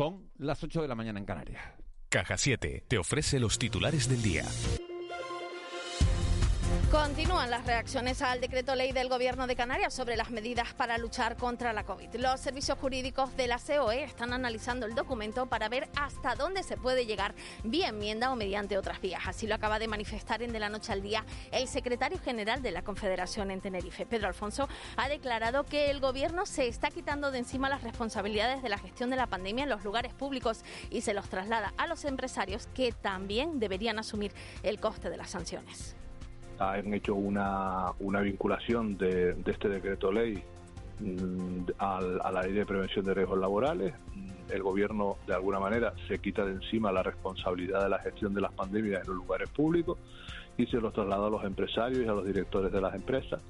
Son 0.00 0.30
las 0.38 0.64
8 0.64 0.80
de 0.80 0.88
la 0.88 0.94
mañana 0.94 1.18
en 1.18 1.26
Canarias. 1.26 1.62
Caja 2.08 2.38
7 2.38 2.86
te 2.88 2.96
ofrece 2.96 3.38
los 3.38 3.58
titulares 3.58 4.08
del 4.08 4.22
día. 4.22 4.46
Continúan 6.90 7.52
las 7.52 7.66
reacciones 7.66 8.20
al 8.20 8.40
decreto 8.40 8.74
ley 8.74 8.90
del 8.90 9.08
Gobierno 9.08 9.46
de 9.46 9.54
Canarias 9.54 9.94
sobre 9.94 10.16
las 10.16 10.32
medidas 10.32 10.74
para 10.74 10.98
luchar 10.98 11.36
contra 11.36 11.72
la 11.72 11.84
COVID. 11.84 12.16
Los 12.16 12.40
servicios 12.40 12.76
jurídicos 12.80 13.36
de 13.36 13.46
la 13.46 13.60
COE 13.60 14.02
están 14.02 14.32
analizando 14.32 14.86
el 14.86 14.96
documento 14.96 15.46
para 15.46 15.68
ver 15.68 15.88
hasta 15.94 16.34
dónde 16.34 16.64
se 16.64 16.76
puede 16.76 17.06
llegar 17.06 17.36
vía 17.62 17.90
enmienda 17.90 18.32
o 18.32 18.36
mediante 18.36 18.76
otras 18.76 19.00
vías. 19.00 19.22
Así 19.26 19.46
lo 19.46 19.54
acaba 19.54 19.78
de 19.78 19.86
manifestar 19.86 20.42
en 20.42 20.52
De 20.52 20.58
la 20.58 20.68
Noche 20.68 20.92
al 20.92 21.00
Día 21.00 21.24
el 21.52 21.68
secretario 21.68 22.18
general 22.18 22.60
de 22.60 22.72
la 22.72 22.82
Confederación 22.82 23.52
en 23.52 23.60
Tenerife. 23.60 24.04
Pedro 24.04 24.26
Alfonso 24.26 24.68
ha 24.96 25.08
declarado 25.08 25.62
que 25.62 25.90
el 25.90 26.00
Gobierno 26.00 26.44
se 26.44 26.66
está 26.66 26.90
quitando 26.90 27.30
de 27.30 27.38
encima 27.38 27.68
las 27.68 27.84
responsabilidades 27.84 28.64
de 28.64 28.68
la 28.68 28.78
gestión 28.78 29.10
de 29.10 29.16
la 29.16 29.28
pandemia 29.28 29.62
en 29.62 29.70
los 29.70 29.84
lugares 29.84 30.12
públicos 30.12 30.64
y 30.90 31.02
se 31.02 31.14
los 31.14 31.28
traslada 31.28 31.72
a 31.76 31.86
los 31.86 32.04
empresarios 32.04 32.66
que 32.74 32.90
también 32.90 33.60
deberían 33.60 34.00
asumir 34.00 34.32
el 34.64 34.80
coste 34.80 35.08
de 35.08 35.18
las 35.18 35.30
sanciones 35.30 35.94
han 36.60 36.92
hecho 36.92 37.14
una, 37.14 37.86
una 38.00 38.20
vinculación 38.20 38.96
de, 38.98 39.34
este 39.46 39.68
decreto 39.68 40.12
ley 40.12 40.42
mm, 41.00 41.70
a, 41.78 42.00
la 42.00 42.42
ley 42.42 42.52
de 42.52 42.66
prevención 42.66 43.04
de 43.04 43.14
riesgos 43.14 43.38
laborales. 43.38 43.94
El 44.50 44.62
gobierno, 44.62 45.16
de 45.26 45.34
alguna 45.34 45.58
manera, 45.58 45.94
se 46.06 46.18
quita 46.18 46.44
de 46.44 46.52
encima 46.52 46.92
la 46.92 47.02
responsabilidad 47.02 47.82
de 47.84 47.88
la 47.88 47.98
gestión 48.00 48.34
de 48.34 48.42
las 48.42 48.52
pandemias 48.52 49.02
en 49.02 49.08
los 49.08 49.16
lugares 49.16 49.48
públicos 49.50 49.98
y 50.56 50.66
se 50.66 50.78
los 50.78 50.92
traslada 50.92 51.28
a 51.28 51.30
los 51.30 51.44
empresarios 51.44 52.04
y 52.04 52.08
a 52.08 52.12
los 52.12 52.26
directores 52.26 52.70
de 52.70 52.80
las 52.80 52.94
empresas. 52.94 53.40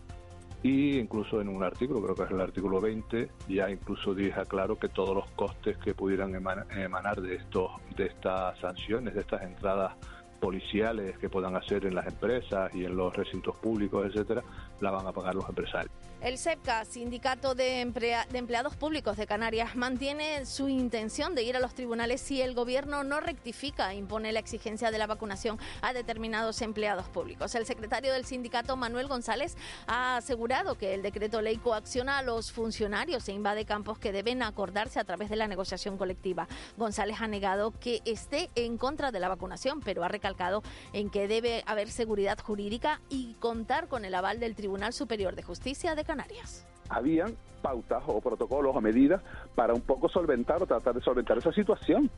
Y 0.63 0.99
incluso 0.99 1.41
en 1.41 1.49
un 1.49 1.65
artículo, 1.65 2.03
creo 2.03 2.15
que 2.15 2.25
es 2.25 2.31
el 2.31 2.41
artículo 2.41 2.81
20, 2.83 3.31
ya 3.49 3.71
incluso 3.71 4.15
deja 4.15 4.45
claro 4.45 4.79
que 4.79 4.91
todos 4.91 5.17
los 5.17 5.31
costes 5.31 5.79
que 5.79 5.95
pudieran 5.95 6.35
emanar 6.35 7.21
de, 7.23 7.37
estos, 7.37 7.71
de 7.97 8.07
estas 8.07 8.59
sanciones, 8.59 9.15
de 9.15 9.21
estas 9.21 9.43
entradas 9.43 9.95
policiales 10.41 11.19
que 11.19 11.29
puedan 11.29 11.55
hacer 11.55 11.87
en 11.87 11.95
las 11.95 12.07
empresas 12.07 12.75
y 12.75 12.85
en 12.85 12.97
los 12.97 13.15
recintos 13.15 13.57
públicos, 13.57 14.07
etcétera, 14.07 14.43
la 14.81 14.91
van 14.91 15.07
a 15.07 15.13
pagar 15.13 15.35
los 15.35 15.49
empresarios. 15.49 15.93
El 16.21 16.37
SEPCA, 16.37 16.85
Sindicato 16.85 17.55
de, 17.55 17.81
Empleados 17.81 18.77
Públicos 18.77 19.17
de 19.17 19.27
Canarias, 19.27 19.75
mantiene 19.75 20.45
su 20.45 20.69
intención 20.69 21.35
de 21.35 21.45
ir 21.45 21.57
a 21.57 21.61
los 21.61 21.75
tribunales 21.75 22.21
si 22.21 22.43
el 22.43 22.55
Gobierno 22.55 23.05
no 23.05 23.21
rectifica 23.21 23.91
e 23.93 23.97
impone 23.97 24.31
la 24.31 24.39
exigencia 24.39 24.91
de 24.91 24.99
la 24.99 25.07
vacunación 25.07 25.59
a 25.81 25.95
determinados 25.95 26.61
empleados 26.61 27.09
públicos. 27.09 27.55
El 27.55 27.65
secretario 27.65 28.13
del 28.13 28.27
sindicato, 28.27 28.77
Manuel 28.77 29.09
González, 29.09 29.57
ha 29.87 30.19
asegurado 30.19 30.77
que 30.77 30.93
el 30.93 31.01
decreto 31.01 31.41
ley 31.41 31.57
coacciona 31.57 32.19
a 32.19 32.23
los 32.23 32.53
funcionarios 32.53 33.27
e 33.31 33.33
invade 33.33 33.65
campos 33.65 33.99
que 33.99 34.13
deben 34.13 34.43
acordarse 34.43 35.01
a 35.01 35.05
través 35.05 35.31
de 35.31 35.37
la 35.37 35.49
negociación 35.49 35.97
colectiva. 35.97 36.49
González 36.77 37.17
ha 37.23 37.29
negado 37.29 37.73
que 37.81 38.03
esté 38.05 38.51
en 38.57 38.77
contra 38.77 39.11
de 39.11 39.21
la 39.21 39.29
vacunación, 39.29 39.81
pero 39.81 40.05
ha 40.05 40.09
recalcado 40.09 40.63
en 40.93 41.09
que 41.09 41.29
debe 41.29 41.65
haber 41.67 41.91
seguridad 41.91 42.39
jurídica 42.39 43.01
y 43.09 43.37
contar 43.41 43.89
con 43.89 44.05
el 44.05 44.15
aval 44.15 44.39
del 44.39 44.55
Tribunal 44.55 44.70
Superior 44.93 45.35
de 45.35 45.43
Justicia 45.43 45.95
de 45.95 46.05
Canarias. 46.05 46.67
Habían 46.89 47.35
pautas 47.63 48.03
o 48.07 48.21
protocolos 48.21 48.75
o 48.75 48.81
medidas 48.81 49.23
para 49.55 49.75
un 49.75 49.81
poco 49.81 50.09
solventar 50.09 50.63
o 50.63 50.67
tratar 50.67 50.95
de 50.95 51.01
solventar 51.01 51.39
esa 51.39 51.53
situación. 51.53 52.11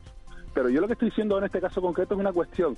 Pero 0.53 0.69
yo 0.69 0.81
lo 0.81 0.87
que 0.87 0.93
estoy 0.93 1.09
diciendo 1.09 1.37
en 1.37 1.45
este 1.45 1.59
caso 1.59 1.81
concreto 1.81 2.13
es 2.13 2.19
una 2.19 2.31
cuestión 2.31 2.77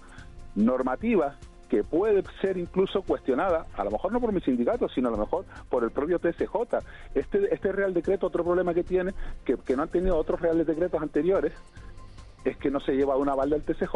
normativa 0.55 1.35
que 1.69 1.83
puede 1.83 2.23
ser 2.41 2.57
incluso 2.57 3.01
cuestionada, 3.01 3.65
a 3.75 3.83
lo 3.83 3.91
mejor 3.91 4.11
no 4.11 4.21
por 4.21 4.31
mi 4.31 4.39
sindicato, 4.41 4.87
sino 4.89 5.09
a 5.09 5.11
lo 5.11 5.17
mejor 5.17 5.45
por 5.69 5.83
el 5.83 5.91
propio 5.91 6.19
TSJ. 6.19 6.77
Este, 7.13 7.53
este 7.53 7.71
Real 7.71 7.93
Decreto, 7.93 8.27
otro 8.27 8.43
problema 8.43 8.73
que 8.73 8.83
tiene, 8.83 9.13
que, 9.43 9.57
que 9.57 9.75
no 9.75 9.83
han 9.83 9.89
tenido 9.89 10.17
otros 10.17 10.39
Reales 10.39 10.67
Decretos 10.67 11.01
anteriores, 11.01 11.53
es 12.43 12.55
que 12.57 12.69
no 12.69 12.79
se 12.79 12.93
lleva 12.93 13.17
un 13.17 13.29
aval 13.29 13.49
del 13.49 13.63
TSJ. 13.63 13.95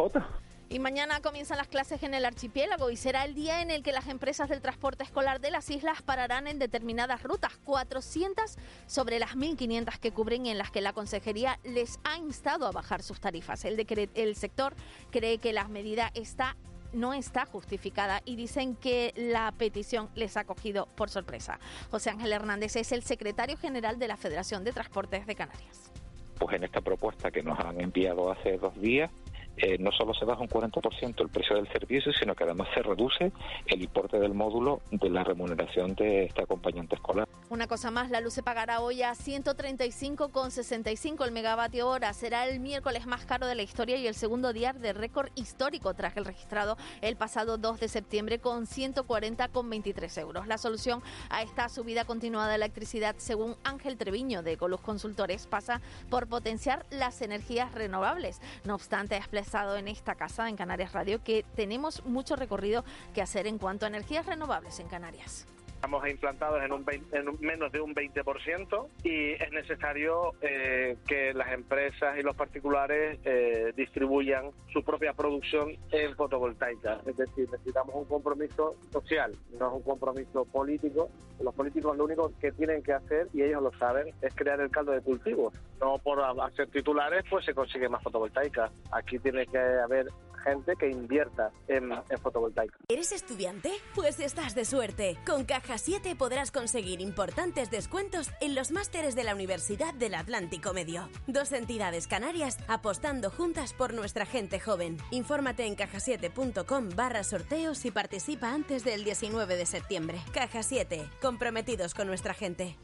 Y 0.72 0.78
mañana 0.78 1.20
comienzan 1.20 1.58
las 1.58 1.66
clases 1.66 2.04
en 2.04 2.14
el 2.14 2.24
archipiélago 2.24 2.90
y 2.90 2.96
será 2.96 3.24
el 3.24 3.34
día 3.34 3.60
en 3.60 3.72
el 3.72 3.82
que 3.82 3.90
las 3.90 4.06
empresas 4.06 4.48
del 4.48 4.60
transporte 4.60 5.02
escolar 5.02 5.40
de 5.40 5.50
las 5.50 5.68
islas 5.68 6.00
pararán 6.00 6.46
en 6.46 6.60
determinadas 6.60 7.24
rutas, 7.24 7.56
400 7.64 8.56
sobre 8.86 9.18
las 9.18 9.30
1.500 9.30 9.98
que 9.98 10.12
cubren 10.12 10.46
y 10.46 10.50
en 10.50 10.58
las 10.58 10.70
que 10.70 10.80
la 10.80 10.92
consejería 10.92 11.58
les 11.64 11.98
ha 12.04 12.18
instado 12.18 12.68
a 12.68 12.70
bajar 12.70 13.02
sus 13.02 13.18
tarifas. 13.18 13.64
El, 13.64 13.84
el 14.14 14.36
sector 14.36 14.76
cree 15.10 15.38
que 15.38 15.52
la 15.52 15.66
medida 15.66 16.12
está 16.14 16.56
no 16.92 17.14
está 17.14 17.46
justificada 17.46 18.20
y 18.24 18.36
dicen 18.36 18.76
que 18.76 19.12
la 19.16 19.52
petición 19.52 20.08
les 20.14 20.36
ha 20.36 20.44
cogido 20.44 20.86
por 20.94 21.10
sorpresa. 21.10 21.58
José 21.90 22.10
Ángel 22.10 22.32
Hernández 22.32 22.76
es 22.76 22.92
el 22.92 23.02
secretario 23.02 23.56
general 23.56 23.98
de 23.98 24.06
la 24.06 24.16
Federación 24.16 24.62
de 24.62 24.72
Transportes 24.72 25.26
de 25.26 25.34
Canarias. 25.34 25.90
Pues 26.38 26.56
en 26.56 26.64
esta 26.64 26.80
propuesta 26.80 27.30
que 27.30 27.42
nos 27.42 27.58
han 27.60 27.80
enviado 27.80 28.32
hace 28.32 28.56
dos 28.56 28.74
días, 28.80 29.10
eh, 29.56 29.76
no 29.78 29.90
solo 29.92 30.14
se 30.14 30.24
baja 30.24 30.40
un 30.40 30.48
40% 30.48 31.20
el 31.20 31.28
precio 31.28 31.56
del 31.56 31.68
servicio, 31.68 32.12
sino 32.12 32.34
que 32.34 32.44
además 32.44 32.68
se 32.74 32.82
reduce 32.82 33.32
el 33.66 33.82
importe 33.82 34.18
del 34.18 34.34
módulo 34.34 34.80
de 34.90 35.10
la 35.10 35.24
remuneración 35.24 35.94
de 35.94 36.24
este 36.24 36.42
acompañante 36.42 36.94
escolar. 36.94 37.26
Una 37.50 37.66
cosa 37.66 37.90
más, 37.90 38.10
la 38.10 38.20
luz 38.20 38.34
se 38.34 38.44
pagará 38.44 38.80
hoy 38.80 39.02
a 39.02 39.12
135,65 39.12 41.24
el 41.24 41.32
megavatio 41.32 41.88
hora. 41.88 42.12
Será 42.12 42.46
el 42.46 42.60
miércoles 42.60 43.06
más 43.06 43.24
caro 43.24 43.48
de 43.48 43.56
la 43.56 43.62
historia 43.62 43.96
y 43.96 44.06
el 44.06 44.14
segundo 44.14 44.52
día 44.52 44.72
de 44.72 44.92
récord 44.92 45.30
histórico 45.34 45.92
tras 45.94 46.16
el 46.16 46.24
registrado 46.24 46.76
el 47.00 47.16
pasado 47.16 47.58
2 47.58 47.80
de 47.80 47.88
septiembre 47.88 48.38
con 48.38 48.66
140,23 48.66 50.20
euros. 50.20 50.46
La 50.46 50.58
solución 50.58 51.02
a 51.28 51.42
esta 51.42 51.68
subida 51.68 52.04
continuada 52.04 52.50
de 52.50 52.54
electricidad, 52.54 53.16
según 53.18 53.56
Ángel 53.64 53.96
Treviño 53.96 54.42
de 54.42 54.52
Ecoluz 54.52 54.80
Consultores, 54.80 55.48
pasa 55.48 55.80
por 56.08 56.28
potenciar 56.28 56.86
las 56.90 57.20
energías 57.20 57.74
renovables. 57.74 58.40
No 58.64 58.76
obstante, 58.76 59.16
en 59.54 59.88
esta 59.88 60.14
casa, 60.14 60.48
en 60.48 60.56
Canarias 60.56 60.92
Radio, 60.92 61.22
que 61.24 61.44
tenemos 61.56 62.04
mucho 62.04 62.36
recorrido 62.36 62.84
que 63.12 63.20
hacer 63.20 63.46
en 63.46 63.58
cuanto 63.58 63.84
a 63.84 63.88
energías 63.88 64.26
renovables 64.26 64.78
en 64.78 64.86
Canarias. 64.86 65.46
Estamos 65.80 66.06
implantados 66.08 66.62
en, 66.62 66.72
un 66.72 67.40
menos 67.40 67.72
de 67.72 67.80
un 67.80 67.94
20% 67.94 68.88
y 69.02 69.32
es 69.32 69.50
necesario 69.50 70.34
eh, 70.42 70.98
que 71.08 71.32
las 71.32 71.50
empresas 71.52 72.18
y 72.18 72.22
los 72.22 72.36
particulares 72.36 73.18
eh, 73.24 73.72
distribuyan 73.74 74.50
su 74.74 74.84
propia 74.84 75.14
producción 75.14 75.78
en 75.90 76.14
fotovoltaica. 76.16 77.00
Es 77.06 77.16
decir, 77.16 77.48
necesitamos 77.50 77.94
un 77.94 78.04
compromiso 78.04 78.76
social, 78.92 79.32
no 79.58 79.68
es 79.68 79.72
un 79.72 79.82
compromiso 79.82 80.44
político. 80.44 81.08
Los 81.42 81.54
políticos 81.54 81.96
lo 81.96 82.04
único 82.04 82.30
que 82.38 82.52
tienen 82.52 82.82
que 82.82 82.92
hacer, 82.92 83.28
y 83.32 83.42
ellos 83.42 83.62
lo 83.62 83.72
saben, 83.78 84.12
es 84.20 84.34
crear 84.34 84.60
el 84.60 84.70
caldo 84.70 84.92
de 84.92 85.00
cultivo. 85.00 85.50
No 85.80 85.96
por 85.96 86.20
hacer 86.42 86.68
titulares, 86.68 87.24
pues 87.30 87.46
se 87.46 87.54
consigue 87.54 87.88
más 87.88 88.02
fotovoltaica. 88.02 88.70
Aquí 88.92 89.18
tiene 89.18 89.46
que 89.46 89.58
haber 89.58 90.08
gente 90.44 90.74
que 90.76 90.90
invierta 90.90 91.50
en, 91.68 91.92
en 91.92 92.18
fotovoltaica. 92.18 92.76
¿Eres 92.88 93.12
estudiante? 93.12 93.70
Pues 93.94 94.20
estás 94.20 94.54
de 94.54 94.64
suerte. 94.64 95.16
Con 95.26 95.44
Caja 95.44 95.69
7 95.78 96.16
podrás 96.16 96.50
conseguir 96.50 97.00
importantes 97.00 97.70
descuentos 97.70 98.30
en 98.40 98.54
los 98.54 98.70
másteres 98.70 99.14
de 99.14 99.24
la 99.24 99.34
Universidad 99.34 99.94
del 99.94 100.14
Atlántico 100.14 100.72
Medio. 100.72 101.08
Dos 101.26 101.52
entidades 101.52 102.06
canarias 102.06 102.58
apostando 102.68 103.30
juntas 103.30 103.72
por 103.72 103.94
nuestra 103.94 104.26
gente 104.26 104.60
joven. 104.60 104.98
Infórmate 105.10 105.66
en 105.66 105.74
cajasiete.com 105.74 106.88
barra 106.94 107.24
sorteos 107.24 107.84
y 107.84 107.90
participa 107.90 108.52
antes 108.52 108.84
del 108.84 109.04
19 109.04 109.56
de 109.56 109.66
septiembre. 109.66 110.20
Caja 110.32 110.62
7, 110.62 111.08
comprometidos 111.20 111.94
con 111.94 112.06
nuestra 112.06 112.34
gente. 112.34 112.76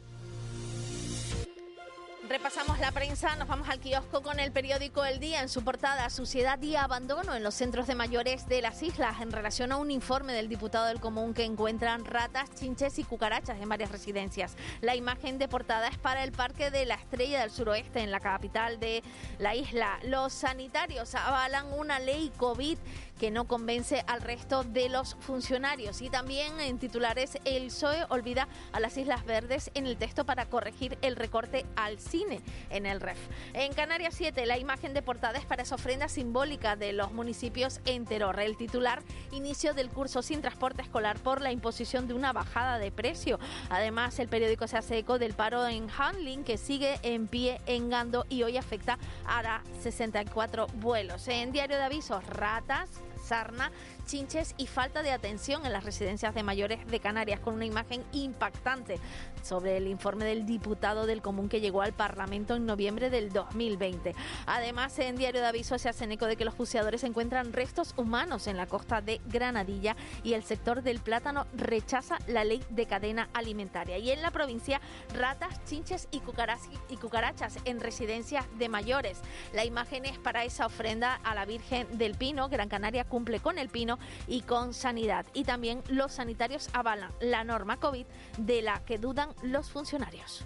Repasamos 2.37 2.77
la 2.77 2.91
prensa, 2.91 3.35
nos 3.35 3.47
vamos 3.47 3.67
al 3.67 3.79
kiosco 3.79 4.21
con 4.21 4.39
el 4.39 4.51
periódico 4.51 5.03
El 5.03 5.19
Día 5.19 5.41
en 5.41 5.49
su 5.49 5.63
portada 5.63 6.07
Suciedad 6.11 6.61
y 6.61 6.75
abandono 6.75 7.33
en 7.33 7.41
los 7.41 7.55
centros 7.55 7.87
de 7.87 7.95
mayores 7.95 8.47
de 8.47 8.61
las 8.61 8.83
islas 8.83 9.21
en 9.21 9.31
relación 9.31 9.71
a 9.71 9.77
un 9.77 9.89
informe 9.89 10.33
del 10.33 10.47
diputado 10.47 10.85
del 10.85 10.99
Común 10.99 11.33
que 11.33 11.45
encuentran 11.45 12.05
ratas, 12.05 12.53
chinches 12.53 12.99
y 12.99 13.03
cucarachas 13.03 13.59
en 13.59 13.67
varias 13.67 13.91
residencias. 13.91 14.55
La 14.81 14.95
imagen 14.95 15.39
de 15.39 15.47
portada 15.47 15.87
es 15.87 15.97
para 15.97 16.23
el 16.23 16.31
Parque 16.31 16.69
de 16.69 16.85
la 16.85 16.93
Estrella 16.93 17.39
del 17.41 17.49
Suroeste 17.49 18.01
en 18.01 18.11
la 18.11 18.19
capital 18.19 18.79
de 18.79 19.01
la 19.39 19.55
isla. 19.55 19.97
Los 20.03 20.31
sanitarios 20.31 21.15
avalan 21.15 21.73
una 21.73 21.97
ley 21.97 22.31
COVID 22.37 22.77
que 23.19 23.31
no 23.31 23.45
convence 23.45 24.03
al 24.05 24.21
resto 24.21 24.63
de 24.63 24.89
los 24.89 25.15
funcionarios. 25.21 26.03
Y 26.03 26.11
también 26.11 26.59
en 26.59 26.77
titulares, 26.77 27.39
el 27.45 27.67
PSOE 27.67 28.05
olvida 28.09 28.47
a 28.73 28.79
las 28.79 28.95
Islas 28.95 29.25
Verdes 29.25 29.71
en 29.73 29.87
el 29.87 29.97
texto 29.97 30.23
para 30.23 30.45
corregir 30.45 30.99
el 31.01 31.15
recorte 31.15 31.65
al 31.75 31.99
cine 31.99 32.26
en 32.69 32.85
el 32.85 33.01
REF. 33.01 33.17
En 33.53 33.73
Canarias 33.73 34.15
7, 34.15 34.45
la 34.45 34.57
imagen 34.57 34.93
de 34.93 35.01
portada 35.01 35.39
es 35.39 35.45
para 35.45 35.63
esa 35.63 35.75
ofrenda 35.75 36.07
simbólica 36.09 36.75
de 36.75 36.93
los 36.93 37.11
municipios 37.11 37.79
en 37.85 38.05
Teror. 38.05 38.39
El 38.39 38.57
titular, 38.57 39.01
inicio 39.31 39.73
del 39.73 39.89
curso 39.89 40.21
sin 40.21 40.41
transporte 40.41 40.81
escolar 40.81 41.17
por 41.19 41.41
la 41.41 41.51
imposición 41.51 42.07
de 42.07 42.13
una 42.13 42.33
bajada 42.33 42.79
de 42.79 42.91
precio. 42.91 43.39
Además, 43.69 44.19
el 44.19 44.27
periódico 44.27 44.67
se 44.67 44.77
hace 44.77 44.97
eco 44.99 45.19
del 45.19 45.33
paro 45.33 45.67
en 45.67 45.87
Handling 45.89 46.43
que 46.43 46.57
sigue 46.57 46.99
en 47.03 47.27
pie 47.27 47.61
en 47.65 47.89
Gando 47.89 48.25
y 48.29 48.43
hoy 48.43 48.57
afecta 48.57 48.99
a 49.25 49.37
64 49.81 50.67
vuelos. 50.75 51.27
En 51.27 51.51
Diario 51.51 51.77
de 51.77 51.83
Avisos, 51.83 52.25
ratas, 52.25 52.89
sarna, 53.23 53.71
chinches 54.07 54.55
y 54.57 54.67
falta 54.67 55.03
de 55.03 55.11
atención 55.11 55.65
en 55.65 55.73
las 55.73 55.83
residencias 55.83 56.33
de 56.33 56.41
mayores 56.41 56.87
de 56.87 56.99
Canarias, 56.99 57.41
con 57.41 57.53
una 57.53 57.65
imagen 57.65 58.03
impactante 58.13 58.99
sobre 59.43 59.77
el 59.77 59.87
informe 59.87 60.25
del 60.25 60.45
diputado 60.45 61.05
del 61.05 61.21
Común 61.21 61.49
que 61.49 61.61
llegó 61.61 61.81
al 61.81 61.93
Parlamento 61.93 62.55
en 62.55 62.65
noviembre 62.65 63.09
del 63.09 63.31
2020. 63.31 64.15
Además, 64.45 64.97
en 64.99 65.17
Diario 65.17 65.41
de 65.41 65.47
Aviso 65.47 65.77
se 65.77 65.89
hacen 65.89 66.11
eco 66.11 66.25
de 66.25 66.37
que 66.37 66.45
los 66.45 66.57
buceadores 66.57 67.03
encuentran 67.03 67.53
restos 67.53 67.93
humanos 67.97 68.47
en 68.47 68.57
la 68.57 68.65
costa 68.65 69.01
de 69.01 69.21
Granadilla 69.27 69.95
y 70.23 70.33
el 70.33 70.43
sector 70.43 70.81
del 70.83 70.99
plátano 70.99 71.45
rechaza 71.53 72.17
la 72.27 72.45
ley 72.45 72.63
de 72.69 72.85
cadena 72.85 73.29
alimentaria. 73.33 73.97
Y 73.97 74.11
en 74.11 74.21
la 74.21 74.31
provincia, 74.31 74.79
ratas, 75.13 75.63
chinches 75.65 76.07
y, 76.11 76.21
cucarachas 76.21 77.57
en 77.65 77.81
residencias 77.81 78.45
de 78.57 78.69
mayores. 78.69 79.19
La 79.53 79.65
imagen 79.65 80.05
es 80.05 80.17
para 80.17 80.45
esa 80.45 80.65
ofrenda 80.65 81.19
a 81.23 81.35
la 81.35 81.45
Virgen 81.45 81.97
del 81.97 82.15
Pino. 82.15 82.47
Gran 82.47 82.69
Canaria 82.69 83.03
cumple 83.03 83.41
con 83.41 83.57
el 83.57 83.67
Pino 83.67 83.96
y 84.27 84.41
con 84.41 84.73
sanidad. 84.73 85.25
Y 85.33 85.43
también 85.43 85.83
los 85.87 86.13
sanitarios 86.13 86.69
avalan 86.73 87.11
la 87.19 87.43
norma 87.43 87.77
COVID 87.79 88.05
de 88.37 88.61
la 88.61 88.83
que 88.85 88.97
dudan 88.97 89.29
los 89.41 89.69
funcionarios. 89.69 90.45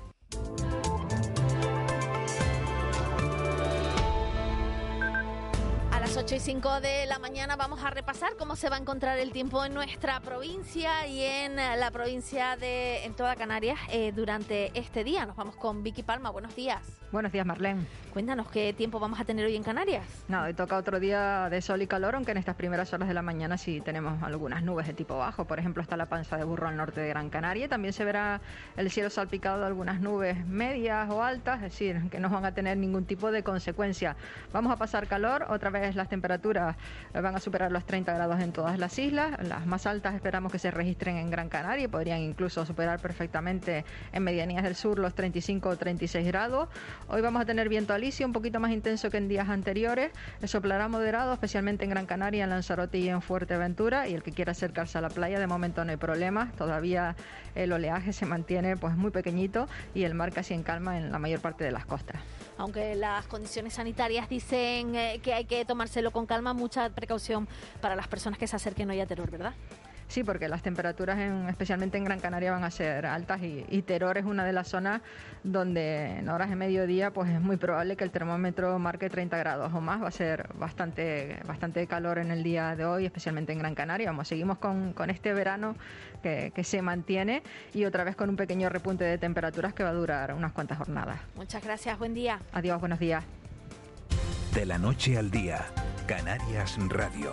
Las 6.12 6.18
8 6.18 6.36
y 6.36 6.40
5 6.40 6.82
de 6.82 7.06
la 7.06 7.20
mañana 7.20 7.56
vamos 7.56 7.86
a 7.86 7.90
repasar 7.90 8.36
cómo 8.38 8.58
se 8.58 8.70
va 8.70 8.76
a 8.76 8.80
encontrar 8.80 9.18
el 9.18 9.32
tiempo 9.32 9.64
en 9.64 9.74
nuestra 9.74 10.20
provincia 10.20 11.08
y 11.08 11.22
en 11.24 11.56
la 11.56 11.90
provincia 11.90 12.58
de 12.58 13.06
en 13.06 13.14
toda 13.14 13.38
Canarias 13.38 13.80
eh, 13.90 14.12
durante 14.14 14.78
este 14.78 15.06
día. 15.06 15.26
Nos 15.26 15.38
vamos 15.38 15.56
con 15.56 15.84
Vicky 15.84 16.04
Palma. 16.04 16.30
Buenos 16.30 16.54
días. 16.54 16.82
Buenos 17.14 17.32
días, 17.32 17.46
Marlene. 17.46 17.86
Cuéntanos 18.14 18.50
qué 18.50 18.74
tiempo 18.74 19.00
vamos 19.00 19.20
a 19.20 19.26
tener 19.26 19.46
hoy 19.46 19.56
en 19.56 19.64
Canarias. 19.64 20.06
No, 20.28 20.44
hoy 20.44 20.54
toca 20.54 20.78
otro 20.78 21.00
día 21.00 21.50
de 21.50 21.62
sol 21.62 21.82
y 21.82 21.88
calor, 21.88 22.16
aunque 22.16 22.32
en 22.32 22.38
estas 22.38 22.56
primeras 22.56 22.92
horas 22.94 23.08
de 23.08 23.14
la 23.14 23.22
mañana 23.22 23.58
sí 23.58 23.80
tenemos 23.80 24.22
algunas 24.24 24.64
nubes 24.64 24.88
de 24.88 24.94
tipo 24.94 25.18
bajo. 25.18 25.46
Por 25.46 25.60
ejemplo, 25.60 25.82
está 25.82 25.96
la 25.96 26.08
panza 26.08 26.38
de 26.38 26.44
burro 26.44 26.68
al 26.68 26.76
norte 26.76 27.00
de 27.00 27.08
Gran 27.08 27.30
Canaria. 27.30 27.70
También 27.70 27.94
se 27.94 28.04
verá 28.04 28.42
el 28.76 28.92
cielo 28.92 29.10
salpicado 29.10 29.60
de 29.60 29.68
algunas 29.68 30.02
nubes 30.02 30.46
medias 30.46 31.10
o 31.10 31.24
altas, 31.24 31.58
es 31.58 31.72
decir, 31.72 32.02
que 32.10 32.20
no 32.20 32.30
van 32.30 32.46
a 32.46 32.54
tener 32.54 32.78
ningún 32.78 33.06
tipo 33.06 33.32
de 33.32 33.44
consecuencia. 33.44 34.18
Vamos 34.52 34.74
a 34.74 34.78
pasar 34.78 35.08
calor, 35.08 35.46
otra 35.50 35.70
vez 35.70 35.96
las 36.02 36.10
temperaturas 36.10 36.76
van 37.14 37.36
a 37.36 37.40
superar 37.40 37.72
los 37.72 37.86
30 37.86 38.14
grados 38.14 38.40
en 38.42 38.52
todas 38.52 38.80
las 38.80 38.98
islas. 38.98 39.38
Las 39.48 39.68
más 39.68 39.86
altas 39.86 40.16
esperamos 40.16 40.52
que 40.52 40.58
se 40.58 40.72
registren 40.72 41.18
en 41.18 41.30
Gran 41.30 41.48
Canaria 41.48 41.86
y 41.86 41.88
podrían 41.88 42.20
incluso 42.20 42.66
superar 42.66 43.00
perfectamente 43.00 43.86
en 44.12 44.24
medianías 44.24 44.64
del 44.64 44.76
sur 44.76 44.98
los 44.98 45.14
35 45.14 45.70
o 45.70 45.76
36 45.76 46.26
grados. 46.26 46.70
Hoy 47.08 47.22
vamos 47.22 47.42
a 47.42 47.46
tener 47.46 47.70
viento 47.70 47.94
alisio 47.94 48.26
un 48.26 48.34
poquito 48.34 48.60
más 48.60 48.72
intenso 48.72 49.12
que 49.12 49.18
en 49.18 49.28
días 49.28 49.48
anteriores. 49.48 50.12
Soplará 50.44 50.88
moderado, 50.88 51.34
especialmente 51.34 51.84
en 51.84 51.92
Gran 51.92 52.08
Canaria, 52.08 52.44
en 52.46 52.50
Lanzarote 52.50 52.98
y 52.98 53.08
en 53.08 53.22
Fuerteventura. 53.22 54.08
Y 54.08 54.16
el 54.16 54.24
que 54.24 54.32
quiera 54.32 54.54
acercarse 54.54 54.98
a 54.98 55.02
la 55.02 55.10
playa, 55.10 55.40
de 55.40 55.48
momento 55.48 55.86
no 55.86 55.92
hay 55.92 55.98
problemas. 55.98 56.52
Todavía 56.54 57.16
el 57.54 57.72
oleaje 57.72 58.12
se 58.12 58.26
mantiene 58.26 58.76
pues 58.76 58.98
muy 58.98 59.12
pequeñito 59.12 59.68
y 59.94 60.04
el 60.04 60.16
mar 60.16 60.32
casi 60.34 60.56
en 60.56 60.64
calma 60.64 60.98
en 60.98 61.12
la 61.12 61.20
mayor 61.20 61.42
parte 61.42 61.64
de 61.64 61.72
las 61.72 61.86
costas. 61.86 62.20
Aunque 62.62 62.94
las 62.94 63.26
condiciones 63.26 63.74
sanitarias 63.74 64.30
dicen 64.30 64.96
eh, 64.96 65.20
que 65.24 65.34
hay 65.34 65.46
que 65.46 65.66
tomárselo 65.66 66.12
con 66.12 66.28
calma, 66.28 66.54
mucha 66.54 66.88
precaución 66.92 67.48
para 67.82 67.96
las 67.96 68.08
personas 68.08 68.38
que 68.38 68.46
se 68.46 68.56
acerquen 68.56 68.88
hoy 68.92 69.00
a 69.00 69.08
Terror, 69.08 69.32
¿verdad? 69.32 69.54
Sí, 70.12 70.26
porque 70.26 70.50
las 70.50 70.62
temperaturas, 70.62 71.18
en, 71.20 71.48
especialmente 71.48 71.98
en 71.98 72.04
Gran 72.04 72.20
Canaria, 72.20 72.52
van 72.52 72.66
a 72.66 72.70
ser 72.70 73.06
altas 73.06 73.42
y, 73.44 73.66
y, 73.70 73.82
Teror 73.84 74.18
es 74.18 74.26
una 74.26 74.44
de 74.44 74.52
las 74.52 74.68
zonas 74.68 75.02
donde 75.46 76.18
en 76.18 76.28
horas 76.28 76.50
de 76.50 76.58
mediodía 76.58 77.12
pues 77.12 77.30
es 77.30 77.40
muy 77.40 77.56
probable 77.56 77.96
que 77.96 78.04
el 78.04 78.12
termómetro 78.12 78.78
marque 78.78 79.10
30 79.10 79.38
grados 79.38 79.74
o 79.74 79.80
más. 79.80 80.04
Va 80.04 80.10
a 80.10 80.12
ser 80.12 80.50
bastante, 80.56 81.40
bastante 81.48 81.88
calor 81.88 82.18
en 82.18 82.30
el 82.30 82.44
día 82.44 82.76
de 82.76 82.84
hoy, 82.84 83.06
especialmente 83.06 83.54
en 83.54 83.60
Gran 83.60 83.74
Canaria. 83.74 84.08
Vamos, 84.08 84.28
seguimos 84.28 84.58
con, 84.58 84.92
con 84.92 85.10
este 85.10 85.32
verano 85.32 85.78
que, 86.22 86.52
que 86.54 86.66
se 86.66 86.82
mantiene 86.82 87.42
y 87.74 87.86
otra 87.86 88.04
vez 88.04 88.18
con 88.18 88.30
un 88.30 88.36
pequeño 88.36 88.68
repunte 88.68 89.06
de 89.06 89.18
temperaturas 89.18 89.74
que 89.74 89.84
va 89.84 89.92
a 89.92 89.94
durar 89.94 90.34
unas 90.34 90.52
cuantas 90.52 90.78
jornadas. 90.78 91.22
Muchas 91.38 91.64
gracias, 91.64 91.98
buen 91.98 92.14
día. 92.14 92.38
Adiós, 92.52 92.82
buenos 92.82 93.00
días. 93.00 93.24
De 94.54 94.66
la 94.66 94.78
noche 94.78 95.18
al 95.18 95.32
día, 95.32 95.68
Canarias 96.06 96.78
Radio. 96.90 97.32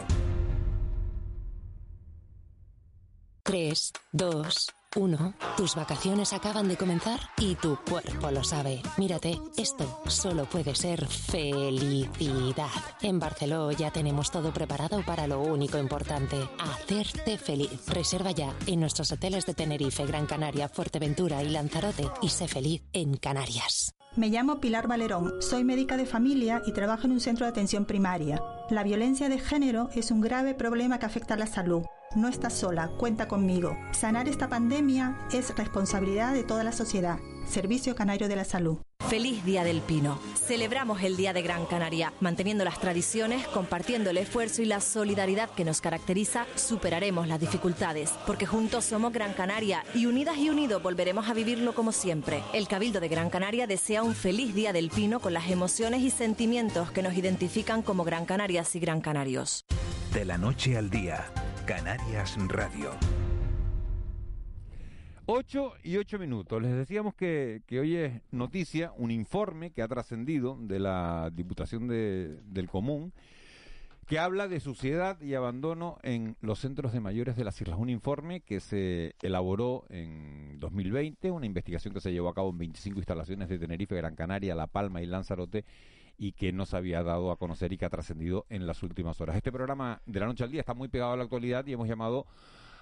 3, 3.49 3.93
2, 4.12 4.67
1. 4.97 5.35
Tus 5.56 5.75
vacaciones 5.75 6.35
acaban 6.35 6.69
de 6.69 6.77
comenzar 6.77 7.19
y 7.39 7.55
tu 7.55 7.79
cuerpo 7.89 8.31
lo 8.31 8.45
sabe. 8.45 8.83
Mírate, 8.99 9.41
esto 9.56 10.03
solo 10.06 10.45
puede 10.45 10.75
ser 10.75 11.06
felicidad. 11.06 12.69
En 13.00 13.19
Barceló 13.19 13.73
ya 13.73 13.91
tenemos 13.91 14.31
todo 14.31 14.53
preparado 14.53 15.03
para 15.03 15.27
lo 15.27 15.41
único 15.41 15.79
importante, 15.79 16.37
hacerte 16.59 17.39
feliz. 17.39 17.87
Reserva 17.87 18.33
ya 18.33 18.55
en 18.67 18.81
nuestros 18.81 19.12
hoteles 19.12 19.47
de 19.47 19.55
Tenerife, 19.55 20.05
Gran 20.05 20.27
Canaria, 20.27 20.69
Fuerteventura 20.69 21.43
y 21.43 21.49
Lanzarote 21.49 22.06
y 22.21 22.29
sé 22.29 22.49
feliz 22.49 22.83
en 22.93 23.17
Canarias. 23.17 23.95
Me 24.17 24.29
llamo 24.29 24.59
Pilar 24.59 24.89
Valerón, 24.89 25.35
soy 25.41 25.65
médica 25.65 25.97
de 25.97 26.07
familia 26.07 26.63
y 26.67 26.73
trabajo 26.73 27.07
en 27.07 27.13
un 27.13 27.21
centro 27.21 27.47
de 27.47 27.51
atención 27.51 27.85
primaria. 27.85 28.43
La 28.71 28.83
violencia 28.83 29.29
de 29.29 29.39
género 29.39 29.91
es 29.95 30.11
un 30.11 30.21
grave 30.21 30.55
problema 30.55 30.99
que 30.99 31.07
afecta 31.07 31.35
a 31.35 31.37
la 31.37 31.47
salud. 31.47 31.83
No 32.17 32.27
estás 32.29 32.55
sola, 32.55 32.91
cuenta 32.99 33.29
conmigo. 33.29 33.77
Sanar 33.93 34.29
esta 34.29 34.49
pandemia 34.49 35.17
es 35.33 35.55
responsabilidad 35.57 36.33
de 36.33 36.43
toda 36.43 36.65
la 36.65 36.73
sociedad. 36.73 37.19
Servicio 37.47 37.95
Canario 37.95 38.29
de 38.29 38.37
la 38.37 38.45
Salud. 38.45 38.79
Feliz 39.09 39.43
Día 39.43 39.65
del 39.65 39.81
Pino. 39.81 40.19
Celebramos 40.35 41.03
el 41.03 41.17
Día 41.17 41.33
de 41.33 41.41
Gran 41.41 41.65
Canaria. 41.65 42.13
Manteniendo 42.21 42.63
las 42.63 42.79
tradiciones, 42.79 43.47
compartiendo 43.49 44.11
el 44.11 44.19
esfuerzo 44.19 44.61
y 44.61 44.67
la 44.67 44.83
solidaridad 44.83 45.49
que 45.49 45.65
nos 45.65 45.81
caracteriza, 45.81 46.47
superaremos 46.57 47.27
las 47.27 47.41
dificultades. 47.41 48.11
Porque 48.27 48.45
juntos 48.45 48.85
somos 48.85 49.11
Gran 49.15 49.33
Canaria 49.33 49.83
y 49.95 50.05
unidas 50.05 50.37
y 50.37 50.51
unidos 50.51 50.83
volveremos 50.83 51.27
a 51.27 51.33
vivirlo 51.33 51.75
como 51.75 51.91
siempre. 51.91 52.43
El 52.53 52.69
Cabildo 52.69 53.01
de 53.01 53.09
Gran 53.09 53.31
Canaria 53.31 53.67
desea 53.67 54.03
un 54.03 54.15
feliz 54.15 54.55
Día 54.55 54.75
del 54.75 54.91
Pino 54.91 55.21
con 55.21 55.33
las 55.33 55.51
emociones 55.51 56.03
y 56.03 56.11
sentimientos 56.11 56.91
que 56.91 57.03
nos 57.03 57.17
identifican 57.17 57.81
como 57.81 58.05
Gran 58.05 58.27
Canarias 58.27 58.77
y 58.77 58.81
Gran 58.81 59.01
Canarios. 59.01 59.65
De 60.13 60.27
la 60.27 60.37
noche 60.37 60.77
al 60.77 60.91
día, 60.91 61.33
Canarias 61.65 62.37
Radio. 62.47 62.91
8 65.31 65.75
y 65.83 65.99
8 65.99 66.19
minutos. 66.19 66.63
Les 66.63 66.75
decíamos 66.75 67.15
que, 67.15 67.61
que, 67.67 67.81
hoy 67.81 67.97
es 67.97 68.23
noticia 68.31 68.95
un 68.97 69.11
informe 69.11 69.73
que 69.73 69.83
ha 69.83 69.89
trascendido 69.89 70.57
de 70.59 70.79
la 70.79 71.31
Diputación 71.35 71.87
de, 71.87 72.41
del 72.47 72.67
Común 72.67 73.13
que 74.07 74.19
habla 74.19 74.49
de 74.49 74.59
suciedad 74.59 75.21
y 75.21 75.35
abandono 75.35 75.99
en 76.03 76.35
los 76.41 76.61
centros 76.61 76.95
de 76.95 77.01
mayores 77.01 77.37
de 77.37 77.45
las 77.45 77.61
islas. 77.61 77.79
Un 77.79 77.91
informe 77.91 78.41
que 78.41 78.59
se 78.59 79.17
elaboró 79.21 79.85
en 79.91 80.59
2020, 80.61 81.31
una 81.31 81.45
investigación 81.45 81.93
que 81.93 82.01
se 82.01 82.11
llevó 82.11 82.31
a 82.31 82.35
cabo 82.35 82.49
en 82.49 82.57
25 82.57 82.99
instalaciones 82.99 83.51
de 83.51 83.59
Tenerife, 83.59 83.97
Gran 83.97 84.15
Canaria, 84.15 84.55
La 84.55 84.67
Palma 84.67 85.03
y 85.03 85.07
Lanzarote 85.07 85.67
y 86.17 86.33
que 86.33 86.55
no 86.55 86.65
se 86.65 86.79
había 86.79 87.03
dado 87.03 87.31
a 87.33 87.37
conocer 87.37 87.71
y 87.75 87.77
que 87.77 87.85
ha 87.85 87.91
trascendido 87.91 88.47
en 88.49 88.67
las 88.67 88.83
últimas 88.83 89.21
horas. 89.21 89.37
Este 89.37 89.52
programa 89.52 90.00
de 90.07 90.21
la 90.21 90.26
noche 90.26 90.43
al 90.43 90.50
día 90.50 90.61
está 90.61 90.73
muy 90.73 90.88
pegado 90.88 91.12
a 91.12 91.17
la 91.19 91.25
actualidad 91.25 91.67
y 91.67 91.75
hemos 91.75 91.87
llamado 91.87 92.25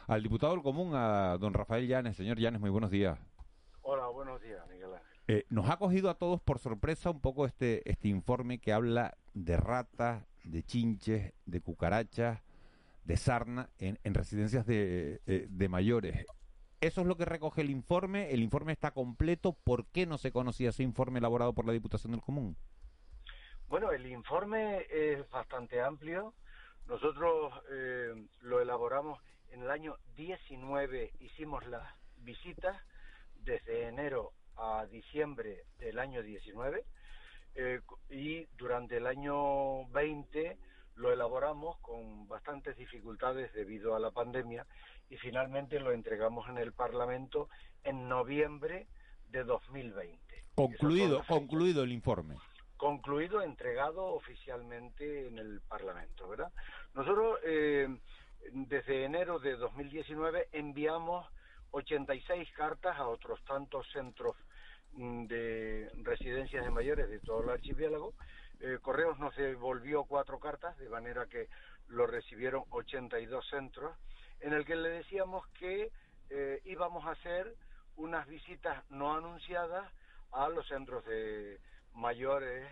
al 0.06 0.22
diputado 0.22 0.52
del 0.52 0.62
común, 0.62 0.92
a 0.94 1.36
don 1.38 1.54
Rafael 1.54 1.86
Llanes. 1.86 2.16
Señor 2.16 2.38
Llanes, 2.38 2.60
muy 2.60 2.70
buenos 2.70 2.90
días. 2.90 3.18
Hola, 3.82 4.06
buenos 4.08 4.40
días, 4.40 4.66
Miguel 4.68 4.94
Ángel. 4.94 5.16
Eh, 5.28 5.44
nos 5.50 5.68
ha 5.68 5.76
cogido 5.78 6.10
a 6.10 6.14
todos 6.14 6.40
por 6.40 6.58
sorpresa 6.58 7.10
un 7.10 7.20
poco 7.20 7.46
este, 7.46 7.88
este 7.90 8.08
informe 8.08 8.58
que 8.58 8.72
habla 8.72 9.16
de 9.34 9.56
ratas, 9.56 10.25
de 10.44 10.62
chinches, 10.62 11.32
de 11.44 11.60
cucarachas, 11.60 12.40
de 13.04 13.16
sarna 13.16 13.70
en, 13.78 13.98
en 14.04 14.14
residencias 14.14 14.66
de, 14.66 15.20
eh, 15.26 15.46
de 15.48 15.68
mayores. 15.68 16.26
Eso 16.80 17.00
es 17.00 17.06
lo 17.06 17.16
que 17.16 17.25
recoge 17.25 17.62
el 17.62 17.70
informe. 17.70 18.30
El 18.32 18.42
informe 18.42 18.72
está 18.72 18.92
completo. 18.92 19.52
¿Por 19.52 19.86
qué 19.86 20.06
no 20.06 20.18
se 20.18 20.30
conocía 20.30 20.68
ese 20.68 20.82
informe 20.82 21.18
elaborado 21.18 21.52
por 21.54 21.66
la 21.66 21.72
Diputación 21.72 22.12
del 22.12 22.20
Común? 22.20 22.56
Bueno, 23.68 23.90
el 23.90 24.06
informe 24.06 24.86
es 24.90 25.28
bastante 25.30 25.80
amplio. 25.80 26.34
Nosotros 26.86 27.52
eh, 27.72 28.28
lo 28.42 28.60
elaboramos 28.60 29.20
en 29.50 29.62
el 29.62 29.70
año 29.70 29.96
19, 30.16 31.12
hicimos 31.20 31.66
las 31.66 31.82
visitas 32.18 32.76
desde 33.34 33.88
enero 33.88 34.32
a 34.56 34.86
diciembre 34.86 35.64
del 35.78 35.98
año 35.98 36.22
19 36.22 36.84
eh, 37.54 37.80
y 38.10 38.44
durante 38.56 38.96
el 38.96 39.06
año 39.06 39.86
20 39.88 40.58
lo 40.96 41.12
elaboramos 41.12 41.78
con 41.78 42.26
bastantes 42.26 42.76
dificultades 42.76 43.52
debido 43.52 43.94
a 43.94 44.00
la 44.00 44.10
pandemia 44.10 44.66
y 45.10 45.16
finalmente 45.16 45.78
lo 45.78 45.92
entregamos 45.92 46.48
en 46.48 46.58
el 46.58 46.72
Parlamento 46.72 47.48
en 47.84 48.08
noviembre 48.08 48.88
de 49.28 49.44
2020. 49.44 50.44
Concluido, 50.54 51.22
concluido 51.26 51.84
el 51.84 51.92
informe 51.92 52.36
concluido, 52.76 53.42
entregado 53.42 54.04
oficialmente 54.04 55.28
en 55.28 55.38
el 55.38 55.60
Parlamento, 55.62 56.28
¿verdad? 56.28 56.52
Nosotros 56.94 57.38
eh, 57.44 57.88
desde 58.52 59.04
enero 59.04 59.38
de 59.38 59.56
2019 59.56 60.48
enviamos 60.52 61.26
86 61.70 62.50
cartas 62.52 62.96
a 62.98 63.08
otros 63.08 63.42
tantos 63.44 63.86
centros 63.92 64.36
mm, 64.92 65.26
de 65.26 65.90
residencias 66.02 66.64
de 66.64 66.70
mayores 66.70 67.08
de 67.08 67.18
todo 67.20 67.42
el 67.42 67.50
archipiélago. 67.50 68.14
Eh, 68.60 68.78
Correos 68.80 69.18
nos 69.18 69.36
devolvió 69.36 70.04
cuatro 70.04 70.38
cartas, 70.38 70.76
de 70.78 70.88
manera 70.88 71.26
que 71.26 71.48
lo 71.88 72.06
recibieron 72.06 72.64
82 72.70 73.46
centros, 73.48 73.96
en 74.40 74.52
el 74.52 74.64
que 74.64 74.76
le 74.76 74.88
decíamos 74.88 75.46
que 75.58 75.90
eh, 76.30 76.60
íbamos 76.64 77.04
a 77.06 77.12
hacer 77.12 77.54
unas 77.96 78.26
visitas 78.26 78.82
no 78.90 79.14
anunciadas 79.14 79.90
a 80.32 80.48
los 80.48 80.66
centros 80.68 81.04
de 81.04 81.58
mayores 81.94 82.66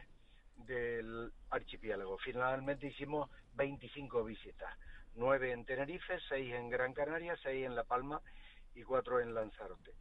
del 0.56 1.32
archipiélago. 1.50 2.18
Finalmente 2.18 2.86
hicimos 2.86 3.30
25 3.54 4.24
visitas, 4.24 4.76
9 5.16 5.52
en 5.52 5.64
Tenerife, 5.64 6.18
6 6.28 6.54
en 6.54 6.71
Gran 6.71 6.92
Canaria, 6.92 7.37
6 7.42 7.66
en 7.66 7.75
La 7.75 7.85
Palma 7.85 8.21
y 8.75 8.83
4 8.83 9.21
en 9.21 9.35
Lanzarote. 9.35 9.92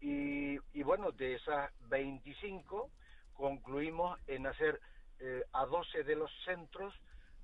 Y, 0.00 0.58
y 0.72 0.82
bueno, 0.82 1.12
de 1.12 1.34
esas 1.34 1.70
25 1.88 2.90
concluimos 3.34 4.18
en 4.26 4.46
hacer 4.46 4.80
eh, 5.18 5.44
a 5.52 5.66
12 5.66 6.04
de 6.04 6.16
los 6.16 6.30
centros 6.44 6.94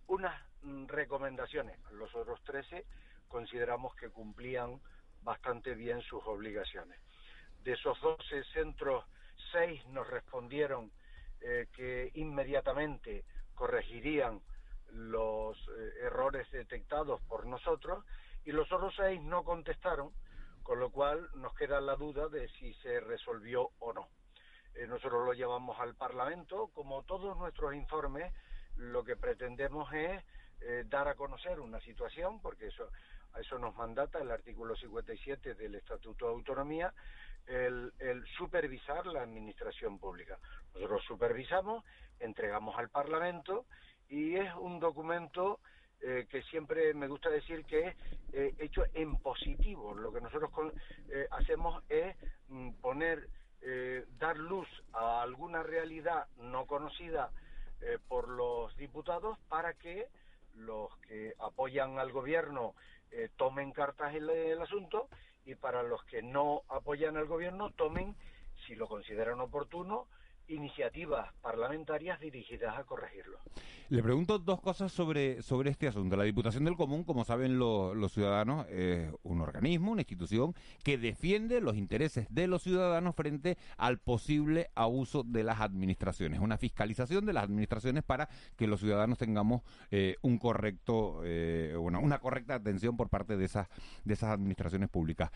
unas 0.07 0.35
mm, 0.63 0.87
recomendaciones. 0.87 1.79
Los 1.93 2.15
otros 2.15 2.43
13 2.45 2.85
consideramos 3.29 3.95
que 3.97 4.11
cumplían 4.11 4.81
bastante 5.23 5.75
bien 5.75 6.01
sus 6.03 6.25
obligaciones. 6.27 6.99
De 7.63 7.73
esos 7.73 8.01
12 8.01 8.45
centros, 8.53 9.05
6 9.53 9.87
nos 9.89 10.09
respondieron 10.09 10.93
eh, 11.41 11.67
que 11.75 12.11
inmediatamente 12.15 13.25
corregirían 13.55 14.41
los 14.91 15.57
eh, 15.69 15.93
errores 16.03 16.51
detectados 16.51 17.21
por 17.23 17.47
nosotros 17.47 18.05
y 18.45 18.53
los 18.53 18.71
otros 18.73 18.95
6 18.97 19.21
no 19.23 19.45
contestaron, 19.45 20.13
con 20.63 20.81
lo 20.81 20.91
cual 20.91 21.29
nos 21.35 21.55
queda 21.55 21.81
la 21.81 21.97
duda 21.97 22.29
de 22.29 22.49
si 22.49 22.75
se 22.75 23.01
resolvió 23.01 23.71
o 23.79 23.93
no. 23.93 24.09
Eh, 24.75 24.87
nosotros 24.87 25.25
lo 25.25 25.33
llevamos 25.33 25.79
al 25.81 25.95
Parlamento, 25.95 26.69
como 26.75 27.03
todos 27.05 27.37
nuestros 27.37 27.75
informes, 27.75 28.33
lo 28.77 29.05
que 29.05 29.17
pretendemos 29.17 29.93
es 29.93 30.23
dar 30.87 31.07
a 31.07 31.15
conocer 31.15 31.61
una 31.61 31.79
situación, 31.81 32.41
porque 32.41 32.69
eso, 32.69 32.91
a 33.35 33.41
eso 33.41 33.59
nos 33.59 33.77
mandata 33.77 34.19
el 34.19 34.31
artículo 34.31 34.75
57 34.75 35.55
del 35.55 35.75
Estatuto 35.75 36.27
de 36.27 36.33
Autonomía, 36.33 36.93
el, 37.47 38.25
supervisar 38.37 39.07
la 39.07 39.23
administración 39.23 39.99
pública. 39.99 40.39
Nosotros 40.75 41.03
supervisamos, 41.07 41.85
entregamos 42.19 42.77
al 42.79 42.91
Parlamento 42.91 43.67
y 44.09 44.37
es 44.37 44.55
un 44.57 44.81
documento 44.81 45.61
eh, 46.03 46.27
que 46.31 46.43
siempre 46.43 46.93
me 46.95 47.09
gusta 47.09 47.31
decir 47.31 47.65
que 47.65 47.89
es 47.89 47.97
eh, 48.33 48.55
hecho 48.59 48.85
en 48.95 49.17
positivo. 49.17 49.95
Lo 49.95 50.13
que 50.13 50.21
nosotros 50.21 50.51
eh, 51.09 51.27
hacemos 51.31 51.83
es 51.89 52.15
mm, 52.49 52.71
poner, 52.81 53.29
dar 54.21 54.37
luz 54.37 54.69
a 54.93 55.23
alguna 55.23 55.65
realidad 55.65 56.29
no 56.37 56.67
conocida 56.67 57.33
por 58.07 58.29
los 58.29 58.77
diputados 58.77 59.39
para 59.49 59.75
que 59.75 60.07
los 60.55 60.97
que 60.99 61.35
apoyan 61.41 61.99
al 61.99 62.13
gobierno 62.13 62.75
tomen 63.35 63.73
cartas 63.73 64.15
en 64.15 64.31
el 64.31 64.63
asunto 64.63 65.09
y 65.47 65.57
para 65.57 65.83
los 65.83 66.05
que 66.05 66.23
no 66.23 66.63
apoyan 66.69 67.17
al 67.17 67.27
gobierno 67.27 67.71
tomen, 67.73 68.15
si 68.67 68.77
lo 68.77 68.87
consideran 68.87 69.41
oportuno, 69.41 70.07
iniciativas 70.49 71.33
parlamentarias 71.43 72.21
dirigidas 72.21 72.77
a 72.79 72.85
corregirlo. 72.85 73.39
Le 73.89 74.03
pregunto 74.03 74.39
dos 74.39 74.61
cosas 74.61 74.91
sobre, 74.91 75.43
sobre 75.43 75.71
este 75.71 75.87
asunto. 75.87 76.17
La 76.17 76.25
Diputación 76.25 76.65
del 76.65 76.77
Común, 76.77 77.05
como 77.05 77.25
saben 77.25 77.59
los 77.59 78.13
ciudadanos, 78.13 78.67
es 78.69 79.11
un 79.23 79.41
organismo, 79.41 79.93
una 79.93 80.01
institución 80.01 80.55
que 80.83 80.99
defiende 80.99 81.61
los 81.61 81.77
intereses 81.77 82.27
de 82.31 82.49
los 82.49 82.63
ciudadanos 82.63 83.15
frente 83.15 83.57
al 83.77 83.99
posible 83.99 84.71
abuso 84.75 85.23
de 85.23 85.45
las 85.45 85.61
administraciones. 85.61 86.41
Una 86.41 86.59
fiscalización 86.59 87.27
de 87.27 87.33
las 87.33 87.45
administraciones 87.45 88.03
para 88.03 88.29
que 88.57 88.67
los 88.67 88.81
ciudadanos 88.81 89.19
tengamos 89.19 89.63
eh, 89.91 90.17
un 90.23 90.39
correcto, 90.39 91.21
eh, 91.25 91.77
una 91.77 92.19
correcta 92.19 92.55
atención 92.55 92.97
por 92.97 93.09
parte 93.09 93.37
de 93.37 93.45
esas, 93.45 93.69
de 94.05 94.15
esas 94.15 94.31
administraciones 94.31 94.89
públicas 94.89 95.31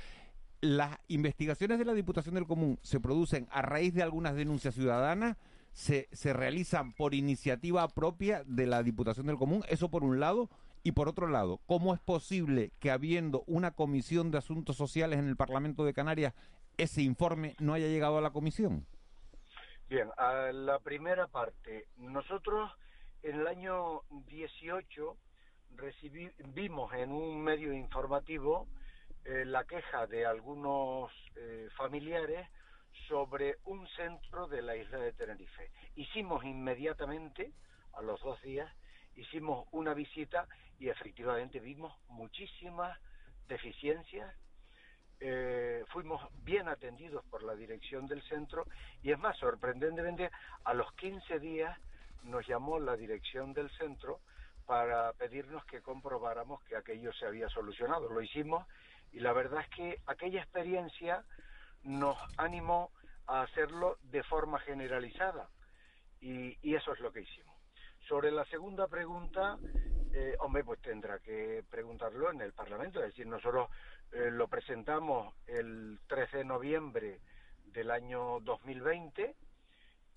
las 0.61 0.99
investigaciones 1.09 1.79
de 1.79 1.85
la 1.85 1.95
Diputación 1.95 2.35
del 2.35 2.47
Común 2.47 2.79
se 2.83 3.01
producen 3.01 3.49
a 3.51 3.63
raíz 3.63 3.95
de 3.95 4.03
algunas 4.03 4.35
denuncias 4.35 4.75
ciudadanas, 4.75 5.37
se, 5.73 6.09
se 6.13 6.33
realizan 6.33 6.93
por 6.93 7.15
iniciativa 7.15 7.87
propia 7.89 8.43
de 8.45 8.67
la 8.67 8.83
Diputación 8.83 9.27
del 9.27 9.37
Común, 9.37 9.65
eso 9.69 9.91
por 9.91 10.05
un 10.05 10.21
lado, 10.21 10.51
y 10.83 10.93
por 10.93 11.09
otro 11.09 11.29
lado, 11.29 11.61
¿cómo 11.67 11.95
es 11.95 12.01
posible 12.01 12.73
que 12.81 12.91
habiendo 12.91 13.45
una 13.47 13.73
comisión 13.73 14.31
de 14.31 14.39
asuntos 14.39 14.77
sociales 14.77 15.19
en 15.19 15.29
el 15.29 15.37
Parlamento 15.37 15.85
de 15.85 15.93
Canarias, 15.93 16.35
ese 16.79 17.03
informe 17.03 17.55
no 17.59 17.75
haya 17.75 17.87
llegado 17.87 18.19
a 18.19 18.23
la 18.23 18.31
comisión? 18.31 18.87
Bien, 19.89 20.09
a 20.17 20.53
la 20.53 20.79
primera 20.79 21.27
parte, 21.27 21.87
nosotros 21.97 22.71
en 23.23 23.41
el 23.41 23.47
año 23.47 24.03
18 24.29 25.17
recibimos 25.77 26.95
en 26.95 27.13
un 27.13 27.43
medio 27.43 27.73
informativo 27.73 28.67
eh, 29.25 29.45
la 29.45 29.65
queja 29.65 30.07
de 30.07 30.25
algunos 30.27 31.13
eh, 31.37 31.69
familiares 31.77 32.49
sobre 33.09 33.59
un 33.65 33.87
centro 33.89 34.47
de 34.47 34.63
la 34.63 34.77
isla 34.77 34.99
de 34.99 35.13
Tenerife. 35.13 35.71
Hicimos 35.97 36.45
inmediatamente, 36.45 37.53
a 37.93 38.03
los 38.03 38.21
dos 38.21 38.41
días, 38.43 38.73
hicimos 39.17 39.67
una 39.73 39.95
visita 39.95 40.47
y 40.79 40.89
efectivamente 40.89 41.61
vimos 41.61 41.95
muchísimas 42.09 42.99
deficiencias. 43.47 44.35
Eh, 45.21 45.85
fuimos 45.89 46.23
bien 46.45 46.69
atendidos 46.69 47.23
por 47.27 47.43
la 47.43 47.55
dirección 47.55 48.07
del 48.07 48.23
centro 48.23 48.67
y 49.03 49.13
es 49.13 49.19
más, 49.19 49.37
sorprendentemente, 49.37 50.31
a 50.65 50.73
los 50.73 50.91
15 50.95 51.39
días 51.41 51.79
nos 52.23 52.47
llamó 52.47 52.79
la 52.79 52.97
dirección 52.97 53.53
del 53.53 53.71
centro 53.73 54.21
para 54.67 55.13
pedirnos 55.15 55.65
que 55.65 55.83
comprobáramos 55.83 56.63
que 56.63 56.77
aquello 56.77 57.13
se 57.13 57.27
había 57.27 57.49
solucionado. 57.49 58.09
Lo 58.09 58.23
hicimos 58.23 58.67
y 59.13 59.21
la 59.21 59.33
verdad 59.33 59.61
es 59.63 59.69
que 59.69 59.99
aquella 60.07 60.41
experiencia 60.41 61.25
nos 61.83 62.17
animó 62.37 62.91
a 63.27 63.43
hacerlo 63.43 63.99
de 64.03 64.23
forma 64.23 64.59
generalizada 64.61 65.49
y, 66.21 66.75
eso 66.75 66.93
es 66.93 67.01
lo 67.01 67.13
que 67.13 67.23
hicimos. 67.23 67.57
Sobre 68.09 68.31
la 68.31 68.45
segunda 68.47 68.89
pregunta, 68.89 69.59
eh, 70.13 70.37
hombre, 70.41 70.65
pues 70.65 70.81
tendrá 70.81 71.19
que 71.19 71.65
preguntarlo 71.71 72.31
en 72.31 72.41
el 72.41 72.53
Parlamento, 72.53 73.01
es 73.01 73.07
decir, 73.07 73.27
nosotros 73.27 73.71
eh, 74.13 74.31
lo 74.31 74.49
presentamos 74.49 75.35
el 75.47 75.99
13 76.09 76.39
de 76.39 76.45
noviembre 76.45 77.21
del 77.67 77.91
año 77.91 78.41
2020 78.41 79.35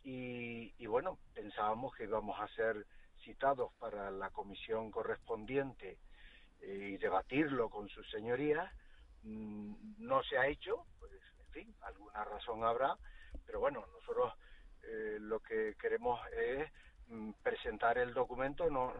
y, 0.03 0.73
y 0.77 0.85
bueno, 0.87 1.19
pensábamos 1.33 1.95
que 1.95 2.03
íbamos 2.03 2.39
a 2.39 2.47
ser 2.49 2.85
citados 3.23 3.71
para 3.79 4.11
la 4.11 4.29
comisión 4.31 4.91
correspondiente 4.91 5.97
eh, 6.61 6.91
y 6.93 6.97
debatirlo 6.97 7.69
con 7.69 7.87
sus 7.89 8.09
señorías 8.09 8.71
no 9.23 10.23
se 10.23 10.37
ha 10.37 10.47
hecho, 10.47 10.85
pues 10.99 11.11
en 11.13 11.51
fin, 11.51 11.75
alguna 11.81 12.25
razón 12.25 12.63
habrá, 12.63 12.95
pero 13.45 13.59
bueno, 13.59 13.85
nosotros 13.93 14.33
eh, 14.83 15.17
lo 15.19 15.39
que 15.39 15.75
queremos 15.79 16.19
es 16.37 16.69
mm, 17.07 17.31
presentar 17.41 17.97
el 17.97 18.13
documento, 18.13 18.69
no, 18.69 18.93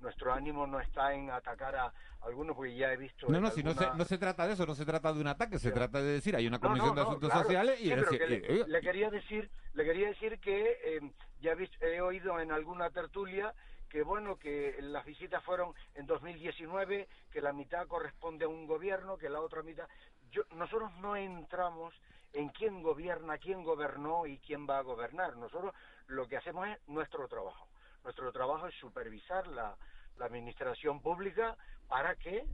nuestro 0.00 0.32
ánimo 0.32 0.66
no 0.66 0.80
está 0.80 1.12
en 1.12 1.30
atacar 1.30 1.76
a 1.76 1.92
algunos, 2.22 2.56
porque 2.56 2.74
ya 2.74 2.92
he 2.92 2.96
visto... 2.96 3.28
No, 3.28 3.40
no, 3.40 3.50
si 3.50 3.62
no, 3.62 3.74
se, 3.74 3.86
no 3.94 4.04
se 4.04 4.18
trata 4.18 4.46
de 4.46 4.54
eso, 4.54 4.66
no 4.66 4.74
se 4.74 4.86
trata 4.86 5.12
de 5.12 5.20
un 5.20 5.28
ataque, 5.28 5.58
se 5.58 5.72
trata 5.72 6.00
de 6.00 6.12
decir, 6.12 6.34
hay 6.34 6.46
una 6.46 6.58
comisión 6.58 6.94
de 6.94 7.02
asuntos 7.02 7.32
sociales 7.32 7.80
y... 7.80 7.94
le, 7.94 8.80
quería 8.80 9.10
decir, 9.10 9.50
le 9.74 9.84
quería 9.84 10.08
decir 10.08 10.38
que 10.40 10.78
eh, 10.84 11.00
ya 11.40 11.54
he 11.80 12.00
oído 12.00 12.40
en 12.40 12.50
alguna 12.50 12.90
tertulia 12.90 13.54
que 13.96 14.02
bueno, 14.02 14.36
que 14.36 14.76
las 14.80 15.06
visitas 15.06 15.42
fueron 15.42 15.72
en 15.94 16.04
2019, 16.04 17.08
que 17.32 17.40
la 17.40 17.54
mitad 17.54 17.86
corresponde 17.86 18.44
a 18.44 18.48
un 18.48 18.66
gobierno, 18.66 19.16
que 19.16 19.30
la 19.30 19.40
otra 19.40 19.62
mitad... 19.62 19.88
Yo, 20.30 20.42
nosotros 20.54 20.92
no 21.00 21.16
entramos 21.16 21.94
en 22.34 22.50
quién 22.50 22.82
gobierna, 22.82 23.38
quién 23.38 23.64
gobernó 23.64 24.26
y 24.26 24.36
quién 24.40 24.68
va 24.68 24.76
a 24.76 24.82
gobernar. 24.82 25.34
Nosotros 25.38 25.74
lo 26.08 26.28
que 26.28 26.36
hacemos 26.36 26.68
es 26.68 26.78
nuestro 26.86 27.26
trabajo. 27.26 27.68
Nuestro 28.04 28.30
trabajo 28.32 28.66
es 28.66 28.74
supervisar 28.74 29.46
la, 29.46 29.74
administración 30.20 31.00
pública 31.00 31.56
para 31.88 32.16
que, 32.16 32.36
eh, 32.36 32.46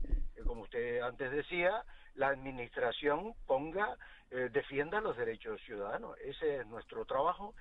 como 0.45 0.61
usted 0.61 1.01
antes 1.01 1.29
decía, 1.29 1.83
la 2.15 2.29
administración 2.29 3.33
ponga, 3.45 3.97
eh, 4.31 4.47
defienda 4.49 5.01
los 5.01 5.17
derechos 5.17 5.59
ciudadanos. 5.65 6.17
Ese 6.19 6.61
es 6.61 6.67
nuestro 6.67 7.03
trabajo 7.03 7.53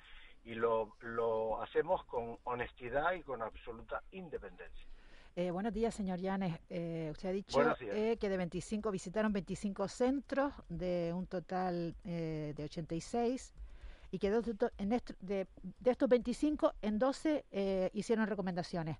y 0.44 0.54
lo, 0.54 0.96
lo 1.00 1.62
hacemos 1.62 2.04
con 2.04 2.38
honestidad 2.44 3.12
y 3.12 3.22
con 3.22 3.42
absoluta 3.42 4.02
independencia. 4.12 4.86
Eh, 5.34 5.50
buenos 5.50 5.72
días, 5.72 5.94
señor 5.94 6.18
Llanes. 6.18 6.58
Eh, 6.68 7.08
usted 7.10 7.30
ha 7.30 7.32
dicho 7.32 7.74
eh, 7.80 8.18
que 8.20 8.28
de 8.28 8.36
25 8.36 8.90
visitaron 8.90 9.32
25 9.32 9.88
centros 9.88 10.52
de 10.68 11.10
un 11.14 11.26
total 11.26 11.94
de 12.04 12.54
86 12.62 13.54
y 14.10 14.18
que 14.18 14.30
de, 14.30 15.16
de, 15.20 15.90
estos 15.90 16.08
25 16.08 16.74
en 16.82 16.98
12 16.98 17.90
hicieron 17.94 18.26
recomendaciones. 18.26 18.98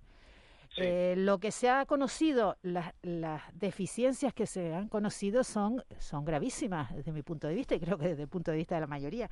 lo 0.75 1.37
que 1.37 1.51
se 1.51 1.69
ha 1.69 1.85
conocido, 1.85 2.57
las, 2.63 2.95
las 3.03 3.43
deficiencias 3.53 4.33
que 4.33 4.47
se 4.47 4.73
han 4.73 4.87
conocido 4.87 5.43
son, 5.43 5.83
son 5.99 6.25
gravísimas 6.25 6.95
desde 6.95 7.11
mi 7.11 7.21
punto 7.21 7.47
de 7.47 7.53
vista 7.53 7.75
y 7.75 7.79
creo 7.79 7.99
que 7.99 8.07
desde 8.07 8.23
el 8.23 8.29
punto 8.29 8.49
de 8.49 8.57
vista 8.57 8.73
de 8.73 8.81
la 8.81 8.87
mayoría. 8.87 9.29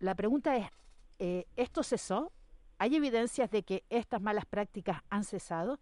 La 0.00 0.14
pregunta 0.14 0.54
es, 0.54 0.66
eh, 1.18 1.46
¿esto 1.56 1.82
cesó? 1.82 2.32
¿Hay 2.78 2.94
evidencias 2.94 3.50
de 3.50 3.62
que 3.62 3.84
estas 3.88 4.20
malas 4.20 4.46
prácticas 4.46 5.02
han 5.08 5.24
cesado? 5.24 5.78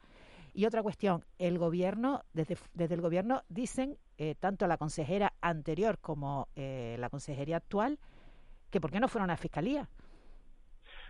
Y 0.52 0.66
otra 0.66 0.82
cuestión, 0.82 1.24
el 1.38 1.58
gobierno, 1.58 2.22
desde, 2.32 2.56
desde 2.74 2.94
el 2.94 3.00
gobierno 3.00 3.42
dicen, 3.48 3.98
eh, 4.18 4.36
tanto 4.36 4.66
la 4.68 4.76
consejera 4.76 5.32
anterior 5.40 5.98
como 5.98 6.48
eh, 6.54 6.96
la 7.00 7.10
consejería 7.10 7.56
actual, 7.56 7.98
que 8.70 8.80
por 8.80 8.92
qué 8.92 9.00
no 9.00 9.08
fueron 9.08 9.30
a 9.30 9.32
la 9.32 9.36
fiscalía. 9.36 9.88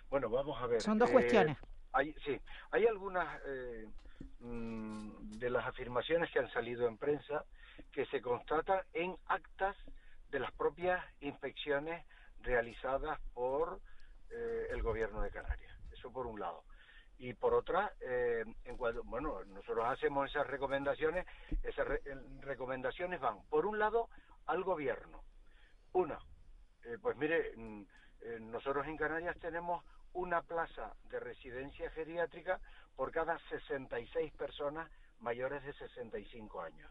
Bueno, 0.09 0.31
vamos 0.31 0.61
a 0.63 0.67
ver. 0.67 0.81
Son 0.81 0.99
dos 0.99 1.11
cuestiones. 1.11 1.59
Hay, 1.93 2.15
sí, 2.25 2.41
hay 2.71 2.87
algunas 2.87 3.41
mm, 4.41 5.39
de 5.39 5.51
las 5.51 5.67
afirmaciones 5.67 6.31
que 6.31 6.39
han 6.39 6.51
salido 6.51 6.89
en 6.89 6.97
prensa 6.97 7.45
que 7.93 8.07
se 8.07 8.21
constatan 8.21 8.81
en 8.95 9.17
actas 9.27 9.77
de 10.31 10.41
las 10.41 10.53
propias 10.53 11.05
inspecciones 11.21 12.05
realizadas 12.45 13.19
por 13.35 13.81
eh, 14.35 14.67
el 14.71 14.83
gobierno 14.83 15.23
de 15.23 15.31
Canarias. 15.31 15.73
Eso 15.93 16.11
por 16.13 16.27
un 16.27 16.41
lado. 16.41 16.65
Y 17.19 17.35
por 17.35 17.55
otra, 17.55 17.93
eh, 18.01 18.45
en 18.65 18.77
bueno, 18.77 19.45
nosotros 19.45 19.87
hacemos 19.87 20.29
esas 20.29 20.47
recomendaciones, 20.49 21.25
esas 21.63 21.87
recomendaciones 22.41 23.21
van, 23.21 23.45
por 23.49 23.67
un 23.67 23.79
lado, 23.79 24.09
al 24.47 24.65
gobierno. 24.65 25.23
Una, 25.93 26.19
eh, 26.85 26.99
pues 27.01 27.17
mire, 27.17 27.53
mm, 27.57 27.83
nosotros 28.51 28.87
en 28.89 28.97
Canarias 28.97 29.39
tenemos 29.39 29.85
una 30.15 30.43
plaza 30.43 30.95
de 31.05 31.21
residencia 31.21 31.91
geriátrica 31.91 32.61
por 32.97 33.13
cada 33.13 33.39
66 33.51 34.33
personas 34.33 34.91
mayores 35.21 35.63
de 35.65 35.73
65 35.75 36.61
años. 36.61 36.91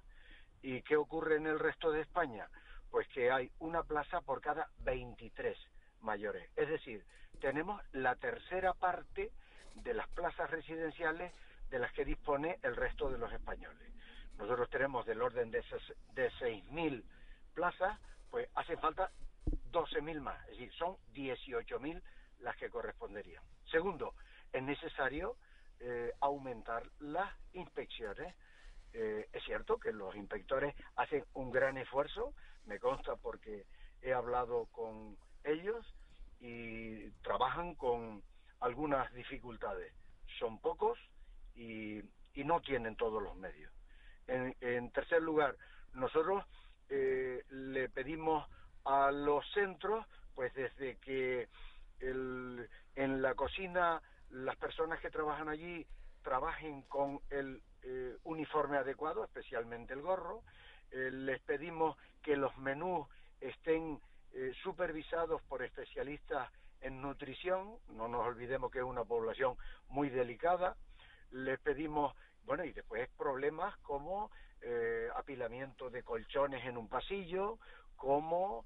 ¿Y 0.62 0.81
qué 0.83 0.95
ocurre 0.95 1.35
en 1.35 1.47
el 1.47 1.59
resto 1.59 1.91
de 1.91 2.01
España? 2.01 2.47
Pues 2.89 3.07
que 3.09 3.31
hay 3.31 3.51
una 3.59 3.83
plaza 3.83 4.21
por 4.21 4.39
cada 4.39 4.69
23 4.79 5.57
mayores. 6.01 6.50
Es 6.55 6.69
decir, 6.69 7.03
tenemos 7.43 7.81
la 7.91 8.15
tercera 8.15 8.73
parte 8.73 9.29
de 9.75 9.93
las 9.93 10.07
plazas 10.07 10.50
residenciales 10.50 11.33
de 11.69 11.77
las 11.77 11.91
que 11.91 12.05
dispone 12.05 12.57
el 12.63 12.73
resto 12.73 13.09
de 13.09 13.17
los 13.17 13.33
españoles. 13.33 13.91
Nosotros 14.38 14.69
tenemos 14.69 15.05
del 15.05 15.21
orden 15.21 15.51
de, 15.51 15.62
de 16.13 16.31
6.000 16.31 17.03
plazas, 17.53 18.00
pues 18.31 18.47
hace 18.55 18.77
falta 18.77 19.12
12.000 19.73 20.21
más, 20.21 20.41
es 20.43 20.51
decir, 20.51 20.71
son 20.75 20.95
18.000 21.13 22.01
las 22.39 22.55
que 22.55 22.69
corresponderían. 22.69 23.43
Segundo, 23.69 24.13
es 24.53 24.63
necesario 24.63 25.35
eh, 25.81 26.13
aumentar 26.21 26.83
las 27.01 27.29
inspecciones. 27.51 28.33
Eh, 28.93 29.27
es 29.33 29.43
cierto 29.43 29.77
que 29.81 29.91
los 29.91 30.15
inspectores 30.15 30.73
hacen 30.95 31.25
un 31.33 31.51
gran 31.51 31.77
esfuerzo, 31.77 32.33
me 32.67 32.79
consta 32.79 33.17
porque 33.17 33.65
he 34.01 34.13
hablado 34.13 34.67
con 34.67 35.17
ellos 35.43 35.85
y 36.43 37.09
trabajan 37.23 37.73
con 37.75 38.21
algunas 38.59 39.12
dificultades. 39.13 39.93
Son 40.38 40.59
pocos 40.59 41.00
y, 41.55 42.01
no 42.43 42.59
tienen 42.59 42.97
todos 42.97 43.23
los 43.23 43.38
medios. 43.38 43.71
En, 44.27 44.91
tercer 44.91 45.21
lugar, 45.21 45.55
nosotros 45.93 46.43
eh, 46.89 47.45
le 47.50 47.88
pedimos 47.88 48.45
a 48.83 49.12
los 49.12 49.50
centros, 49.53 50.05
pues 50.35 50.53
desde 50.53 50.97
que 50.97 51.47
en 52.01 53.21
la 53.21 53.33
cocina 53.35 54.01
las 54.29 54.57
personas 54.57 55.00
que 55.00 55.09
trabajan 55.09 55.47
allí 55.47 55.88
trabajen 56.23 56.81
con 56.83 57.21
el 57.29 57.62
eh, 57.83 58.17
uniforme 58.23 58.77
adecuado, 58.77 59.23
especialmente 59.23 59.93
el 59.93 60.01
gorro. 60.01 60.41
Eh, 60.91 61.09
les 61.12 61.39
pedimos 61.41 61.97
que 62.21 62.35
los 62.35 62.57
menús 62.57 63.07
estén 63.39 64.01
eh, 64.33 64.53
supervisados 64.61 65.41
por 65.43 65.63
especialistas 65.63 66.49
en 66.81 67.01
nutrición, 67.01 67.77
no 67.89 68.07
nos 68.07 68.25
olvidemos 68.25 68.71
que 68.71 68.79
es 68.79 68.83
una 68.83 69.03
población 69.05 69.55
muy 69.89 70.09
delicada. 70.09 70.75
Les 71.31 71.59
pedimos, 71.59 72.15
bueno, 72.45 72.63
y 72.65 72.73
después 72.73 73.09
problemas 73.17 73.77
como 73.79 74.31
apilamiento 75.17 75.89
de 75.89 76.03
colchones 76.03 76.65
en 76.65 76.77
un 76.77 76.87
pasillo, 76.87 77.59
como 77.97 78.63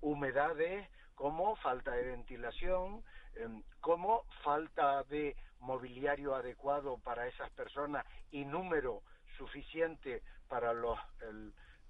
humedades 0.00 0.88
como 1.20 1.54
falta 1.56 1.90
de 1.90 2.02
ventilación, 2.02 3.04
em, 3.34 3.62
como 3.82 4.24
falta 4.42 5.02
de 5.02 5.36
mobiliario 5.58 6.34
adecuado 6.34 6.96
para 6.96 7.26
esas 7.26 7.50
personas 7.50 8.06
y 8.30 8.46
número 8.46 9.02
suficiente 9.36 10.22
para 10.48 10.72
los, 10.72 10.98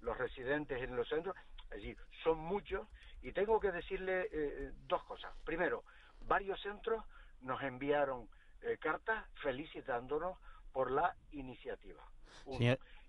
los 0.01 0.17
residentes 0.17 0.83
en 0.83 0.97
los 0.97 1.07
centros. 1.07 1.33
Es 1.71 1.77
decir, 1.77 1.97
son 2.23 2.37
muchos 2.39 2.87
y 3.21 3.31
tengo 3.31 3.59
que 3.59 3.71
decirle 3.71 4.27
eh, 4.31 4.71
dos 4.87 5.03
cosas. 5.03 5.33
Primero, 5.45 5.83
varios 6.21 6.61
centros 6.61 7.03
nos 7.41 7.61
enviaron 7.63 8.29
eh, 8.61 8.77
cartas 8.79 9.25
felicitándonos 9.41 10.37
por 10.71 10.91
la 10.91 11.15
iniciativa. 11.31 12.03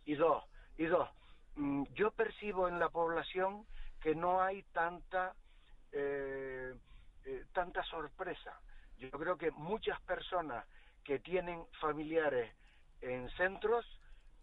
Y 0.05 0.15
dos, 0.15 0.45
y 0.77 0.85
dos, 0.85 1.09
mm, 1.57 1.85
yo 1.95 2.11
percibo 2.11 2.69
en 2.69 2.79
la 2.79 2.89
población 2.89 3.67
que 4.01 4.15
no 4.15 4.43
hay 4.43 4.63
tanta 4.73 5.35
eh, 5.93 6.75
eh, 7.25 7.45
tanta 7.53 7.85
sorpresa. 7.85 8.59
Yo 8.99 9.11
creo 9.11 9.37
que 9.37 9.51
muchas 9.53 10.01
personas 10.03 10.65
que 11.05 11.19
tienen 11.19 11.65
familiares 11.81 12.53
en 13.01 13.29
centros 13.37 13.87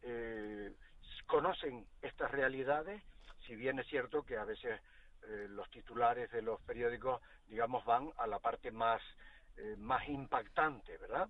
eh, 0.02 0.72
conocen 1.26 1.86
estas 2.02 2.32
realidades, 2.32 3.02
si 3.50 3.56
bien 3.56 3.80
es 3.80 3.88
cierto 3.88 4.22
que 4.24 4.38
a 4.38 4.46
veces 4.46 4.80
eh, 5.28 5.48
los 5.50 5.70
titulares 5.72 6.32
de 6.32 6.44
los 6.44 6.62
periódicos, 6.62 7.20
digamos, 7.48 7.84
van 7.84 8.14
a 8.18 8.28
la 8.28 8.38
parte 8.38 8.72
más, 8.72 9.02
más 9.78 10.08
impactante, 10.08 10.98
¿verdad? 10.98 11.28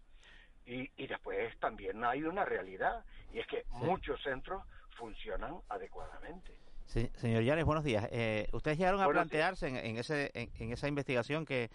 Y, 0.65 0.91
y, 0.97 1.07
después 1.07 1.57
también 1.59 2.03
hay 2.03 2.21
una 2.21 2.45
realidad, 2.45 3.03
y 3.33 3.39
es 3.39 3.47
que 3.47 3.63
muchos 3.71 4.21
centros 4.21 4.61
funcionan 4.97 5.55
adecuadamente. 5.69 6.59
Sí, 6.85 7.09
señor 7.15 7.43
Llanes, 7.43 7.65
buenos 7.65 7.83
días. 7.83 8.07
Eh, 8.11 8.49
ustedes 8.51 8.77
llegaron 8.77 9.01
a 9.01 9.07
plantearse 9.07 9.67
en, 9.67 9.97
ese, 9.97 10.31
en, 10.33 10.71
esa 10.71 10.87
investigación 10.87 11.45
que, 11.45 11.69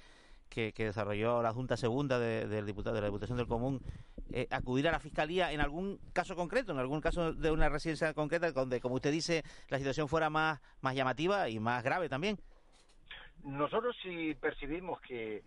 que, 0.54 0.84
desarrolló 0.84 1.42
la 1.42 1.52
Junta 1.52 1.76
Segunda 1.76 2.18
de, 2.18 2.46
del 2.46 2.66
diputado, 2.66 2.94
de 2.94 3.00
la 3.02 3.08
Diputación 3.08 3.36
del 3.36 3.48
Común, 3.48 3.80
eh, 4.32 4.46
acudir 4.50 4.88
a 4.88 4.92
la 4.92 5.00
Fiscalía 5.00 5.52
en 5.52 5.60
algún 5.60 5.98
caso 6.12 6.36
concreto, 6.36 6.72
en 6.72 6.78
algún 6.78 7.00
caso 7.00 7.32
de 7.32 7.50
una 7.50 7.68
residencia 7.68 8.14
concreta, 8.14 8.52
donde, 8.52 8.80
como 8.80 8.94
usted 8.94 9.10
dice, 9.10 9.42
la 9.68 9.78
situación 9.78 10.08
fuera 10.08 10.30
más, 10.30 10.60
más 10.80 10.94
llamativa 10.94 11.48
y 11.48 11.58
más 11.58 11.82
grave 11.82 12.08
también. 12.08 12.38
Nosotros 13.42 13.96
si 14.02 14.34
percibimos 14.34 15.00
que 15.00 15.42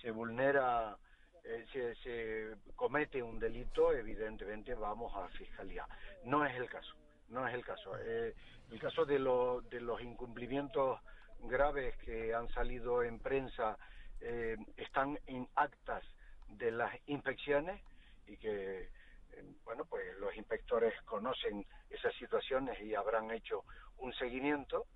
se 0.00 0.10
vulnera, 0.10 0.96
eh, 1.44 1.64
se, 1.72 1.94
se 1.96 2.56
comete 2.76 3.22
un 3.22 3.38
delito, 3.38 3.92
evidentemente 3.92 4.74
vamos 4.74 5.12
a 5.16 5.26
Fiscalía. 5.28 5.86
No 6.24 6.44
es 6.44 6.54
el 6.56 6.68
caso, 6.68 6.94
no 7.30 7.48
es 7.48 7.54
el 7.54 7.64
caso. 7.64 7.92
Eh, 7.98 8.34
el 8.70 8.78
caso 8.78 9.04
de, 9.04 9.14
de 9.14 9.80
los 9.80 10.00
incumplimientos 10.02 11.00
graves 11.44 11.96
que 12.04 12.34
han 12.34 12.48
salido 12.50 13.02
en 13.02 13.18
prensa 13.18 13.78
eh, 14.20 14.56
están 14.76 15.18
en 15.26 15.48
actas 15.54 16.04
de 16.48 16.70
las 16.70 16.92
inspecciones 17.06 17.80
y 18.26 18.36
que 18.36 18.82
eh, 18.82 19.44
bueno 19.64 19.84
pues 19.84 20.04
los 20.18 20.34
inspectores 20.36 20.94
conocen 21.02 21.64
esas 21.88 22.14
situaciones 22.14 22.80
y 22.80 22.94
habrán 22.94 23.30
hecho 23.30 23.64
un 23.98 24.12
seguimiento 24.14 24.86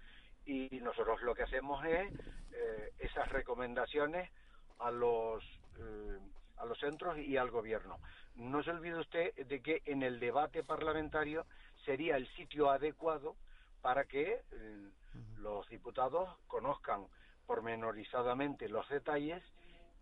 y 0.47 0.69
nosotros 0.81 1.23
lo 1.23 1.35
que 1.35 1.45
hacemos 1.45 1.85
es 1.85 2.13
eh, 2.53 2.93
esas 2.99 3.29
recomendaciones 3.31 4.31
a 4.79 4.91
los 4.91 5.43
a 6.57 6.65
los 6.67 6.79
centros 6.79 7.19
y 7.19 7.37
al 7.37 7.51
gobierno. 7.51 7.99
No 8.37 8.63
se 8.63 8.71
olvide 8.71 8.99
usted 8.99 9.35
de 9.35 9.61
que 9.61 9.83
en 9.87 10.03
el 10.03 10.21
debate 10.21 10.63
parlamentario 10.63 11.47
sería 11.85 12.17
el 12.17 12.27
sitio 12.35 12.71
adecuado 12.71 13.37
para 13.83 14.05
que 14.05 14.41
eh, 14.53 14.91
los 15.39 15.69
diputados 15.69 16.31
conozcan 16.47 17.07
pormenorizadamente 17.46 18.68
los 18.68 18.88
detalles 18.88 19.42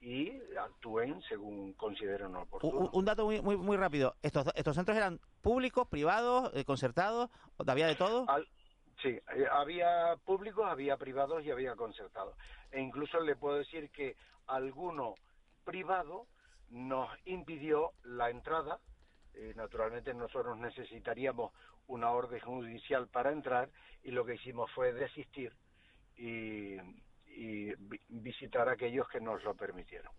y 0.01 0.33
actúen 0.59 1.23
según 1.29 1.75
consideren 1.75 2.35
oportuno. 2.35 2.91
Un, 2.93 3.05
dato 3.05 3.25
muy, 3.25 3.41
muy, 3.41 3.57
muy 3.57 3.77
rápido. 3.77 4.17
¿Estos, 4.23 4.47
¿Estos 4.55 4.75
centros 4.75 4.97
eran 4.97 5.21
públicos, 5.41 5.87
privados, 5.89 6.51
eh, 6.55 6.65
concertados? 6.65 7.31
¿Había 7.65 7.87
de 7.87 7.95
todo? 7.95 8.27
sí, 9.01 9.11
eh, 9.11 9.47
había 9.51 10.17
públicos, 10.25 10.67
había 10.69 10.97
privados 10.97 11.45
y 11.45 11.51
había 11.51 11.77
concertados. 11.77 12.37
E 12.73 12.81
incluso 12.81 13.21
le 13.21 13.37
puedo 13.37 13.59
decir 13.59 13.91
que 13.91 14.17
alguno 14.47 15.15
privado 15.65 16.27
nos 16.71 17.09
impidió 17.27 17.93
la 18.03 18.31
entrada. 18.31 18.81
naturalmente 19.55 20.13
nosotros 20.15 20.59
necesitaríamos 20.59 21.53
una 21.87 22.11
orden 22.11 22.41
judicial 22.41 23.09
para 23.09 23.33
entrar 23.33 23.71
y 24.03 24.11
lo 24.11 24.25
que 24.25 24.35
hicimos 24.35 24.71
fue 24.73 24.93
desistir 24.93 25.53
y, 26.17 26.77
visitar 28.09 28.69
a 28.69 28.73
aquellos 28.73 29.09
que 29.09 29.21
nos 29.21 29.43
lo 29.45 29.55
permitieron. 29.55 30.13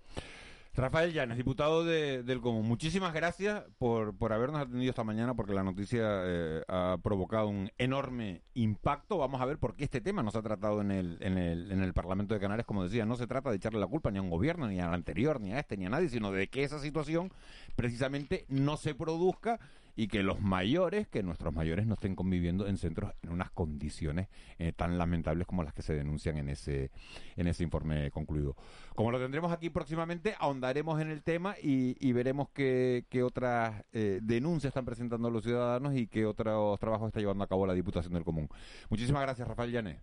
Rafael 0.76 1.14
Llanes, 1.14 1.38
diputado 1.38 1.86
del 1.86 2.42
Común, 2.42 2.68
muchísimas 2.68 3.14
gracias 3.14 3.64
por, 3.78 4.18
por 4.18 4.34
habernos 4.34 4.60
atendido 4.60 4.90
esta 4.90 5.04
mañana 5.04 5.36
porque 5.36 5.54
la 5.54 5.62
noticia 5.62 6.02
eh, 6.04 6.64
ha 6.68 6.98
provocado 7.04 7.48
un 7.48 7.70
enorme 7.78 8.42
impacto. 8.56 9.20
Vamos 9.20 9.40
a 9.40 9.46
ver 9.46 9.60
por 9.60 9.76
qué 9.76 9.84
este 9.84 10.02
tema 10.02 10.24
no 10.24 10.32
se 10.32 10.40
ha 10.40 10.42
tratado 10.42 10.82
en 10.82 10.90
el, 10.90 11.18
en, 11.22 11.38
el, 11.38 11.72
en 11.72 11.84
el 11.84 11.94
Parlamento 11.94 12.34
de 12.34 12.40
Canarias. 12.40 12.66
Como 12.66 12.84
decía, 12.84 13.06
no 13.06 13.18
se 13.18 13.28
trata 13.28 13.52
de 13.52 13.58
echarle 13.58 13.80
la 13.80 13.86
culpa 13.86 14.10
ni 14.10 14.18
a 14.18 14.24
un 14.24 14.32
gobierno, 14.32 14.66
ni 14.68 14.80
al 14.80 14.96
anterior, 14.96 15.40
ni 15.40 15.54
a 15.54 15.60
este, 15.60 15.78
ni 15.78 15.86
a 15.86 15.90
nadie, 15.90 16.10
sino 16.10 16.32
de 16.32 16.48
que 16.48 16.64
esa 16.64 16.80
situación 16.80 17.32
precisamente 17.76 18.46
no 18.50 18.76
se 18.76 18.96
produzca 18.96 19.60
y 19.96 20.08
que 20.08 20.24
los 20.24 20.42
mayores, 20.42 21.08
que 21.08 21.24
nuestros 21.24 21.54
mayores 21.54 21.86
no 21.86 21.94
estén 21.94 22.16
conviviendo 22.16 22.68
en 22.68 22.78
centros 22.78 23.14
en 23.22 23.32
unas 23.32 23.52
condiciones 23.52 24.28
eh, 24.58 24.74
tan 24.74 24.98
lamentables 24.98 25.46
como 25.46 25.64
las 25.64 25.74
que 25.74 25.82
se 25.82 25.94
denuncian 25.94 26.38
en 26.38 26.50
ese, 26.50 26.92
en 27.36 27.48
ese 27.48 27.64
informe 27.64 28.10
concluido. 28.12 28.56
Como 28.96 29.12
lo 29.12 29.20
tendremos 29.20 29.52
aquí 29.52 29.70
próximamente, 29.70 30.36
ahondaremos 30.40 31.00
en 31.02 31.12
el 31.12 31.24
tema 31.24 31.56
y, 31.62 32.12
veremos 32.14 32.50
qué, 32.54 33.06
otras 33.24 33.84
eh, 33.92 34.20
denuncias 34.22 34.72
están 34.72 34.86
presentando 34.86 35.30
los 35.30 35.44
ciudadanos 35.44 35.96
y 35.96 36.08
qué 36.08 36.26
otros 36.26 36.80
trabajos 36.80 37.08
está 37.08 37.20
llevando 37.20 37.44
a 37.44 37.48
cabo 37.48 37.66
la 37.66 37.74
Diputación 37.74 38.14
del 38.14 38.24
Común. 38.24 38.50
Muchísimas 38.90 39.22
gracias, 39.22 39.48
Rafael 39.48 39.72
Llané. 39.72 40.02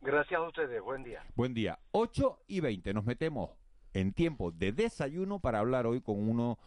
Gracias 0.00 0.40
a 0.40 0.42
ustedes, 0.42 0.80
buen 0.80 1.02
día. 1.04 1.22
Buen 1.34 1.52
día. 1.54 1.78
8 1.92 2.44
y 2.48 2.60
20, 2.60 2.94
nos 2.94 3.04
metemos 3.04 3.50
en 3.92 4.12
tiempo 4.12 4.50
de 4.50 4.72
desayuno 4.72 5.40
para 5.40 5.58
hablar 5.58 5.86
hoy 5.86 6.00
con 6.00 6.28
uno 6.28 6.58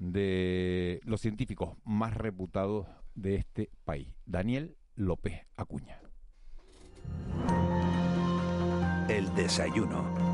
de 0.00 1.00
los 1.04 1.20
científicos 1.20 1.76
más 1.84 2.16
reputados 2.16 2.86
de 3.14 3.34
este 3.36 3.70
país, 3.84 4.08
Daniel 4.24 4.76
López 4.96 5.46
Acuña. 5.56 6.00
El 9.08 9.32
desayuno. 9.34 10.29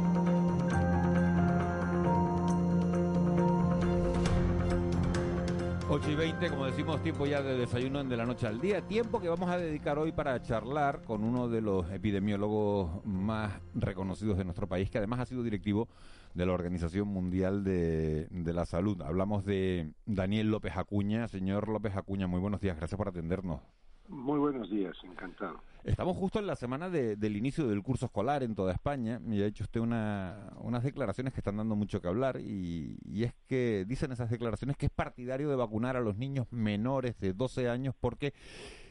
8 5.88 6.10
y 6.10 6.14
20, 6.16 6.50
como 6.50 6.66
decimos, 6.66 7.00
tiempo 7.00 7.26
ya 7.26 7.40
de 7.42 7.56
desayuno 7.56 8.02
de 8.02 8.16
la 8.16 8.26
noche 8.26 8.48
al 8.48 8.60
día. 8.60 8.80
Tiempo 8.82 9.20
que 9.20 9.28
vamos 9.28 9.48
a 9.48 9.56
dedicar 9.56 9.98
hoy 10.00 10.10
para 10.10 10.42
charlar 10.42 11.02
con 11.02 11.22
uno 11.22 11.48
de 11.48 11.60
los 11.60 11.88
epidemiólogos 11.92 13.04
más 13.04 13.52
reconocidos 13.72 14.36
de 14.36 14.44
nuestro 14.44 14.66
país, 14.66 14.90
que 14.90 14.98
además 14.98 15.20
ha 15.20 15.26
sido 15.26 15.44
directivo 15.44 15.88
de 16.34 16.44
la 16.44 16.54
Organización 16.54 17.06
Mundial 17.06 17.62
de, 17.62 18.26
de 18.30 18.52
la 18.52 18.66
Salud. 18.66 19.00
Hablamos 19.00 19.44
de 19.44 19.92
Daniel 20.06 20.50
López 20.50 20.76
Acuña. 20.76 21.28
Señor 21.28 21.68
López 21.68 21.96
Acuña, 21.96 22.26
muy 22.26 22.40
buenos 22.40 22.60
días. 22.60 22.76
Gracias 22.76 22.98
por 22.98 23.08
atendernos. 23.08 23.60
Muy 24.08 24.38
buenos 24.38 24.70
días, 24.70 24.96
encantado. 25.02 25.60
Estamos 25.84 26.16
justo 26.16 26.38
en 26.38 26.46
la 26.46 26.56
semana 26.56 26.90
del 26.90 27.36
inicio 27.36 27.68
del 27.68 27.82
curso 27.82 28.06
escolar 28.06 28.42
en 28.42 28.54
toda 28.54 28.72
España 28.72 29.20
y 29.30 29.40
ha 29.42 29.46
hecho 29.46 29.62
usted 29.62 29.80
una, 29.80 30.50
unas 30.58 30.82
declaraciones 30.82 31.32
que 31.32 31.40
están 31.40 31.56
dando 31.56 31.76
mucho 31.76 32.00
que 32.00 32.08
hablar 32.08 32.40
y, 32.40 32.98
es 33.22 33.34
que 33.46 33.84
dicen 33.86 34.10
esas 34.10 34.30
declaraciones 34.30 34.76
que 34.76 34.86
es 34.86 34.92
partidario 34.92 35.48
de 35.48 35.54
vacunar 35.54 35.96
a 35.96 36.00
los 36.00 36.16
niños 36.16 36.46
menores 36.50 37.18
de 37.20 37.32
12 37.32 37.68
años 37.68 37.94
porque, 38.00 38.34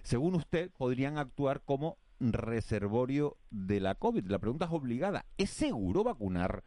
según 0.04 0.36
usted, 0.36 0.72
podrían 0.78 1.18
actuar 1.18 1.62
como 1.62 1.98
reservorio 2.20 3.36
de 3.52 3.82
la 3.82 3.96
COVID. 3.96 4.26
La 4.28 4.40
pregunta 4.40 4.66
es 4.66 4.72
obligada. 4.72 5.26
¿Es 5.38 5.50
seguro 5.50 6.04
vacunar 6.06 6.64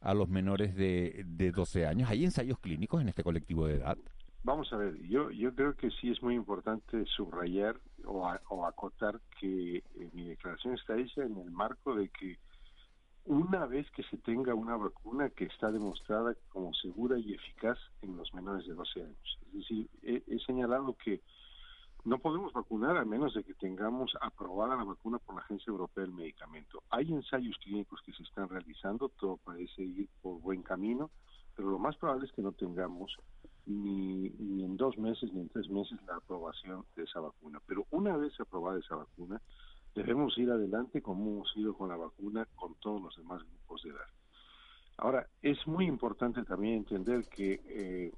a 0.00 0.12
los 0.12 0.28
menores 0.28 0.74
de, 0.74 1.24
de 1.24 1.52
12 1.52 1.86
años? 1.86 2.10
¿Hay 2.10 2.24
ensayos 2.24 2.58
clínicos 2.58 3.00
en 3.00 3.10
este 3.10 3.22
colectivo 3.22 3.66
de 3.66 3.74
edad? 3.76 3.98
Vamos 4.48 4.72
a 4.72 4.78
ver, 4.78 4.98
yo, 5.02 5.30
yo 5.30 5.54
creo 5.54 5.74
que 5.76 5.90
sí 5.90 6.10
es 6.10 6.22
muy 6.22 6.34
importante 6.34 7.04
subrayar 7.04 7.78
o, 8.06 8.26
o 8.48 8.64
acotar 8.64 9.20
que 9.38 9.76
eh, 9.76 9.82
mi 10.14 10.24
declaración 10.24 10.72
está 10.72 10.96
hecha 10.96 11.22
en 11.22 11.36
el 11.36 11.50
marco 11.50 11.94
de 11.94 12.08
que 12.08 12.38
una 13.26 13.66
vez 13.66 13.90
que 13.90 14.02
se 14.04 14.16
tenga 14.16 14.54
una 14.54 14.74
vacuna 14.78 15.28
que 15.28 15.44
está 15.44 15.70
demostrada 15.70 16.34
como 16.48 16.72
segura 16.72 17.18
y 17.18 17.34
eficaz 17.34 17.76
en 18.00 18.16
los 18.16 18.32
menores 18.32 18.66
de 18.66 18.72
12 18.72 19.02
años. 19.02 19.38
Es 19.48 19.52
decir, 19.52 19.90
he 20.02 20.38
señalado 20.46 20.96
que 21.04 21.20
no 22.06 22.18
podemos 22.18 22.50
vacunar 22.54 22.96
a 22.96 23.04
menos 23.04 23.34
de 23.34 23.44
que 23.44 23.52
tengamos 23.52 24.16
aprobada 24.22 24.76
la 24.76 24.84
vacuna 24.84 25.18
por 25.18 25.34
la 25.34 25.42
Agencia 25.42 25.70
Europea 25.70 26.04
del 26.04 26.14
Medicamento. 26.14 26.82
Hay 26.88 27.12
ensayos 27.12 27.58
clínicos 27.58 28.00
que 28.00 28.14
se 28.14 28.22
están 28.22 28.48
realizando, 28.48 29.10
todo 29.10 29.36
parece 29.36 29.82
ir 29.82 30.08
por 30.22 30.40
buen 30.40 30.62
camino, 30.62 31.10
pero 31.54 31.68
lo 31.68 31.78
más 31.78 31.98
probable 31.98 32.24
es 32.24 32.32
que 32.32 32.40
no 32.40 32.52
tengamos 32.52 33.14
ni, 33.68 34.30
ni 34.30 34.64
en 34.64 34.76
dos 34.76 34.96
meses 34.98 35.32
ni 35.32 35.40
en 35.40 35.48
tres 35.48 35.68
meses 35.68 35.98
la 36.06 36.16
aprobación 36.16 36.84
de 36.96 37.04
esa 37.04 37.20
vacuna. 37.20 37.60
Pero 37.66 37.86
una 37.90 38.16
vez 38.16 38.32
aprobada 38.40 38.78
esa 38.78 38.96
vacuna, 38.96 39.40
debemos 39.94 40.36
ir 40.38 40.50
adelante 40.50 41.02
como 41.02 41.30
hemos 41.30 41.56
ido 41.56 41.74
con 41.74 41.88
la 41.88 41.96
vacuna 41.96 42.46
con 42.56 42.74
todos 42.76 43.02
los 43.02 43.16
demás 43.16 43.42
grupos 43.42 43.82
de 43.82 43.90
edad. 43.90 44.06
Ahora, 44.96 45.26
es 45.42 45.64
muy 45.66 45.86
importante 45.86 46.42
también 46.42 46.78
entender 46.78 47.24
que 47.28 47.60
eh, 47.68 48.12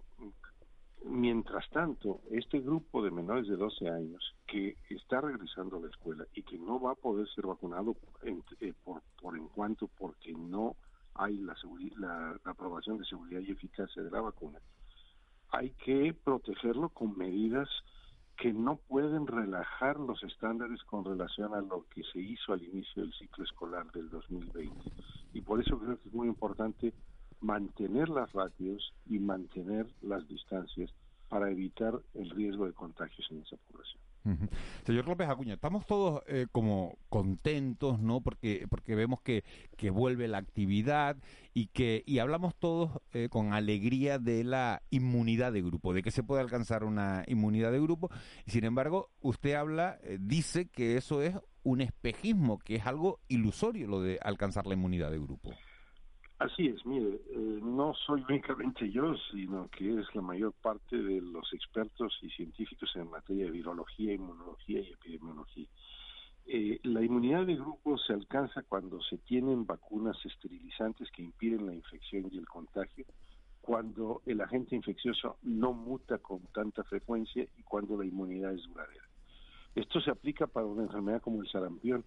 mientras 1.04 1.68
tanto, 1.70 2.20
este 2.30 2.60
grupo 2.60 3.02
de 3.02 3.10
menores 3.10 3.48
de 3.48 3.56
12 3.56 3.88
años 3.88 4.34
que 4.46 4.76
está 4.88 5.20
regresando 5.20 5.76
a 5.76 5.80
la 5.80 5.88
escuela 5.88 6.26
y 6.34 6.42
que 6.42 6.58
no 6.58 6.80
va 6.80 6.92
a 6.92 6.94
poder 6.94 7.28
ser 7.34 7.46
vacunado 7.46 7.96
eh, 8.22 8.72
por, 8.84 9.02
por 9.20 9.36
en 9.36 9.48
cuanto 9.48 9.88
porque 9.88 10.32
no 10.32 10.76
hay 11.14 11.36
la, 11.38 11.54
la 11.98 12.50
aprobación 12.50 12.98
de 12.98 13.04
seguridad 13.04 13.40
y 13.40 13.50
eficacia 13.50 14.02
de 14.02 14.10
la 14.10 14.20
vacuna, 14.20 14.58
hay 15.52 15.70
que 15.84 16.14
protegerlo 16.24 16.90
con 16.90 17.16
medidas 17.16 17.68
que 18.36 18.52
no 18.52 18.76
pueden 18.76 19.26
relajar 19.26 20.00
los 20.00 20.22
estándares 20.22 20.82
con 20.84 21.04
relación 21.04 21.54
a 21.54 21.60
lo 21.60 21.86
que 21.90 22.02
se 22.12 22.20
hizo 22.20 22.52
al 22.52 22.62
inicio 22.62 23.02
del 23.02 23.12
ciclo 23.12 23.44
escolar 23.44 23.90
del 23.92 24.08
2020. 24.08 24.74
Y 25.34 25.42
por 25.42 25.60
eso 25.60 25.78
creo 25.78 26.00
que 26.00 26.08
es 26.08 26.14
muy 26.14 26.28
importante 26.28 26.94
mantener 27.40 28.08
las 28.08 28.32
ratios 28.32 28.94
y 29.06 29.18
mantener 29.18 29.86
las 30.00 30.26
distancias 30.26 30.90
para 31.28 31.50
evitar 31.50 32.00
el 32.14 32.30
riesgo 32.30 32.66
de 32.66 32.72
contagios 32.72 33.26
en 33.30 33.42
esa 33.42 33.56
población. 33.56 34.09
Señor 34.84 35.06
López 35.06 35.28
Acuña, 35.28 35.54
estamos 35.54 35.86
todos 35.86 36.22
eh, 36.26 36.46
como 36.52 36.98
contentos, 37.08 38.00
¿no? 38.00 38.20
Porque 38.20 38.66
porque 38.68 38.94
vemos 38.94 39.20
que, 39.22 39.44
que 39.76 39.90
vuelve 39.90 40.28
la 40.28 40.38
actividad 40.38 41.16
y 41.54 41.68
que 41.68 42.02
y 42.06 42.18
hablamos 42.18 42.54
todos 42.54 42.90
eh, 43.12 43.28
con 43.30 43.52
alegría 43.52 44.18
de 44.18 44.44
la 44.44 44.82
inmunidad 44.90 45.52
de 45.52 45.62
grupo, 45.62 45.94
de 45.94 46.02
que 46.02 46.10
se 46.10 46.22
puede 46.22 46.42
alcanzar 46.42 46.84
una 46.84 47.24
inmunidad 47.26 47.72
de 47.72 47.80
grupo. 47.80 48.10
Sin 48.46 48.64
embargo, 48.64 49.10
usted 49.20 49.54
habla, 49.54 49.98
eh, 50.02 50.18
dice 50.20 50.66
que 50.66 50.96
eso 50.96 51.22
es 51.22 51.34
un 51.62 51.80
espejismo, 51.80 52.58
que 52.58 52.76
es 52.76 52.86
algo 52.86 53.20
ilusorio 53.28 53.86
lo 53.86 54.02
de 54.02 54.18
alcanzar 54.22 54.66
la 54.66 54.74
inmunidad 54.74 55.10
de 55.10 55.18
grupo. 55.18 55.50
Así 56.40 56.68
es, 56.68 56.86
mire, 56.86 57.20
eh, 57.32 57.60
no 57.62 57.92
soy 58.06 58.24
únicamente 58.30 58.90
yo, 58.90 59.14
sino 59.30 59.68
que 59.68 60.00
es 60.00 60.14
la 60.14 60.22
mayor 60.22 60.54
parte 60.54 60.96
de 60.96 61.20
los 61.20 61.52
expertos 61.52 62.18
y 62.22 62.30
científicos 62.30 62.90
en 62.96 63.10
materia 63.10 63.44
de 63.44 63.50
virología, 63.50 64.14
inmunología 64.14 64.80
y 64.80 64.90
epidemiología. 64.90 65.66
Eh, 66.46 66.80
la 66.84 67.02
inmunidad 67.02 67.44
de 67.44 67.56
grupo 67.56 67.98
se 67.98 68.14
alcanza 68.14 68.62
cuando 68.62 69.02
se 69.02 69.18
tienen 69.18 69.66
vacunas 69.66 70.16
esterilizantes 70.24 71.10
que 71.10 71.22
impiden 71.22 71.66
la 71.66 71.74
infección 71.74 72.30
y 72.32 72.38
el 72.38 72.48
contagio, 72.48 73.04
cuando 73.60 74.22
el 74.24 74.40
agente 74.40 74.74
infeccioso 74.74 75.36
no 75.42 75.74
muta 75.74 76.16
con 76.18 76.40
tanta 76.54 76.82
frecuencia 76.84 77.46
y 77.58 77.62
cuando 77.64 77.98
la 77.98 78.06
inmunidad 78.06 78.54
es 78.54 78.62
duradera. 78.62 79.04
Esto 79.74 80.00
se 80.00 80.10
aplica 80.10 80.46
para 80.46 80.66
una 80.66 80.84
enfermedad 80.84 81.20
como 81.20 81.42
el 81.42 81.48
sarampión, 81.50 82.02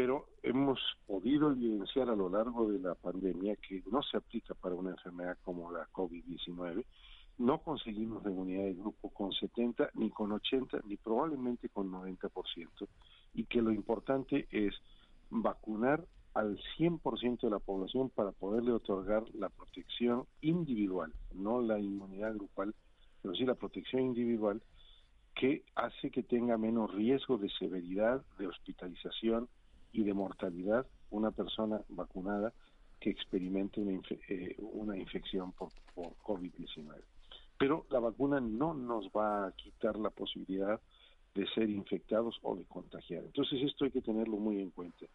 pero 0.00 0.30
hemos 0.42 0.80
podido 1.06 1.52
evidenciar 1.52 2.08
a 2.08 2.16
lo 2.16 2.30
largo 2.30 2.72
de 2.72 2.78
la 2.78 2.94
pandemia 2.94 3.56
que 3.56 3.82
no 3.92 4.02
se 4.02 4.16
aplica 4.16 4.54
para 4.54 4.74
una 4.74 4.92
enfermedad 4.92 5.36
como 5.44 5.70
la 5.70 5.86
COVID-19. 5.92 6.86
No 7.36 7.58
conseguimos 7.58 8.24
inmunidad 8.24 8.64
de 8.64 8.72
grupo 8.72 9.10
con 9.10 9.30
70, 9.30 9.90
ni 9.92 10.08
con 10.08 10.32
80, 10.32 10.80
ni 10.86 10.96
probablemente 10.96 11.68
con 11.68 11.92
90%, 11.92 12.30
y 13.34 13.44
que 13.44 13.60
lo 13.60 13.72
importante 13.72 14.48
es 14.50 14.72
vacunar 15.28 16.02
al 16.32 16.58
100% 16.78 17.40
de 17.42 17.50
la 17.50 17.58
población 17.58 18.08
para 18.08 18.32
poderle 18.32 18.72
otorgar 18.72 19.24
la 19.34 19.50
protección 19.50 20.24
individual, 20.40 21.12
no 21.34 21.60
la 21.60 21.78
inmunidad 21.78 22.32
grupal, 22.36 22.74
pero 23.20 23.34
sí 23.34 23.44
la 23.44 23.54
protección 23.54 24.00
individual 24.00 24.62
que 25.34 25.62
hace 25.74 26.10
que 26.10 26.22
tenga 26.22 26.56
menos 26.56 26.90
riesgo 26.94 27.36
de 27.36 27.50
severidad, 27.50 28.24
de 28.38 28.46
hospitalización, 28.46 29.46
y 29.92 30.04
de 30.04 30.14
mortalidad 30.14 30.86
una 31.10 31.30
persona 31.30 31.80
vacunada 31.88 32.52
que 33.00 33.10
experimente 33.10 33.80
una, 33.80 34.00
eh, 34.28 34.56
una 34.58 34.96
infección 34.96 35.52
por, 35.52 35.70
por 35.94 36.14
COVID-19. 36.18 37.02
Pero 37.58 37.86
la 37.90 38.00
vacuna 38.00 38.40
no 38.40 38.74
nos 38.74 39.08
va 39.08 39.46
a 39.46 39.52
quitar 39.52 39.96
la 39.96 40.10
posibilidad 40.10 40.80
de 41.34 41.46
ser 41.48 41.70
infectados 41.70 42.38
o 42.42 42.56
de 42.56 42.64
contagiar. 42.64 43.24
Entonces 43.24 43.62
esto 43.62 43.84
hay 43.84 43.90
que 43.90 44.02
tenerlo 44.02 44.36
muy 44.36 44.60
en 44.60 44.70
cuenta. 44.70 45.06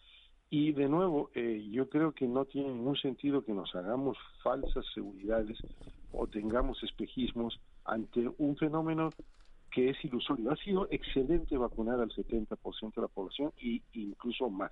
Y 0.49 0.71
de 0.73 0.88
nuevo, 0.88 1.31
eh, 1.33 1.67
yo 1.71 1.89
creo 1.89 2.11
que 2.11 2.27
no 2.27 2.45
tiene 2.45 2.69
ningún 2.69 2.95
sentido 2.97 3.43
que 3.43 3.53
nos 3.53 3.73
hagamos 3.75 4.17
falsas 4.43 4.85
seguridades 4.93 5.57
o 6.11 6.27
tengamos 6.27 6.81
espejismos 6.83 7.59
ante 7.83 8.29
un 8.38 8.55
fenómeno 8.55 9.09
que 9.75 9.89
es 9.89 10.05
ilusorio. 10.05 10.51
Ha 10.51 10.55
sido 10.55 10.88
excelente 10.89 11.57
vacunar 11.57 11.99
al 11.99 12.09
70% 12.09 12.95
de 12.95 13.01
la 13.01 13.09
población 13.09 13.51
e 13.61 13.81
incluso 13.91 14.49
más. 14.49 14.71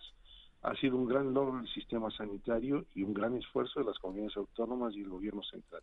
Ha 0.62 0.74
sido 0.78 0.96
un 0.96 1.06
gran 1.06 1.34
logro 1.34 1.58
del 1.58 1.68
sistema 1.68 2.10
sanitario 2.10 2.86
y 2.96 3.04
un 3.04 3.14
gran 3.14 3.36
esfuerzo 3.36 3.82
de 3.82 3.88
las 3.88 4.00
comunidades 4.00 4.38
autónomas 4.38 4.96
y 4.96 5.02
el 5.02 5.10
gobierno 5.10 5.44
central. 5.44 5.82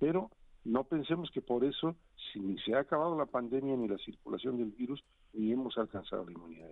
Pero 0.00 0.30
no 0.64 0.84
pensemos 0.84 1.30
que 1.30 1.42
por 1.42 1.66
eso, 1.66 1.96
si 2.32 2.40
ni 2.40 2.58
se 2.60 2.74
ha 2.74 2.78
acabado 2.78 3.14
la 3.14 3.26
pandemia 3.26 3.76
ni 3.76 3.88
la 3.88 3.98
circulación 3.98 4.56
del 4.56 4.70
virus, 4.70 5.04
ni 5.34 5.52
hemos 5.52 5.76
alcanzado 5.76 6.24
la 6.24 6.32
inmunidad. 6.32 6.70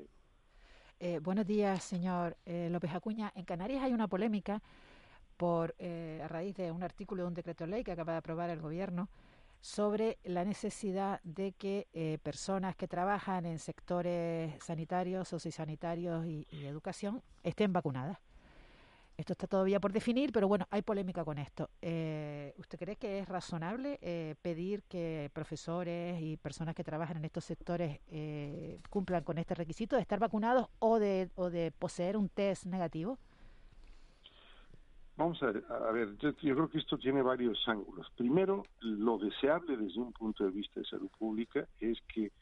Eh, 1.00 1.18
buenos 1.18 1.46
días, 1.46 1.84
señor 1.84 2.34
eh, 2.46 2.70
López 2.72 2.94
Acuña. 2.94 3.30
En 3.34 3.44
Canarias 3.44 3.82
hay 3.82 3.92
una 3.92 4.08
polémica 4.08 4.62
por 5.36 5.74
eh, 5.78 6.22
a 6.24 6.28
raíz 6.28 6.56
de 6.56 6.72
un 6.72 6.82
artículo 6.82 7.24
de 7.24 7.28
un 7.28 7.34
decreto 7.34 7.66
ley 7.66 7.84
que 7.84 7.92
acaba 7.92 8.12
de 8.12 8.18
aprobar 8.18 8.48
el 8.48 8.60
gobierno 8.60 9.10
sobre 9.61 10.18
la 10.25 10.44
necesidad 10.44 11.20
de 11.23 11.53
que 11.53 11.88
eh, 11.92 12.18
personas 12.23 12.77
que 12.77 12.88
trabajan 12.88 13.46
en 13.46 13.59
sectores 13.59 14.53
sanitarios, 14.64 15.29
sociosanitarios 15.29 16.27
y, 16.27 16.46
y 16.51 16.66
educación 16.66 17.23
estén 17.42 17.73
vacunadas. 17.73 18.18
Esto 19.20 19.35
está 19.35 19.46
todavía 19.46 19.81
por 19.81 19.92
definir, 19.92 20.33
pero 20.33 20.49
bueno, 20.49 20.66
hay 20.70 20.81
polémica 20.81 21.27
con 21.27 21.37
esto. 21.37 21.68
Eh, 21.83 22.55
¿Usted 22.57 22.79
cree 22.79 22.96
que 22.96 23.18
es 23.18 23.29
razonable 23.29 23.99
eh, 24.01 24.35
pedir 24.40 24.83
que 24.85 25.31
profesores 25.35 26.18
y 26.23 26.38
personas 26.38 26.75
que 26.75 26.83
trabajan 26.83 27.18
en 27.18 27.27
estos 27.27 27.44
sectores 27.44 28.01
eh, 28.07 28.81
cumplan 28.88 29.23
con 29.23 29.37
este 29.37 29.55
requisito 29.55 29.96
de 29.96 30.01
estar 30.01 30.18
vacunados 30.18 30.68
o 30.79 30.99
de, 30.99 31.29
o 31.35 31.51
de 31.51 31.70
poseer 31.70 32.16
un 32.16 32.31
test 32.31 32.64
negativo? 32.64 33.18
Vamos 35.20 35.42
a 35.42 35.52
ver, 35.52 35.62
a 35.68 35.92
ver 35.92 36.16
yo, 36.16 36.30
yo, 36.40 36.54
creo 36.54 36.70
que 36.70 36.78
esto 36.78 36.96
tiene 36.96 37.20
varios 37.20 37.62
ángulos. 37.68 38.11
Primero, 38.16 38.62
lo 38.80 39.18
deseable 39.18 39.76
desde 39.76 40.00
un 40.00 40.14
punto 40.14 40.44
de 40.44 40.50
vista 40.50 40.80
de 40.80 40.87
salud 40.87 41.11
pública 41.18 41.68
es 41.78 42.00
que 42.09 42.33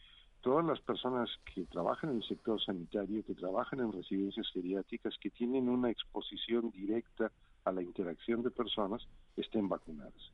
todas 0.43 0.65
las 0.65 0.81
personas 0.83 1.29
que 1.53 1.65
trabajan 1.65 2.11
en 2.11 2.19
el 2.19 2.23
sector 2.23 2.63
sanitario, 2.63 3.25
que 3.25 3.35
trabajan 3.35 3.81
en 3.81 3.91
residencias 3.91 4.47
geriátricas, 4.53 5.19
que 5.21 5.31
tienen 5.31 5.69
una 5.69 5.91
exposición 5.91 6.71
directa 6.71 7.33
a 7.65 7.73
la 7.73 7.83
interacción 7.83 8.45
de 8.45 8.53
personas, 8.53 9.03
estén 9.37 9.69
vacunadas. 9.69 10.33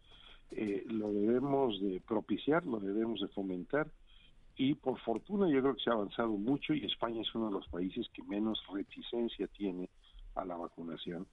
Eh, 0.50 0.84
lo 0.88 1.14
debemos 1.14 1.80
de 1.80 2.02
propiciar, 2.06 2.66
lo 2.66 2.78
debemos 2.78 3.22
de 3.22 3.28
fomentar 3.28 3.88
y 4.54 4.74
por 4.74 4.98
fortuna 4.98 5.48
yo 5.48 5.62
creo 5.62 5.76
que 5.76 5.82
se 5.82 5.88
ha 5.88 5.94
avanzado 5.94 6.32
mucho 6.32 6.74
y 6.74 6.84
España 6.84 7.22
es 7.22 7.34
uno 7.34 7.46
de 7.46 7.54
los 7.54 7.68
países 7.68 8.06
que 8.12 8.22
menos 8.22 8.62
reticencia 8.70 9.46
tiene 9.46 9.88
a 10.34 10.44
la 10.44 10.56
vacunación 10.56 11.26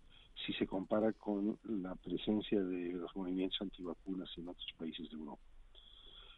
si 0.46 0.54
se 0.54 0.68
compara 0.68 1.14
con 1.14 1.58
la 1.64 1.96
presencia 1.96 2.62
de 2.62 2.94
los 2.94 3.16
movimientos 3.16 3.62
antivacunas 3.62 4.30
en 4.38 4.48
otros 4.50 4.68
países 4.78 5.10
de 5.10 5.18
Europa. 5.18 5.42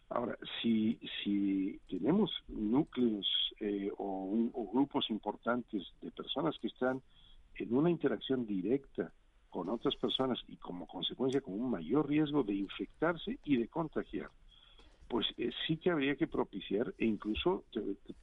Ahora, 0.10 0.38
si, 0.62 1.00
si 1.24 1.80
tenemos 1.90 2.32
núcleos 2.48 3.26
eh, 3.60 3.92
o, 3.98 4.70
grupos 4.72 5.10
importantes 5.10 5.84
de 6.02 6.12
personas 6.12 6.56
que 6.60 6.68
están 6.68 7.02
en 7.56 7.76
una 7.76 7.90
interacción 7.90 8.46
directa 8.46 9.12
con 9.50 9.70
otras 9.70 9.96
personas 9.96 10.40
y 10.48 10.58
como 10.58 10.88
consecuencia 10.88 11.42
con 11.42 11.54
un 11.54 11.70
mayor 11.70 12.08
riesgo 12.08 12.44
de 12.44 12.56
infectarse 12.56 13.40
y 13.44 13.58
de 13.58 13.68
contagiar, 13.68 14.30
pues 15.08 15.28
eh, 15.38 15.52
sí 15.66 15.78
que 15.78 15.92
habría 15.92 16.16
que 16.16 16.28
propiciar 16.28 16.94
e 16.98 17.06
incluso 17.06 17.66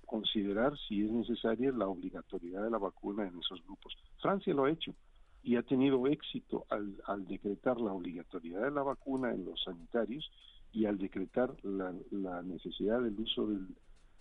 considerar 0.07 0.77
si 0.89 1.03
es 1.05 1.11
necesaria 1.11 1.73
la 1.73 1.87
obligatoriedad 1.87 2.65
de 2.65 2.71
la 2.71 2.79
vacuna 2.79 3.27
en 3.27 3.39
esos 3.39 3.63
grupos. 3.65 3.97
Francia 4.21 4.55
lo 4.55 4.65
ha 4.65 4.71
hecho 4.71 4.95
y 5.43 5.57
ha 5.57 5.63
tenido 5.63 6.07
éxito 6.07 6.67
al, 6.71 7.01
al 7.07 7.27
decretar 7.27 7.81
la 7.81 7.93
obligatoriedad 7.93 8.65
de 8.65 8.71
la 8.71 8.83
vacuna 8.83 9.33
en 9.33 9.45
los 9.45 9.63
sanitarios 9.63 10.31
y 10.73 10.87
al 10.87 10.99
decretar 10.99 11.53
la, 11.65 12.43
necesidad 12.43 13.01
del 13.01 13.19
uso 13.19 13.47
del 13.47 13.67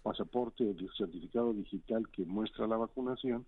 pasaporte 0.02 0.64
del 0.64 0.90
certificado 0.98 1.54
digital 1.54 2.08
que 2.10 2.26
muestra 2.26 2.68
la 2.68 2.78
vacunación 2.78 3.46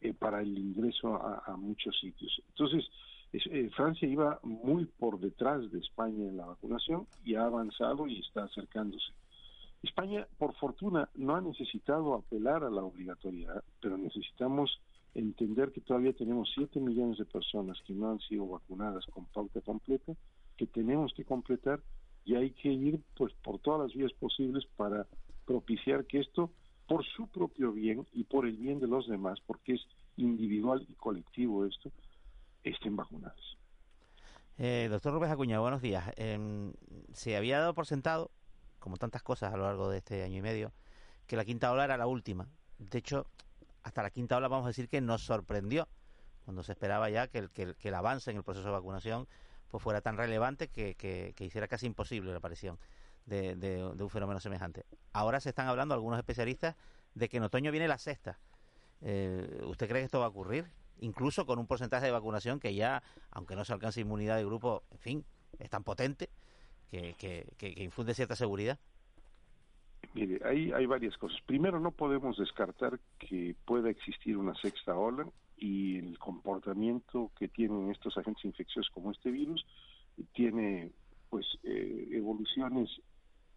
eh, 0.00 0.14
para 0.14 0.40
el 0.40 0.56
ingreso 0.56 1.14
a, 1.14 1.56
muchos 1.56 1.98
sitios. 2.00 2.42
Entonces, 2.48 2.88
es, 3.32 3.42
eh, 3.46 3.70
Francia 3.76 4.08
iba 4.08 4.40
muy 4.42 4.86
por 4.86 5.20
detrás 5.20 5.70
de 5.70 5.78
España 5.78 6.28
en 6.28 6.36
la 6.36 6.46
vacunación 6.46 7.06
y 7.24 7.34
ha 7.34 7.44
avanzado 7.44 8.06
y 8.06 8.20
está 8.20 8.44
acercándose. 8.44 9.12
España, 9.82 10.26
por 10.38 10.54
fortuna, 10.56 11.08
no 11.14 11.36
ha 11.36 11.40
necesitado 11.40 12.14
apelar 12.14 12.64
a 12.64 12.70
la 12.70 12.82
obligatoriedad, 12.82 13.62
pero 13.80 13.96
necesitamos 13.96 14.80
entender 15.14 15.72
que 15.72 15.80
todavía 15.80 16.12
tenemos 16.12 16.50
7 16.54 16.80
millones 16.80 17.18
de 17.18 17.24
personas 17.24 17.78
que 17.86 17.92
no 17.92 18.10
han 18.10 18.20
sido 18.20 18.46
vacunadas 18.46 19.04
con 19.06 19.26
pauta 19.26 19.60
completa, 19.60 20.12
que 20.56 20.66
tenemos 20.66 21.12
que 21.14 21.24
completar 21.24 21.80
y 22.24 22.34
hay 22.34 22.50
que 22.50 22.68
ir 22.72 23.00
pues 23.16 23.32
por 23.42 23.58
todas 23.60 23.80
las 23.80 23.94
vías 23.94 24.12
posibles 24.12 24.64
para 24.76 25.06
propiciar 25.46 26.06
que 26.06 26.20
esto 26.20 26.52
por 26.86 27.04
su 27.04 27.28
propio 27.28 27.72
bien 27.72 28.06
y 28.12 28.24
por 28.24 28.46
el 28.46 28.56
bien 28.56 28.80
de 28.80 28.88
los 28.88 29.08
demás, 29.08 29.38
porque 29.46 29.74
es 29.74 29.80
individual 30.16 30.84
y 30.88 30.94
colectivo 30.94 31.64
esto, 31.64 31.90
estén 32.64 32.96
vacunados. 32.96 33.58
Eh, 34.58 34.88
doctor 34.90 35.14
López 35.14 35.30
Acuña, 35.30 35.60
buenos 35.60 35.80
días. 35.80 36.04
Eh, 36.16 36.72
se 37.12 37.36
había 37.36 37.60
dado 37.60 37.74
por 37.74 37.86
sentado, 37.86 38.30
como 38.78 38.96
tantas 38.96 39.22
cosas 39.22 39.54
a 39.54 39.56
lo 39.56 39.64
largo 39.64 39.88
de 39.88 39.98
este 39.98 40.22
año 40.22 40.38
y 40.38 40.42
medio, 40.42 40.72
que 41.26 41.36
la 41.36 41.44
quinta 41.44 41.70
ola 41.72 41.84
era 41.84 41.96
la 41.96 42.06
última. 42.06 42.48
De 42.78 42.98
hecho, 42.98 43.26
hasta 43.82 44.02
la 44.02 44.10
quinta 44.10 44.36
ola 44.36 44.48
vamos 44.48 44.66
a 44.66 44.68
decir 44.68 44.88
que 44.88 45.00
nos 45.00 45.22
sorprendió, 45.22 45.88
cuando 46.44 46.62
se 46.62 46.72
esperaba 46.72 47.10
ya 47.10 47.28
que 47.28 47.38
el, 47.38 47.50
que 47.50 47.74
el, 47.80 47.94
avance 47.94 48.30
en 48.30 48.36
el 48.36 48.42
proceso 48.42 48.66
de 48.66 48.72
vacunación 48.72 49.28
pues 49.68 49.82
fuera 49.82 50.00
tan 50.00 50.16
relevante 50.16 50.68
que, 50.68 51.34
hiciera 51.38 51.68
casi 51.68 51.86
imposible 51.86 52.32
la 52.32 52.38
aparición 52.38 52.78
de, 53.26 53.54
de, 53.54 53.84
un 53.84 54.10
fenómeno 54.10 54.40
semejante. 54.40 54.84
Ahora 55.12 55.40
se 55.40 55.50
están 55.50 55.68
hablando 55.68 55.94
algunos 55.94 56.18
especialistas 56.18 56.74
de 57.14 57.28
que 57.28 57.36
en 57.36 57.44
otoño 57.44 57.70
viene 57.70 57.86
la 57.86 57.98
sexta. 57.98 58.38
Eh, 59.00 59.62
¿Usted 59.66 59.88
cree 59.88 60.00
que 60.00 60.06
esto 60.06 60.18
va 60.18 60.26
a 60.26 60.30
ocurrir? 60.30 60.66
Incluso 60.98 61.46
con 61.46 61.58
un 61.58 61.66
porcentaje 61.66 62.06
de 62.06 62.12
vacunación 62.12 62.58
que 62.58 62.74
ya, 62.74 63.02
aunque 63.30 63.54
no 63.54 63.64
se 63.64 63.72
alcance 63.72 64.00
inmunidad 64.00 64.36
de 64.36 64.44
grupo, 64.44 64.82
en 64.90 64.98
fin, 64.98 65.26
es 65.58 65.70
tan 65.70 65.84
potente 65.84 66.30
que 66.90 67.46
infunde 67.76 68.14
cierta 68.14 68.34
seguridad. 68.34 68.78
Mire, 70.14 70.40
hay, 70.44 70.72
hay 70.72 70.86
varias 70.86 71.16
cosas. 71.16 71.40
Primero, 71.46 71.78
no 71.78 71.92
podemos 71.92 72.36
descartar 72.36 72.98
que 73.18 73.54
pueda 73.64 73.90
existir 73.90 74.36
una 74.36 74.54
sexta 74.54 74.96
ola 74.96 75.26
y 75.56 75.98
el 75.98 76.18
comportamiento 76.18 77.30
que 77.38 77.48
tienen 77.48 77.90
estos 77.90 78.16
agentes 78.16 78.44
infecciosos 78.44 78.90
como 78.90 79.12
este 79.12 79.30
virus 79.30 79.64
tiene 80.32 80.90
pues 81.28 81.46
eh, 81.62 82.08
evoluciones 82.12 82.90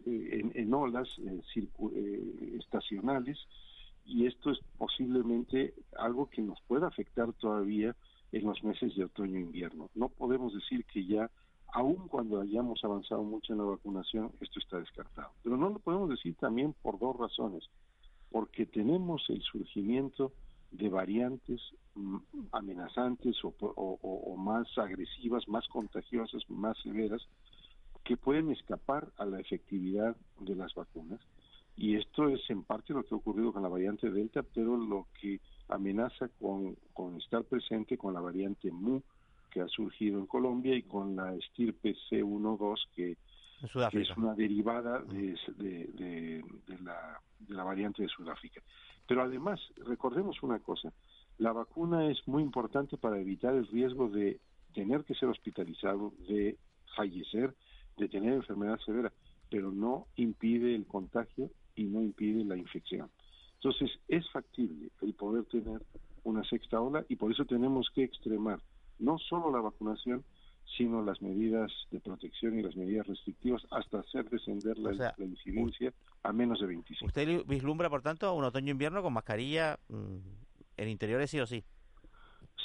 eh, 0.06 0.40
en, 0.40 0.52
en, 0.54 0.74
olas 0.74 1.08
eh, 1.18 1.40
eh, 1.56 2.56
estacionales 2.58 3.38
y 4.04 4.26
esto 4.26 4.50
es 4.50 4.58
posiblemente 4.76 5.72
algo 5.96 6.28
que 6.28 6.42
nos 6.42 6.60
pueda 6.62 6.86
afectar 6.88 7.32
todavía 7.32 7.96
en 8.30 8.44
los 8.44 8.62
meses 8.62 8.94
de 8.96 9.04
otoño 9.04 9.38
e 9.38 9.42
invierno. 9.42 9.90
No 9.94 10.10
podemos 10.10 10.52
decir 10.52 10.84
que 10.84 11.06
ya, 11.06 11.30
aun 11.72 12.08
cuando 12.08 12.40
hayamos 12.40 12.82
avanzado 12.84 13.22
mucho 13.22 13.52
en 13.52 13.58
la 13.58 13.64
vacunación, 13.64 14.32
esto 14.40 14.58
está 14.60 14.78
descartado. 14.78 15.30
Pero 15.42 15.56
no 15.56 15.70
lo 15.70 15.78
podemos 15.78 16.08
decir 16.08 16.34
también 16.36 16.74
por 16.82 16.98
dos 16.98 17.16
razones. 17.16 17.64
Porque 18.30 18.66
tenemos 18.66 19.24
el 19.28 19.42
surgimiento 19.42 20.32
de 20.70 20.88
variantes 20.88 21.60
mm, 21.94 22.16
amenazantes 22.52 23.36
o, 23.44 23.54
o, 23.58 24.36
más 24.36 24.66
agresivas, 24.76 25.46
más 25.48 25.66
contagiosas, 25.68 26.42
más 26.48 26.76
severas, 26.82 27.22
que 28.02 28.16
pueden 28.16 28.50
escapar 28.50 29.08
a 29.16 29.24
la 29.24 29.40
efectividad 29.40 30.16
de 30.40 30.54
las 30.54 30.74
vacunas. 30.74 31.20
Y 31.76 31.96
esto 31.96 32.28
es 32.28 32.40
en 32.50 32.62
parte 32.62 32.92
lo 32.92 33.02
que 33.02 33.14
ha 33.14 33.18
ocurrido 33.18 33.52
con 33.52 33.62
la 33.62 33.68
variante 33.68 34.10
Delta, 34.10 34.42
pero 34.42 34.76
lo 34.76 35.06
que 35.20 35.40
amenaza 35.68 36.28
con 36.38 36.76
estar 37.16 37.42
presente 37.44 37.96
con 37.96 38.14
la 38.14 38.20
variante 38.20 38.70
Mu, 38.70 39.00
que 39.54 39.60
ha 39.60 39.68
surgido 39.68 40.18
en 40.18 40.26
Colombia, 40.26 40.74
y 40.74 40.82
con 40.82 41.14
la 41.14 41.32
estirpe 41.36 41.94
C12, 42.10 42.88
que, 42.92 43.16
que 43.90 44.00
es 44.00 44.16
una 44.16 44.34
derivada 44.34 44.98
de, 44.98 45.38
de, 45.56 45.86
de, 45.94 46.44
de, 46.66 46.78
la, 46.82 47.20
de 47.38 47.54
la 47.54 47.62
variante 47.62 48.02
de 48.02 48.08
Sudáfrica. 48.08 48.60
Pero 49.06 49.22
además, 49.22 49.60
recordemos 49.86 50.42
una 50.42 50.58
cosa, 50.58 50.92
la 51.38 51.52
vacuna 51.52 52.10
es 52.10 52.26
muy 52.26 52.42
importante 52.42 52.96
para 52.96 53.20
evitar 53.20 53.54
el 53.54 53.68
riesgo 53.68 54.08
de 54.08 54.40
tener 54.74 55.04
que 55.04 55.14
ser 55.14 55.28
hospitalizado, 55.28 56.12
de 56.28 56.58
fallecer, 56.96 57.54
de 57.96 58.08
tener 58.08 58.32
enfermedad 58.32 58.80
severa, 58.84 59.12
pero 59.48 59.70
no 59.70 60.08
impide 60.16 60.74
el 60.74 60.84
contagio 60.84 61.48
y 61.76 61.84
no 61.84 62.02
impide 62.02 62.44
la 62.44 62.56
infección. 62.56 63.08
Entonces, 63.54 64.00
es 64.08 64.28
factible 64.30 64.90
el 65.00 65.14
poder 65.14 65.44
tener 65.44 65.80
una 66.24 66.42
sexta 66.42 66.80
ola 66.80 67.04
y 67.08 67.14
por 67.14 67.30
eso 67.30 67.44
tenemos 67.44 67.88
que 67.94 68.02
extremar 68.02 68.58
no 68.98 69.18
solo 69.18 69.50
la 69.50 69.60
vacunación, 69.60 70.24
sino 70.76 71.02
las 71.02 71.20
medidas 71.22 71.70
de 71.90 72.00
protección 72.00 72.58
y 72.58 72.62
las 72.62 72.76
medidas 72.76 73.06
restrictivas 73.06 73.62
hasta 73.70 74.00
hacer 74.00 74.28
descender 74.30 74.78
la, 74.78 74.90
o 74.90 74.94
sea, 74.94 75.14
la 75.16 75.24
incidencia 75.24 75.92
a 76.22 76.32
menos 76.32 76.60
de 76.60 76.66
25. 76.66 77.06
¿Usted 77.06 77.44
vislumbra, 77.46 77.90
por 77.90 78.02
tanto, 78.02 78.32
un 78.34 78.44
otoño-invierno 78.44 79.02
con 79.02 79.12
mascarilla 79.12 79.78
mmm, 79.88 80.18
en 80.76 80.88
interiores 80.88 81.30
sí 81.30 81.40
o 81.40 81.46
sí? 81.46 81.64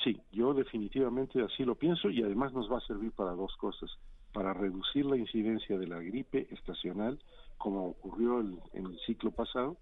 Sí, 0.03 0.19
yo 0.31 0.53
definitivamente 0.53 1.41
así 1.41 1.65
lo 1.65 1.75
pienso 1.75 2.09
y 2.09 2.23
además 2.23 2.53
nos 2.53 2.71
va 2.71 2.77
a 2.77 2.81
servir 2.87 3.11
para 3.11 3.31
dos 3.31 3.55
cosas. 3.57 3.89
Para 4.31 4.53
reducir 4.53 5.05
la 5.05 5.17
incidencia 5.17 5.77
de 5.77 5.87
la 5.87 5.99
gripe 5.99 6.47
estacional, 6.51 7.19
como 7.57 7.87
ocurrió 7.87 8.39
el, 8.39 8.59
en 8.73 8.85
el 8.85 8.99
ciclo 9.05 9.31
pasado, 9.31 9.77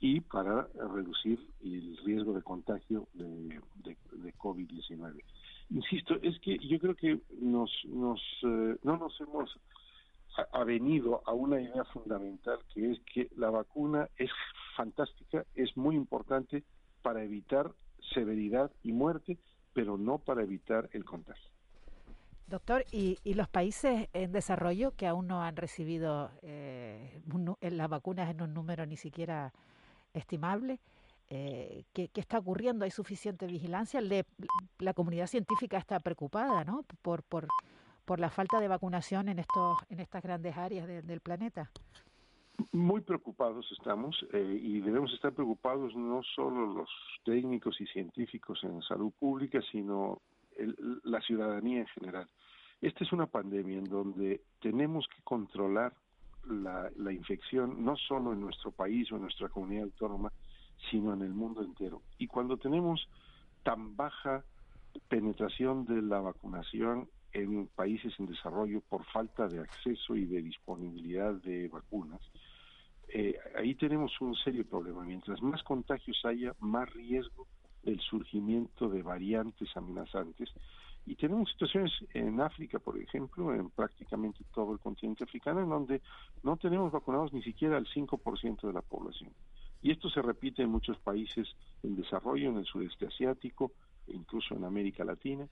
y 0.00 0.20
para 0.20 0.68
reducir 0.92 1.38
el 1.62 1.96
riesgo 2.04 2.34
de 2.34 2.42
contagio 2.42 3.08
de, 3.14 3.60
de, 3.76 3.96
de 4.12 4.34
COVID-19 4.34 5.22
insisto, 5.70 6.16
es 6.22 6.38
que 6.40 6.58
yo 6.58 6.78
creo 6.78 6.94
que 6.94 7.20
nos, 7.40 7.70
nos 7.86 8.20
eh, 8.42 8.76
no 8.82 8.96
nos 8.96 9.20
hemos 9.20 9.58
avenido 10.52 11.22
a 11.26 11.32
una 11.32 11.60
idea 11.60 11.84
fundamental 11.84 12.58
que 12.72 12.92
es 12.92 13.00
que 13.12 13.28
la 13.36 13.50
vacuna 13.50 14.08
es 14.16 14.30
fantástica, 14.76 15.44
es 15.54 15.76
muy 15.76 15.94
importante 15.94 16.64
para 17.02 17.22
evitar 17.22 17.70
severidad 18.12 18.70
y 18.82 18.92
muerte, 18.92 19.38
pero 19.72 19.96
no 19.96 20.18
para 20.18 20.42
evitar 20.42 20.88
el 20.92 21.04
contagio. 21.04 21.50
Doctor, 22.46 22.84
¿y, 22.92 23.18
los 23.24 23.48
países 23.48 24.08
en 24.12 24.32
desarrollo 24.32 24.92
que 24.96 25.06
aún 25.06 25.26
no 25.26 25.42
han 25.42 25.56
recibido 25.56 26.30
eh, 26.42 27.22
las 27.60 27.88
vacunas 27.88 28.30
en 28.30 28.42
un 28.42 28.52
número 28.52 28.84
ni 28.86 28.96
siquiera 28.96 29.52
estimable? 30.12 30.78
Eh, 31.36 31.82
¿qué, 31.92 32.08
está 32.14 32.38
ocurriendo? 32.38 32.84
¿Hay 32.84 32.92
suficiente 32.92 33.48
vigilancia? 33.48 34.00
la 34.78 34.94
comunidad 34.94 35.26
científica 35.26 35.78
está 35.78 35.98
preocupada 35.98 36.62
¿no? 36.62 36.84
por, 37.02 37.24
por, 37.24 37.48
por 38.04 38.20
la 38.20 38.30
falta 38.30 38.60
de 38.60 38.68
vacunación 38.68 39.28
en, 39.28 39.40
estos, 39.40 39.78
en 39.88 39.98
estas 39.98 40.22
grandes 40.22 40.56
áreas 40.56 40.86
del 40.86 41.20
planeta. 41.20 41.72
Muy 42.70 43.00
preocupados 43.00 43.66
estamos 43.76 44.24
eh, 44.32 44.60
y 44.62 44.78
debemos 44.78 45.12
estar 45.12 45.32
preocupados 45.32 45.96
no 45.96 46.22
solo 46.22 46.72
los 46.72 46.88
técnicos 47.24 47.80
y 47.80 47.86
científicos 47.86 48.60
en 48.62 48.80
salud 48.82 49.12
pública, 49.18 49.58
sino 49.72 50.22
la 51.02 51.20
ciudadanía 51.20 51.80
en 51.80 51.88
general. 51.88 52.28
Esta 52.80 53.02
es 53.02 53.12
una 53.12 53.26
pandemia 53.26 53.78
en 53.78 53.90
donde 53.90 54.42
tenemos 54.60 55.08
que 55.08 55.20
controlar 55.24 55.94
la, 56.48 56.92
la 56.94 57.12
infección 57.12 57.84
no 57.84 57.96
solo 57.96 58.34
en 58.34 58.40
nuestro 58.40 58.70
país 58.70 59.10
o 59.10 59.16
en 59.16 59.22
nuestra 59.22 59.48
comunidad 59.48 59.84
autónoma, 59.84 60.30
sino 60.90 61.12
en 61.12 61.22
el 61.22 61.34
mundo 61.34 61.62
entero. 61.62 62.02
Y 62.18 62.26
cuando 62.26 62.56
tenemos 62.56 63.08
tan 63.62 63.96
baja 63.96 64.44
penetración 65.08 65.84
de 65.84 66.02
la 66.02 66.20
vacunación 66.20 67.08
en 67.32 67.66
países 67.68 68.12
en 68.18 68.26
desarrollo 68.26 68.80
por 68.88 69.04
falta 69.06 69.48
de 69.48 69.60
acceso 69.60 70.14
y 70.14 70.24
de 70.26 70.42
disponibilidad 70.42 71.34
de 71.34 71.68
vacunas, 71.68 72.20
eh, 73.08 73.38
ahí 73.56 73.74
tenemos 73.74 74.12
un 74.20 74.34
serio 74.34 74.64
problema. 74.66 75.02
Mientras 75.04 75.42
más 75.42 75.62
contagios 75.62 76.20
haya, 76.24 76.54
más 76.60 76.92
riesgo 76.92 77.46
del 77.82 78.00
surgimiento 78.00 78.88
de 78.88 79.02
variantes 79.02 79.68
amenazantes. 79.76 80.50
Y 81.06 81.16
tenemos 81.16 81.50
situaciones 81.50 81.92
en 82.14 82.40
África, 82.40 82.78
por 82.78 82.98
ejemplo, 82.98 83.54
en 83.54 83.68
prácticamente 83.70 84.42
todo 84.54 84.72
el 84.72 84.78
continente 84.78 85.24
africano, 85.24 85.60
en 85.60 85.68
donde 85.68 86.02
no 86.42 86.56
tenemos 86.56 86.90
vacunados 86.90 87.32
ni 87.32 87.42
siquiera 87.42 87.76
al 87.76 87.86
5% 87.86 88.66
de 88.66 88.72
la 88.72 88.80
población. 88.80 89.30
Y 89.84 89.90
esto 89.90 90.08
se 90.08 90.22
repite 90.22 90.62
en 90.62 90.70
muchos 90.70 90.98
países 91.00 91.46
en 91.82 91.94
desarrollo, 91.94 92.48
en 92.48 92.56
el 92.56 92.64
sureste 92.64 93.06
asiático, 93.06 93.72
incluso 94.06 94.54
en 94.54 94.64
América 94.64 95.04
Latina, 95.04 95.46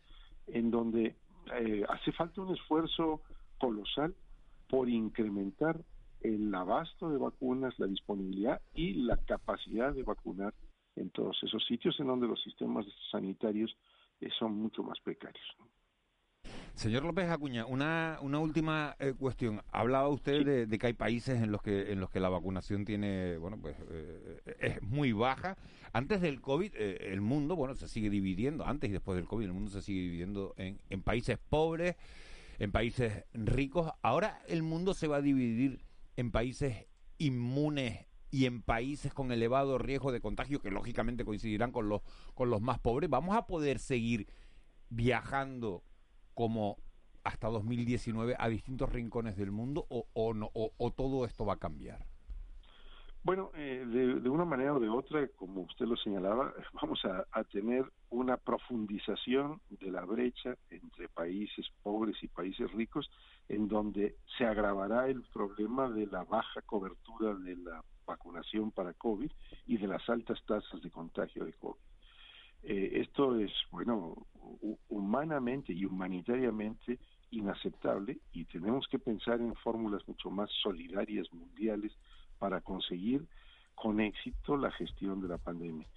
en 0.46 0.70
donde 0.70 1.16
eh, 1.54 1.84
hace 1.86 2.12
falta 2.12 2.40
un 2.40 2.54
esfuerzo 2.54 3.20
colosal 3.58 4.14
por 4.70 4.88
incrementar 4.88 5.78
el 6.22 6.52
abasto 6.54 7.10
de 7.10 7.18
vacunas, 7.18 7.78
la 7.78 7.86
disponibilidad 7.86 8.62
y 8.72 8.94
la 8.94 9.18
capacidad 9.18 9.92
de 9.92 10.02
vacunar 10.02 10.54
en 10.96 11.10
todos 11.10 11.36
esos 11.42 11.62
sitios 11.66 12.00
en 12.00 12.06
donde 12.06 12.26
los 12.26 12.42
sistemas 12.42 12.86
sanitarios 13.10 13.76
eh, 14.18 14.30
son 14.38 14.56
mucho 14.56 14.82
más 14.82 14.98
precarios. 15.00 15.44
Señor 16.82 17.04
López 17.04 17.30
Acuña, 17.30 17.64
una, 17.64 18.18
una 18.22 18.40
última 18.40 18.96
eh, 18.98 19.14
cuestión. 19.16 19.62
Hablaba 19.70 20.08
usted 20.08 20.66
de, 20.66 20.78
que 20.80 20.88
hay 20.88 20.92
países 20.94 21.40
en 21.40 21.52
los 21.52 21.62
que 21.62 21.92
en 21.92 22.00
los 22.00 22.10
que 22.10 22.18
la 22.18 22.28
vacunación 22.28 22.84
tiene, 22.84 23.36
bueno, 23.36 23.56
pues 23.56 23.76
es 24.58 24.82
muy 24.82 25.12
baja. 25.12 25.56
Antes 25.92 26.20
del 26.20 26.40
COVID, 26.40 26.74
el 26.74 27.20
mundo, 27.20 27.54
bueno, 27.54 27.76
se 27.76 27.86
sigue 27.86 28.10
dividiendo. 28.10 28.66
Antes 28.66 28.90
y 28.90 28.92
después 28.92 29.14
del 29.14 29.26
COVID, 29.26 29.44
el 29.44 29.52
mundo 29.52 29.70
se 29.70 29.80
sigue 29.80 30.00
dividiendo 30.00 30.54
en, 30.56 30.80
en 30.90 31.02
países 31.02 31.38
pobres, 31.38 31.94
en 32.58 32.72
países 32.72 33.26
ricos. 33.32 33.92
Ahora 34.02 34.42
el 34.48 34.64
mundo 34.64 34.92
se 34.92 35.06
va 35.06 35.18
a 35.18 35.22
dividir 35.22 35.84
en 36.16 36.32
países 36.32 36.88
inmunes 37.18 38.08
y 38.32 38.46
en 38.46 38.60
países 38.60 39.14
con 39.14 39.30
elevado 39.30 39.78
riesgo 39.78 40.10
de 40.10 40.20
contagio, 40.20 40.60
que 40.60 40.72
lógicamente 40.72 41.24
coincidirán 41.24 41.70
con 41.70 41.88
los, 41.88 42.02
con 42.34 42.50
los 42.50 42.60
más 42.60 42.80
pobres, 42.80 43.08
¿vamos 43.08 43.36
a 43.36 43.46
poder 43.46 43.78
seguir 43.78 44.26
viajando 44.88 45.84
como 46.34 46.78
hasta 47.24 47.48
2019 47.48 48.36
a 48.38 48.48
distintos 48.48 48.90
rincones 48.90 49.36
del 49.36 49.52
mundo 49.52 49.86
o, 49.88 50.34
no, 50.34 50.50
o 50.54 50.90
todo 50.92 51.24
esto 51.24 51.46
va 51.46 51.54
a 51.54 51.58
cambiar? 51.58 52.06
Bueno, 53.24 53.52
eh, 53.54 53.84
de, 53.86 54.28
una 54.28 54.44
manera 54.44 54.74
o 54.74 54.80
de 54.80 54.88
otra, 54.88 55.28
como 55.36 55.60
usted 55.60 55.86
lo 55.86 55.96
señalaba, 55.96 56.52
vamos 56.82 57.04
a, 57.04 57.44
tener 57.44 57.84
una 58.10 58.36
profundización 58.36 59.60
de 59.70 59.92
la 59.92 60.04
brecha 60.04 60.56
entre 60.70 61.08
países 61.08 61.66
pobres 61.84 62.16
y 62.22 62.28
países 62.28 62.70
ricos, 62.72 63.08
en 63.48 63.68
donde 63.68 64.16
se 64.36 64.44
agravará 64.44 65.06
el 65.06 65.22
problema 65.32 65.88
de 65.88 66.06
la 66.06 66.24
baja 66.24 66.62
cobertura 66.62 67.34
de 67.34 67.56
la 67.56 67.84
vacunación 68.04 68.72
para 68.72 68.92
COVID 68.94 69.30
y 69.68 69.76
de 69.76 69.86
las 69.86 70.08
altas 70.08 70.42
tasas 70.44 70.82
de 70.82 70.90
contagio 70.90 71.44
de 71.44 71.52
COVID. 71.52 71.91
Eh, 72.62 73.00
esto 73.00 73.36
es, 73.38 73.50
bueno, 73.70 74.26
humanamente 74.88 75.72
y 75.72 75.84
humanitariamente 75.84 76.98
inaceptable 77.30 78.18
y 78.32 78.44
tenemos 78.44 78.86
que 78.88 78.98
pensar 78.98 79.40
en 79.40 79.54
fórmulas 79.56 80.06
mucho 80.06 80.30
más 80.30 80.50
solidarias 80.62 81.32
mundiales 81.32 81.92
para 82.38 82.60
conseguir 82.60 83.26
con 83.74 84.00
éxito 84.00 84.56
la 84.56 84.70
gestión 84.70 85.20
de 85.20 85.28
la 85.28 85.38
pandemia. 85.38 85.88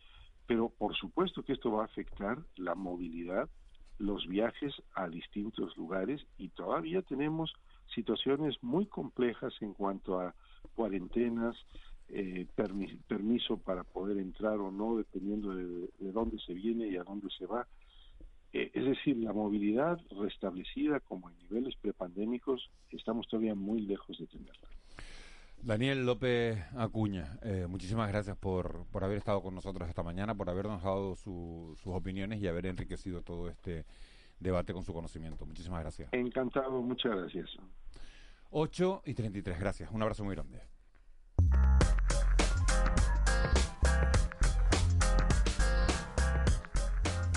Pero 0.47 0.69
por 0.69 0.95
supuesto 0.95 1.43
que 1.43 1.53
esto 1.53 1.71
va 1.71 1.83
a 1.83 1.85
afectar 1.85 2.37
la 2.55 2.75
movilidad, 2.75 3.49
los 3.97 4.27
viajes 4.27 4.73
a 4.93 5.07
distintos 5.07 5.75
lugares 5.77 6.25
y 6.37 6.49
todavía 6.49 7.01
tenemos 7.01 7.53
situaciones 7.93 8.55
muy 8.61 8.85
complejas 8.87 9.53
en 9.61 9.73
cuanto 9.73 10.19
a 10.19 10.33
cuarentenas, 10.75 11.55
eh, 12.09 12.45
permiso 13.07 13.57
para 13.57 13.83
poder 13.83 14.17
entrar 14.17 14.57
o 14.59 14.71
no, 14.71 14.97
dependiendo 14.97 15.55
de, 15.55 15.89
dónde 16.11 16.37
se 16.45 16.53
viene 16.53 16.87
y 16.87 16.97
a 16.97 17.03
dónde 17.03 17.27
se 17.37 17.45
va. 17.45 17.67
Eh, 18.53 18.71
es 18.73 18.85
decir, 18.85 19.17
la 19.17 19.33
movilidad 19.33 19.99
restablecida 20.11 20.99
como 20.99 21.29
en 21.29 21.37
niveles 21.39 21.75
prepandémicos, 21.81 22.69
estamos 22.91 23.27
todavía 23.27 23.55
muy 23.55 23.81
lejos 23.81 24.17
de 24.17 24.27
tenerla. 24.27 24.69
Daniel 25.61 26.05
López 26.05 26.59
Acuña, 26.77 27.39
eh, 27.41 27.65
muchísimas 27.67 28.07
gracias 28.09 28.37
por, 28.37 28.85
por 28.91 29.03
haber 29.03 29.17
estado 29.17 29.41
con 29.41 29.55
nosotros 29.55 29.89
esta 29.89 30.03
mañana, 30.03 30.35
por 30.35 30.49
habernos 30.49 30.83
dado 30.83 31.15
sus 31.15 31.87
opiniones 31.87 32.39
y 32.39 32.47
haber 32.47 32.67
enriquecido 32.67 33.23
todo 33.23 33.49
este 33.49 33.85
debate 34.39 34.73
con 34.73 34.83
su 34.83 34.93
conocimiento. 34.93 35.45
Muchísimas 35.45 35.81
gracias. 35.81 36.13
Encantado, 36.13 36.81
muchas 36.83 37.15
gracias. 37.15 37.49
8 38.51 39.01
y 39.05 39.13
33, 39.15 39.59
gracias. 39.59 39.91
Un 39.91 40.03
abrazo 40.03 40.23
muy 40.23 40.35
grande. 40.35 40.74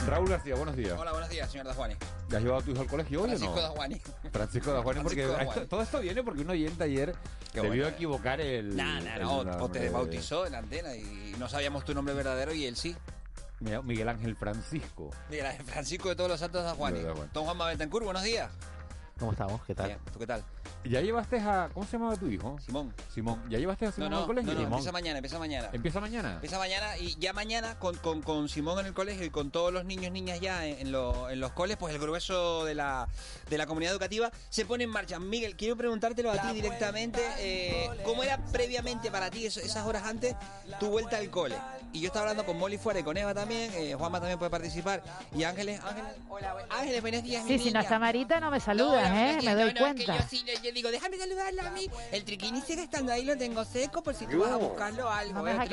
Raúl 0.09 0.29
García, 0.29 0.55
buenos 0.55 0.77
días. 0.77 0.99
Hola, 0.99 1.13
buenos 1.13 1.29
días, 1.29 1.51
señor 1.51 1.67
Dajuani. 1.67 1.95
¿Ya 2.29 2.39
has 2.39 2.43
llevado 2.43 2.61
a 2.61 2.65
tu 2.65 2.71
hijo 2.71 2.81
al 2.81 2.87
colegio 2.87 3.23
hoy 3.23 3.29
Francisco 3.29 3.53
o 3.53 3.57
no? 3.57 3.63
Dajuani. 3.63 4.01
Francisco 4.33 4.73
Dajuani, 4.73 5.01
porque 5.01 5.27
todo 5.69 5.83
esto 5.83 6.01
viene 6.01 6.23
porque 6.23 6.43
un 6.43 6.51
oyente 6.51 6.85
ayer 6.85 7.15
debió 7.53 7.87
eh. 7.87 7.91
equivocar 7.91 8.41
el... 8.41 8.75
Nah, 8.77 9.01
nah, 9.01 9.19
no, 9.19 9.39
o 9.65 9.71
te 9.71 9.89
bautizó 9.91 10.47
en 10.47 10.53
la 10.53 10.59
antena 10.59 10.95
y 10.95 11.35
no 11.39 11.49
sabíamos 11.49 11.85
tu 11.85 11.95
nombre 11.95 12.15
verdadero 12.15 12.55
y 12.55 12.65
él 12.67 12.77
sí. 12.77 12.97
Miguel 13.61 14.09
Ángel 14.09 14.37
Francisco. 14.37 15.11
Miguel 15.29 15.47
Ángel 15.47 15.67
Francisco 15.67 16.09
de 16.09 16.17
todos 16.17 16.31
los 16.31 16.41
santos 16.41 16.65
Dajuani. 16.65 17.01
Don 17.33 17.45
Juan 17.45 17.59
Betancourt, 17.59 18.05
buenos 18.05 18.23
días. 18.23 18.51
¿Cómo 19.19 19.33
estamos? 19.33 19.61
¿Qué 19.67 19.75
tal? 19.75 19.99
¿Tú 20.13 20.19
qué 20.19 20.27
tal? 20.27 20.45
¿Ya 20.85 21.01
llevaste 21.01 21.41
a. 21.41 21.69
¿Cómo 21.75 21.85
se 21.85 21.93
llamaba 21.93 22.17
tu 22.17 22.29
hijo? 22.29 22.57
Simón. 22.65 22.95
Simón. 23.13 23.43
¿Ya 23.51 23.59
llevaste 23.59 23.87
a 23.87 23.93
Simón 23.93 24.11
no, 24.11 24.17
no, 24.17 24.23
al 24.23 24.27
colegio? 24.29 24.55
No, 24.55 24.61
no, 24.61 24.67
empieza 24.67 24.93
mañana, 24.93 25.19
empieza 25.19 25.39
mañana. 25.39 25.71
¿Empieza 25.73 26.01
mañana? 26.01 26.33
Empieza 26.35 26.59
mañana 26.59 26.97
y 26.99 27.17
ya 27.19 27.33
mañana 27.33 27.79
con, 27.81 27.97
con, 27.97 28.23
con 28.23 28.49
Simón 28.49 28.79
en 28.79 28.87
el 28.87 28.95
colegio 28.95 29.25
y 29.25 29.31
con 29.31 29.51
todos 29.51 29.73
los 29.73 29.85
niños, 29.85 30.13
niñas 30.13 30.41
ya 30.41 30.65
en, 30.67 30.87
en, 30.87 30.95
en 30.95 31.41
los 31.41 31.53
coles, 31.53 31.77
pues 31.77 31.93
el 31.95 32.01
grueso 32.01 32.65
de 32.65 32.77
la, 32.77 33.09
de 33.51 33.59
la 33.59 33.67
comunidad 33.67 33.93
educativa 33.93 34.31
se 34.51 34.65
pone 34.65 34.85
en 34.85 34.91
marcha. 34.91 35.19
Miguel, 35.19 35.57
quiero 35.57 35.77
preguntártelo 35.77 36.31
a 36.31 36.39
ti 36.39 36.53
directamente. 36.55 37.21
Eh, 37.39 37.91
¿Cómo 38.05 38.23
era 38.23 38.39
previamente 38.53 39.11
para 39.11 39.31
ti, 39.31 39.47
esas 39.47 39.85
horas 39.85 40.05
antes, 40.05 40.37
tu 40.79 40.91
vuelta 40.91 41.17
al 41.17 41.29
cole? 41.29 41.57
Y 41.93 42.01
yo 42.01 42.09
estaba 42.09 42.25
hablando 42.25 42.45
con 42.45 42.59
Molly 42.59 42.79
fuera 42.79 43.01
y 43.01 43.03
con 43.03 43.17
Eva 43.17 43.35
también. 43.35 43.73
Eh, 43.75 43.95
Juanma 43.99 44.21
también 44.21 44.39
puede 44.39 44.51
participar. 44.51 45.03
Y 45.35 45.43
Ángeles, 45.43 45.81
Ángeles, 45.83 46.13
hola, 46.29 46.55
Ángeles, 46.71 47.01
buenos 47.01 47.23
días. 47.23 47.45
Sí, 47.47 47.59
si 47.59 47.73
no 47.73 47.81
está 47.81 47.99
Marita, 47.99 48.39
no 48.41 48.51
me 48.51 48.61
saludas, 48.61 49.08
¿eh? 49.15 49.39
Me 49.43 49.55
doy 49.55 49.75
cuenta. 49.75 50.17
yo, 50.19 50.23
sí, 50.29 50.45
yo 50.63 50.73
digo, 50.73 50.91
déjame 50.91 51.17
saludarla 51.19 51.69
a 51.69 51.71
mí. 51.71 51.89
El 52.13 52.25
triquini 52.25 52.61
sigue 52.61 52.83
estando 52.83 53.13
ahí, 53.13 53.25
lo 53.25 53.37
tengo 53.37 53.65
seco 53.65 54.03
por 54.03 54.15
si 54.15 54.27
tú 54.27 54.41
vas 54.41 54.53
a 54.53 54.57
buscarlo 54.57 55.11
algo. 55.11 55.43
No 55.43 55.49
eh, 55.49 55.69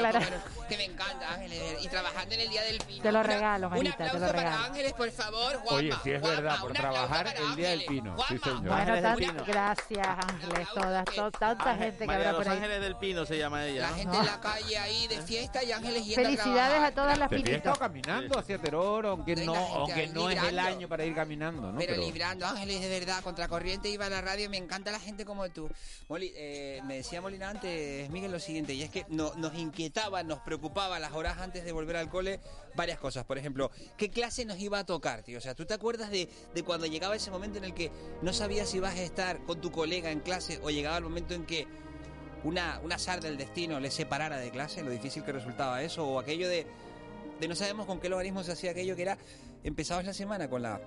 que, 0.69 0.77
me 0.77 0.85
encanta, 0.85 1.33
Ángeles. 1.33 1.83
Y 1.83 1.87
trabajando 1.87 2.35
en 2.35 2.41
el 2.41 2.49
Día 2.49 2.63
del 2.63 2.77
Pino. 2.79 3.03
Te 3.03 3.11
lo 3.11 3.23
regalo, 3.23 3.69
Marita, 3.69 3.87
Un 3.87 3.93
aplauso 3.93 4.13
te 4.13 4.19
lo 4.19 4.31
regalo. 4.31 4.57
para 4.57 4.65
Ángeles, 4.65 4.93
por 4.93 5.11
favor, 5.11 5.55
Juanma. 5.57 5.77
Oye, 5.77 5.93
sí 6.03 6.11
es 6.11 6.21
verdad, 6.21 6.59
por 6.59 6.73
trabajar 6.73 7.33
el 7.37 7.55
Día 7.55 7.69
del 7.69 7.85
Pino. 7.85 8.15
Sí, 8.27 8.37
señor. 8.37 8.61
Bueno, 8.61 8.95
gracias, 9.45 10.07
Ángeles. 10.07 10.67
Todas, 10.73 11.05
tanta 11.37 11.75
gente 11.75 12.07
que 12.07 12.13
habrá 12.13 12.35
por 12.35 12.47
ahí. 12.47 12.57
Ángeles 12.57 12.81
del 12.81 12.95
Pino 12.97 13.25
se 13.25 13.37
llama 13.37 13.65
ella. 13.65 13.81
La 13.81 13.95
gente 13.95 14.17
en 14.17 14.25
la 14.25 14.39
calle 14.39 14.77
ahí 14.77 15.07
de 15.07 15.21
fiesta 15.21 15.63
y 15.63 15.71
Ángeles 15.71 16.05
yendo 16.05 16.23
Felicidades 16.23 16.81
a, 16.81 16.91
todas 16.91 17.17
las 17.17 17.29
pinitas. 17.29 17.53
estado 17.53 17.75
caminando 17.77 18.39
hacia 18.39 18.57
Teror, 18.57 19.05
aunque 19.07 19.35
no, 19.35 19.55
aunque 19.55 20.07
no 20.07 20.29
es 20.29 20.41
el 20.43 20.59
año 20.59 20.87
para 20.87 21.05
ir 21.05 21.13
caminando, 21.15 21.71
¿no? 21.71 21.79
Pero, 21.79 21.97
librando, 21.97 22.45
Ángeles, 22.45 22.81
de 22.81 22.89
verdad, 22.89 23.21
contracorriente 23.25 23.89
iba 23.89 24.05
a 24.05 24.09
la 24.09 24.21
radio, 24.21 24.49
me 24.49 24.57
encanta 24.57 24.91
la 24.91 24.99
gente 24.99 25.25
como 25.25 25.49
tú. 25.49 25.67
Molly, 26.07 26.31
eh, 26.35 26.79
me 26.85 26.97
decía 26.97 27.21
Molina 27.21 27.49
antes, 27.49 28.07
Miguel, 28.11 28.31
lo 28.31 28.39
siguiente, 28.39 28.73
y 28.75 28.83
es 28.83 28.91
que 28.91 29.05
no, 29.09 29.33
nos 29.35 29.55
inquietaba, 29.55 30.21
nos 30.21 30.39
preocupaba 30.39 30.99
las 30.99 31.11
horas 31.13 31.39
antes 31.39 31.65
de 31.65 31.71
volver 31.71 31.97
al 31.97 32.07
cole 32.07 32.39
varias 32.75 32.99
cosas. 32.99 33.25
Por 33.25 33.39
ejemplo, 33.39 33.71
¿qué 33.97 34.11
clase 34.11 34.45
nos 34.45 34.59
iba 34.59 34.77
a 34.77 34.85
tocar, 34.85 35.23
tío? 35.23 35.39
O 35.39 35.41
sea, 35.41 35.55
¿tú 35.55 35.65
te 35.65 35.73
acuerdas 35.73 36.11
de, 36.11 36.29
de 36.53 36.63
cuando 36.63 36.85
llegaba 36.85 37.15
ese 37.15 37.31
momento 37.31 37.57
en 37.57 37.65
el 37.65 37.73
que 37.73 37.91
no 38.21 38.31
sabías 38.31 38.69
si 38.69 38.77
ibas 38.77 38.93
a 38.93 39.01
estar 39.01 39.43
con 39.45 39.59
tu 39.59 39.71
colega 39.71 40.11
en 40.11 40.19
clase 40.19 40.59
o 40.61 40.69
llegaba 40.69 40.97
el 40.97 41.03
momento 41.03 41.33
en 41.33 41.47
que 41.47 41.67
una 42.43 42.79
azar 42.91 43.21
del 43.21 43.37
destino 43.37 43.79
le 43.79 43.89
separara 43.89 44.37
de 44.37 44.51
clase, 44.51 44.83
lo 44.83 44.91
difícil 44.91 45.23
que 45.23 45.31
resultaba 45.31 45.81
eso, 45.81 46.07
o 46.07 46.19
aquello 46.19 46.47
de, 46.47 46.67
de 47.39 47.47
no 47.47 47.55
sabemos 47.55 47.87
con 47.87 47.99
qué 47.99 48.07
logaritmo 48.07 48.43
se 48.43 48.51
hacía 48.51 48.69
aquello 48.69 48.95
que 48.95 49.01
era, 49.01 49.17
empezabas 49.63 50.05
la 50.05 50.13
semana 50.13 50.47
con 50.47 50.61
la 50.61 50.79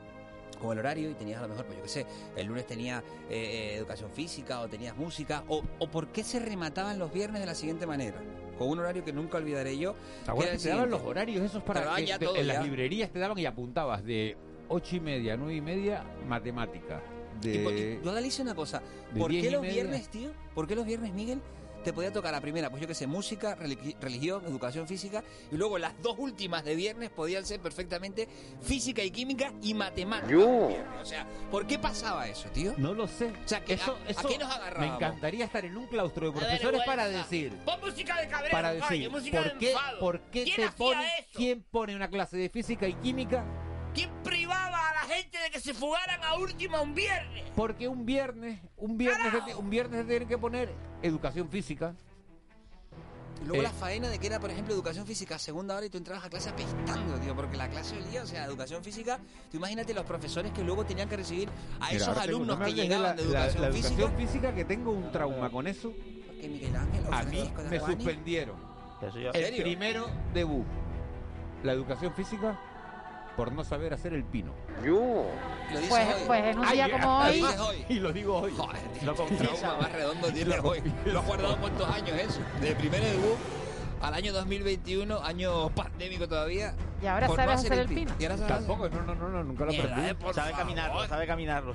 con 0.59 0.72
el 0.72 0.78
horario 0.78 1.11
y 1.11 1.14
tenías 1.14 1.38
a 1.38 1.42
lo 1.42 1.48
mejor, 1.48 1.66
pues 1.66 1.78
yo 1.78 1.82
qué 1.82 1.88
sé, 1.88 2.06
el 2.36 2.46
lunes 2.46 2.66
tenía 2.66 3.02
eh, 3.30 3.74
educación 3.76 4.11
física 4.11 4.61
o 4.61 4.68
tenías 4.68 4.96
música, 4.96 5.44
o, 5.48 5.62
o 5.78 5.90
por 5.90 6.09
qué 6.09 6.22
se 6.24 6.40
remataban 6.40 6.98
los 6.98 7.12
viernes 7.12 7.40
de 7.40 7.46
la 7.46 7.54
siguiente 7.54 7.86
manera 7.86 8.20
con 8.59 8.68
un 8.68 8.80
horario 8.80 9.04
que 9.04 9.12
nunca 9.12 9.38
olvidaré 9.38 9.78
yo. 9.78 9.94
¿Te 10.26 10.50
que 10.50 10.59
te 10.59 10.68
daban 10.68 10.90
los 10.90 11.00
horarios 11.02 11.44
esos 11.44 11.62
para 11.62 11.94
que 11.94 12.12
en 12.34 12.46
las 12.48 12.64
librerías 12.64 13.11
te 13.11 13.20
daban 13.20 13.38
y 13.38 13.46
apuntabas 13.46 14.04
de 14.04 14.36
ocho 14.68 14.96
y 14.96 15.00
media, 15.00 15.36
nueve 15.36 15.54
y 15.54 15.61
media, 15.61 16.04
matemática. 16.26 17.00
De... 17.40 17.98
Y, 18.02 18.04
yo 18.04 18.18
hice 18.18 18.42
una 18.42 18.54
cosa. 18.54 18.82
¿Por 19.16 19.30
qué 19.30 19.50
los 19.50 19.62
viernes, 19.62 20.09
tío? 20.09 20.30
¿Por 20.54 20.66
qué 20.66 20.74
los 20.74 20.86
viernes, 20.86 21.12
Miguel? 21.12 21.40
Te 21.85 21.93
podía 21.93 22.12
tocar 22.12 22.33
la 22.33 22.41
primera, 22.41 22.70
pues 22.70 22.83
yo 22.83 22.89
que 22.89 22.95
sé, 22.95 23.07
música, 23.07 23.55
religión, 23.55 24.45
educación 24.47 24.87
física, 24.87 25.22
y 25.51 25.57
luego 25.57 25.79
las 25.79 26.01
dos 26.03 26.16
últimas 26.18 26.64
de 26.64 26.74
viernes 26.74 27.11
podían 27.11 27.45
ser 27.45 27.61
perfectamente 27.61 28.29
física 28.62 29.03
y 29.03 29.11
química 29.11 29.53
y 29.62 29.74
matemática. 29.74 30.37
O 31.01 31.05
sea, 31.05 31.26
¿por 31.51 31.66
qué 31.66 31.79
pasaba 31.79 32.29
eso, 32.29 32.49
tío? 32.51 32.74
No 32.76 32.95
lo 32.95 33.07
sé. 33.07 33.33
O 33.45 33.49
sea, 33.49 33.62
eso, 33.66 33.97
¿a, 34.16 34.22
qué 34.24 34.39
nos 34.39 34.51
agarrábamos? 34.51 35.01
Me 35.01 35.07
encantaría 35.07 35.45
estar 35.45 35.64
en 35.64 35.76
un 35.76 35.87
claustro 35.87 36.31
de 36.31 36.39
profesores 36.39 36.83
para 36.85 37.09
decir... 37.09 37.57
Pon 37.64 37.81
música 37.81 38.20
de 38.20 38.29
cabrero, 38.29 38.53
Para 38.53 38.74
decir, 38.74 39.11
¿por, 39.11 39.59
qué, 39.59 39.74
¿por 40.01 40.20
qué 40.31 40.53
te 40.55 40.68
pone, 40.70 41.09
¿quién 41.33 41.62
pone 41.62 41.97
una 41.97 42.09
clase 42.09 42.37
de 42.37 42.49
física 42.49 42.87
y 42.87 42.95
química 42.95 43.45
¿Quién 43.95 44.11
a 44.11 44.22
gente 45.19 45.39
de 45.39 45.51
que 45.51 45.61
se 45.61 45.75
fugaran 45.75 46.23
a 46.23 46.37
última 46.37 46.81
un 46.81 46.95
viernes? 46.95 47.45
Porque 47.57 47.89
un 47.89 48.07
viernes, 48.07 48.61
un 48.77 48.97
viernes, 48.97 49.55
un 49.57 49.71
viernes 49.71 50.03
se 50.03 50.07
tiene 50.07 50.27
que 50.27 50.39
poner 50.39 50.73
educación 51.03 51.49
física. 51.49 51.95
luego 53.45 53.62
la 53.62 53.71
eh, 53.71 53.79
faena 53.79 54.09
de 54.09 54.19
que 54.19 54.27
era, 54.27 54.39
por 54.39 54.51
ejemplo, 54.51 54.75
educación 54.75 55.07
física 55.07 55.39
segunda 55.39 55.77
hora 55.77 55.87
y 55.87 55.91
tú 55.91 55.99
entrabas 55.99 56.25
a 56.25 56.31
clase 56.31 56.51
apestando, 56.51 57.19
tío, 57.19 57.35
porque 57.35 57.57
la 57.57 57.69
clase 57.69 57.97
del 57.97 58.11
día, 58.11 58.23
o 58.23 58.27
sea, 58.27 58.45
educación 58.45 58.83
física, 58.85 59.19
tú 59.51 59.57
imagínate 59.57 59.93
los 59.93 60.05
profesores 60.05 60.53
que 60.53 60.62
luego 60.62 60.85
tenían 60.85 61.09
que 61.09 61.16
recibir 61.16 61.49
a 61.81 61.93
esos 61.93 62.16
alumnos 62.16 62.59
que 62.61 62.75
llegaban 62.75 63.16
de, 63.16 63.23
educación, 63.23 63.62
la, 63.62 63.69
educación 63.69 64.12
física. 64.16 64.55
que 64.55 64.64
tengo 64.64 64.93
un 64.93 65.11
trauma 65.11 65.51
con 65.51 65.66
eso. 65.66 65.93
a 67.11 67.23
mí 67.25 67.53
me 67.69 67.81
suspendieron. 67.81 68.57
El 69.35 69.62
primero 69.62 70.09
debut. 70.33 70.66
La 71.64 71.73
educación 71.73 72.14
física 72.14 72.57
por 73.39 73.53
no 73.53 73.62
saber 73.62 73.95
hacer 73.95 74.14
el 74.14 74.24
pino. 74.24 74.53
Yo. 74.84 75.24
Pues, 75.89 76.05
pues, 76.26 76.45
en 76.45 76.59
un 76.59 76.68
día 76.72 76.91
como 76.91 77.18
hoy. 77.18 77.45
Y 77.89 78.01
lo 78.01 78.12
digo 78.12 78.36
hoy. 78.39 78.53
Joder, 78.57 78.80
lo 79.05 79.14
trauma 79.14 79.76
más 79.80 79.93
redondo 79.93 80.32
tiene 80.32 80.59
hoy. 80.59 80.82
Lo 81.07 81.20
ha 81.20 81.22
guardado 81.22 81.57
cuántos 81.59 81.89
años 81.89 82.18
eso. 82.18 82.41
De 82.61 82.74
primer 82.74 83.01
debut 83.01 83.36
al 84.03 84.14
año 84.14 84.32
2021, 84.32 85.22
año 85.22 85.70
pandémico 85.70 86.26
todavía. 86.26 86.74
Y 87.01 87.07
ahora 87.07 87.28
sabes 87.28 87.61
hacer 87.61 87.78
el 87.78 87.89
pino. 87.89 88.12
Y 88.18 88.24
ahora 88.24 88.45
Tampoco, 88.45 88.89
no, 88.89 89.03
no, 89.03 89.14
no, 89.14 89.45
nunca 89.45 89.66
lo 89.66 89.70
aprendí. 89.70 90.34
Sabe 90.34 90.51
caminarlo, 90.51 91.07
sabe 91.07 91.26
caminarlo. 91.28 91.74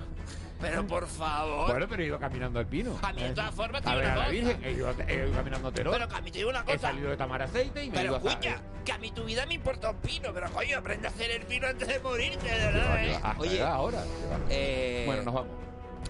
Pero 0.64 0.88
por 0.88 1.08
favor. 1.08 1.72
Bueno, 1.72 1.88
pero 1.90 2.04
he 2.04 2.06
ido 2.06 2.20
caminando 2.20 2.60
al 2.60 2.66
pino. 2.66 2.98
A 3.02 3.12
mí, 3.12 3.22
de 3.22 3.30
todas 3.32 3.54
formas, 3.54 3.82
te 3.82 3.90
a 3.90 3.96
ver, 3.96 4.06
a 4.06 4.16
la 4.16 4.30
Virgen, 4.30 4.64
he 4.64 4.72
ido, 4.72 4.94
he 5.08 5.16
ido 5.16 5.32
caminando 5.34 5.68
a. 5.68 5.72
Pero 5.72 5.92
que 5.92 6.16
a 6.16 6.22
mí 6.22 6.32
te 6.32 6.38
digo 6.38 6.50
una 6.50 6.64
cosa. 6.64 6.76
He 6.76 6.80
salido 6.80 7.10
de 7.10 7.18
Tamar 7.18 7.42
Aceite 7.42 7.84
y 7.84 7.90
me 7.90 7.98
Pero 7.98 8.16
he 8.16 8.18
ido 8.18 8.30
escucha, 8.30 8.62
que 8.86 8.92
a 8.94 8.98
mí 8.98 9.12
tu 9.12 9.26
vida 9.26 9.46
me 9.46 9.56
importa 9.56 9.90
un 9.90 9.98
pino. 9.98 10.34
Pero 10.34 10.50
coño, 10.52 10.78
aprende 10.78 11.08
a 11.08 11.12
hacer 11.12 11.32
el 11.32 11.46
pino 11.46 11.68
antes 11.68 11.88
de 11.88 12.00
morirte, 12.00 12.48
de 12.48 12.58
verdad, 12.58 13.06
¿eh? 13.06 13.20
Oye, 13.38 13.62
ahora. 13.62 14.04
Eh... 14.50 15.04
Bueno, 15.06 15.24
nos 15.24 15.34
vamos. 15.34 15.52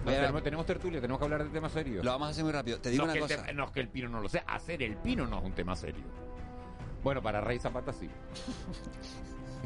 tenemos, 0.04 0.42
tenemos, 0.42 0.66
tertulia, 0.66 1.00
tenemos 1.00 1.18
que 1.18 1.24
hablar 1.24 1.44
de 1.44 1.50
temas 1.50 1.72
serios. 1.72 2.04
Lo 2.04 2.12
vamos 2.12 2.28
a 2.28 2.30
hacer 2.30 2.44
muy 2.44 2.52
rápido. 2.52 2.78
Te 2.78 2.90
digo 2.90 3.06
no 3.06 3.12
una 3.12 3.20
cosa. 3.20 3.52
no 3.52 3.64
es 3.64 3.70
que 3.72 3.80
el 3.80 3.88
pino 3.88 4.08
no 4.08 4.20
lo 4.20 4.28
sea, 4.28 4.44
hacer 4.46 4.82
el 4.82 4.96
pino 4.96 5.26
no 5.26 5.38
es 5.38 5.44
un 5.44 5.52
tema 5.52 5.74
serio. 5.74 6.04
Bueno, 7.02 7.20
para 7.20 7.40
Rey 7.40 7.58
Zapata 7.58 7.92
sí. 7.92 8.08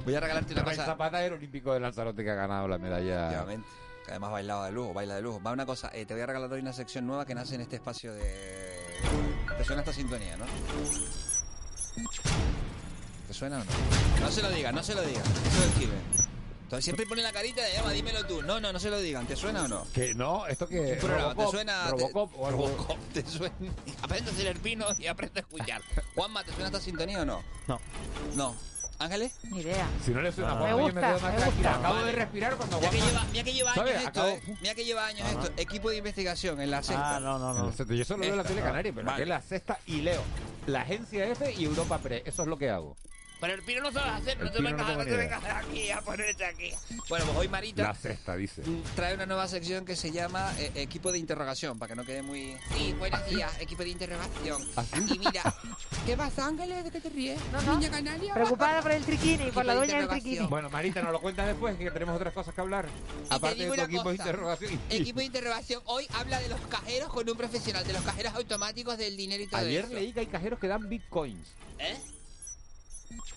Voy 0.04 0.14
a 0.14 0.20
regalarte 0.20 0.54
una 0.54 0.62
Rey 0.62 0.76
cosa. 0.76 0.86
Zapata 0.86 1.22
era 1.22 1.34
olímpico 1.34 1.74
de 1.74 1.80
Lanzarote 1.80 2.24
que 2.24 2.30
ha 2.30 2.34
ganado 2.34 2.66
la 2.66 2.78
medalla. 2.78 3.28
Obviamente 3.28 3.68
además 4.10 4.30
bailaba 4.30 4.66
de 4.66 4.72
lujo, 4.72 4.92
baila 4.92 5.16
de 5.16 5.22
lujo. 5.22 5.40
Va 5.42 5.52
una 5.52 5.66
cosa, 5.66 5.90
eh, 5.92 6.06
te 6.06 6.14
voy 6.14 6.22
a 6.22 6.26
regalar 6.26 6.52
hoy 6.52 6.60
una 6.60 6.72
sección 6.72 7.06
nueva 7.06 7.24
que 7.26 7.34
nace 7.34 7.54
en 7.54 7.62
este 7.62 7.76
espacio 7.76 8.12
de... 8.14 8.22
¿Te 9.56 9.64
suena 9.64 9.82
esta 9.82 9.92
sintonía, 9.92 10.36
no? 10.36 10.44
¿Te 13.26 13.34
suena 13.34 13.60
o 13.60 13.64
no? 13.64 13.70
No 14.20 14.30
se 14.30 14.42
lo 14.42 14.50
digan, 14.50 14.74
no 14.74 14.82
se 14.82 14.94
lo 14.94 15.02
digan. 15.02 15.22
Es. 15.22 16.28
Entonces 16.68 16.84
siempre 16.84 17.06
pone 17.06 17.22
la 17.22 17.32
carita 17.32 17.62
de 17.64 17.72
llama, 17.72 17.92
dímelo 17.92 18.26
tú. 18.26 18.42
No, 18.42 18.60
no, 18.60 18.74
no 18.74 18.78
se 18.78 18.90
lo 18.90 19.00
digan. 19.00 19.26
¿Te 19.26 19.36
suena 19.36 19.62
o 19.64 19.68
no? 19.68 19.86
Que 19.90 20.12
no, 20.14 20.46
esto 20.46 20.68
que 20.68 20.96
¿Te 20.96 21.46
suena? 21.50 21.88
Robocop 21.88 22.30
te, 22.30 22.38
o 22.38 22.46
algo. 22.46 22.66
Robocop, 22.68 22.98
te 23.14 23.26
suena. 23.26 23.54
Aprende 24.02 24.30
a 24.30 24.34
hacer 24.34 24.46
el 24.48 24.60
pino 24.60 24.84
y 24.98 25.06
aprende 25.06 25.40
a 25.40 25.42
escuchar. 25.44 25.80
Juanma, 26.14 26.44
¿te 26.44 26.50
suena 26.52 26.66
esta 26.66 26.78
sintonía 26.78 27.22
o 27.22 27.24
no? 27.24 27.42
No. 27.66 27.80
No. 28.34 28.54
¿Ángeles? 28.98 29.38
Ni 29.44 29.60
idea. 29.60 29.86
Si 30.04 30.10
no 30.10 30.20
le 30.20 30.32
suena 30.32 30.54
no, 30.54 30.64
me 30.64 30.72
gusta, 30.74 31.00
me, 31.00 31.38
me 31.38 31.44
gusta. 31.44 31.74
Acabo 31.76 32.02
de 32.04 32.12
respirar 32.12 32.56
cuando 32.56 32.78
mira 32.78 32.90
que, 32.90 32.96
lleva, 33.00 33.24
mira 33.30 33.44
que 33.44 33.52
lleva 33.52 33.72
años 33.72 34.02
esto, 34.02 34.28
eh. 34.28 34.42
Mira 34.60 34.74
que 34.74 34.84
lleva 34.84 35.06
años 35.06 35.28
esto. 35.28 35.52
Equipo 35.56 35.90
de 35.90 35.96
investigación 35.98 36.60
en 36.60 36.70
la 36.70 36.82
sexta. 36.82 37.16
Ah, 37.16 37.20
no, 37.20 37.38
no, 37.38 37.54
no. 37.54 37.72
Yo 37.72 38.04
solo 38.04 38.24
leo 38.24 38.34
la 38.34 38.44
tele 38.44 38.60
canaria, 38.60 38.92
pero 38.92 39.06
vale. 39.06 39.16
que 39.16 39.22
es 39.22 39.28
la 39.28 39.40
sexta 39.40 39.78
y 39.86 40.00
leo 40.00 40.22
la 40.66 40.82
agencia 40.82 41.26
F 41.26 41.54
y 41.56 41.64
Europa 41.64 41.98
Pre. 41.98 42.22
Eso 42.26 42.42
es 42.42 42.48
lo 42.48 42.58
que 42.58 42.70
hago. 42.70 42.96
Pero 43.40 43.54
el 43.54 43.62
pino 43.62 43.80
no 43.82 43.92
sabes 43.92 44.22
hacer, 44.22 44.42
no 44.42 44.50
te, 44.50 44.60
vengas, 44.60 44.96
no, 44.96 45.04
te 45.04 45.16
vengas 45.16 45.44
aquí 45.44 45.90
a 45.90 46.00
ponerte 46.00 46.44
aquí. 46.44 46.72
Bueno, 47.08 47.24
pues 47.26 47.38
hoy 47.38 47.48
Marita. 47.48 47.82
La 47.84 47.94
sexta, 47.94 48.36
dice. 48.36 48.62
Trae 48.96 49.14
una 49.14 49.26
nueva 49.26 49.46
sección 49.46 49.84
que 49.84 49.94
se 49.94 50.10
llama 50.10 50.52
eh, 50.58 50.72
Equipo 50.74 51.12
de 51.12 51.18
Interrogación, 51.18 51.78
para 51.78 51.90
que 51.90 51.96
no 51.96 52.04
quede 52.04 52.22
muy. 52.22 52.56
Sí, 52.76 52.94
buenos 52.98 53.24
días, 53.30 53.52
equipo 53.60 53.84
de 53.84 53.90
interrogación. 53.90 54.62
¿Así? 54.74 54.96
Y 55.14 55.18
mira, 55.18 55.54
¿qué 56.06 56.16
pasa, 56.16 56.46
Ángeles? 56.46 56.82
¿De 56.82 56.90
qué 56.90 57.00
te 57.00 57.10
ríes? 57.10 57.38
No, 57.52 57.62
no. 57.62 57.78
Niña 57.78 57.90
Canaria. 57.90 58.34
Preocupada 58.34 58.82
por 58.82 58.90
el 58.90 59.04
triquini, 59.04 59.50
por 59.52 59.64
la 59.64 59.74
dueña 59.74 59.98
del 59.98 60.08
triquini. 60.08 60.46
Bueno, 60.46 60.68
Marita, 60.68 61.00
nos 61.02 61.12
lo 61.12 61.20
cuentas 61.20 61.46
después, 61.46 61.76
que 61.76 61.90
tenemos 61.92 62.16
otras 62.16 62.34
cosas 62.34 62.52
que 62.52 62.60
hablar. 62.60 62.88
Y 63.30 63.34
aparte 63.34 63.68
de 63.68 63.68
tu 63.68 63.82
equipo 63.82 64.02
cosa. 64.02 64.10
de 64.10 64.16
interrogación. 64.16 64.80
Equipo 64.90 65.20
de 65.20 65.24
interrogación 65.26 65.82
hoy 65.86 66.08
habla 66.14 66.40
de 66.40 66.48
los 66.48 66.60
cajeros 66.62 67.08
con 67.10 67.28
un 67.30 67.36
profesional, 67.36 67.86
de 67.86 67.92
los 67.92 68.02
cajeros 68.02 68.34
automáticos 68.34 68.98
del 68.98 69.16
dinero 69.16 69.44
y 69.44 69.46
todo 69.46 69.60
Ayer 69.60 69.84
eso. 69.84 69.94
leí 69.94 70.12
que 70.12 70.20
hay 70.20 70.26
cajeros 70.26 70.58
que 70.58 70.66
dan 70.66 70.88
bitcoins. 70.88 71.46
¿Eh? 71.78 71.96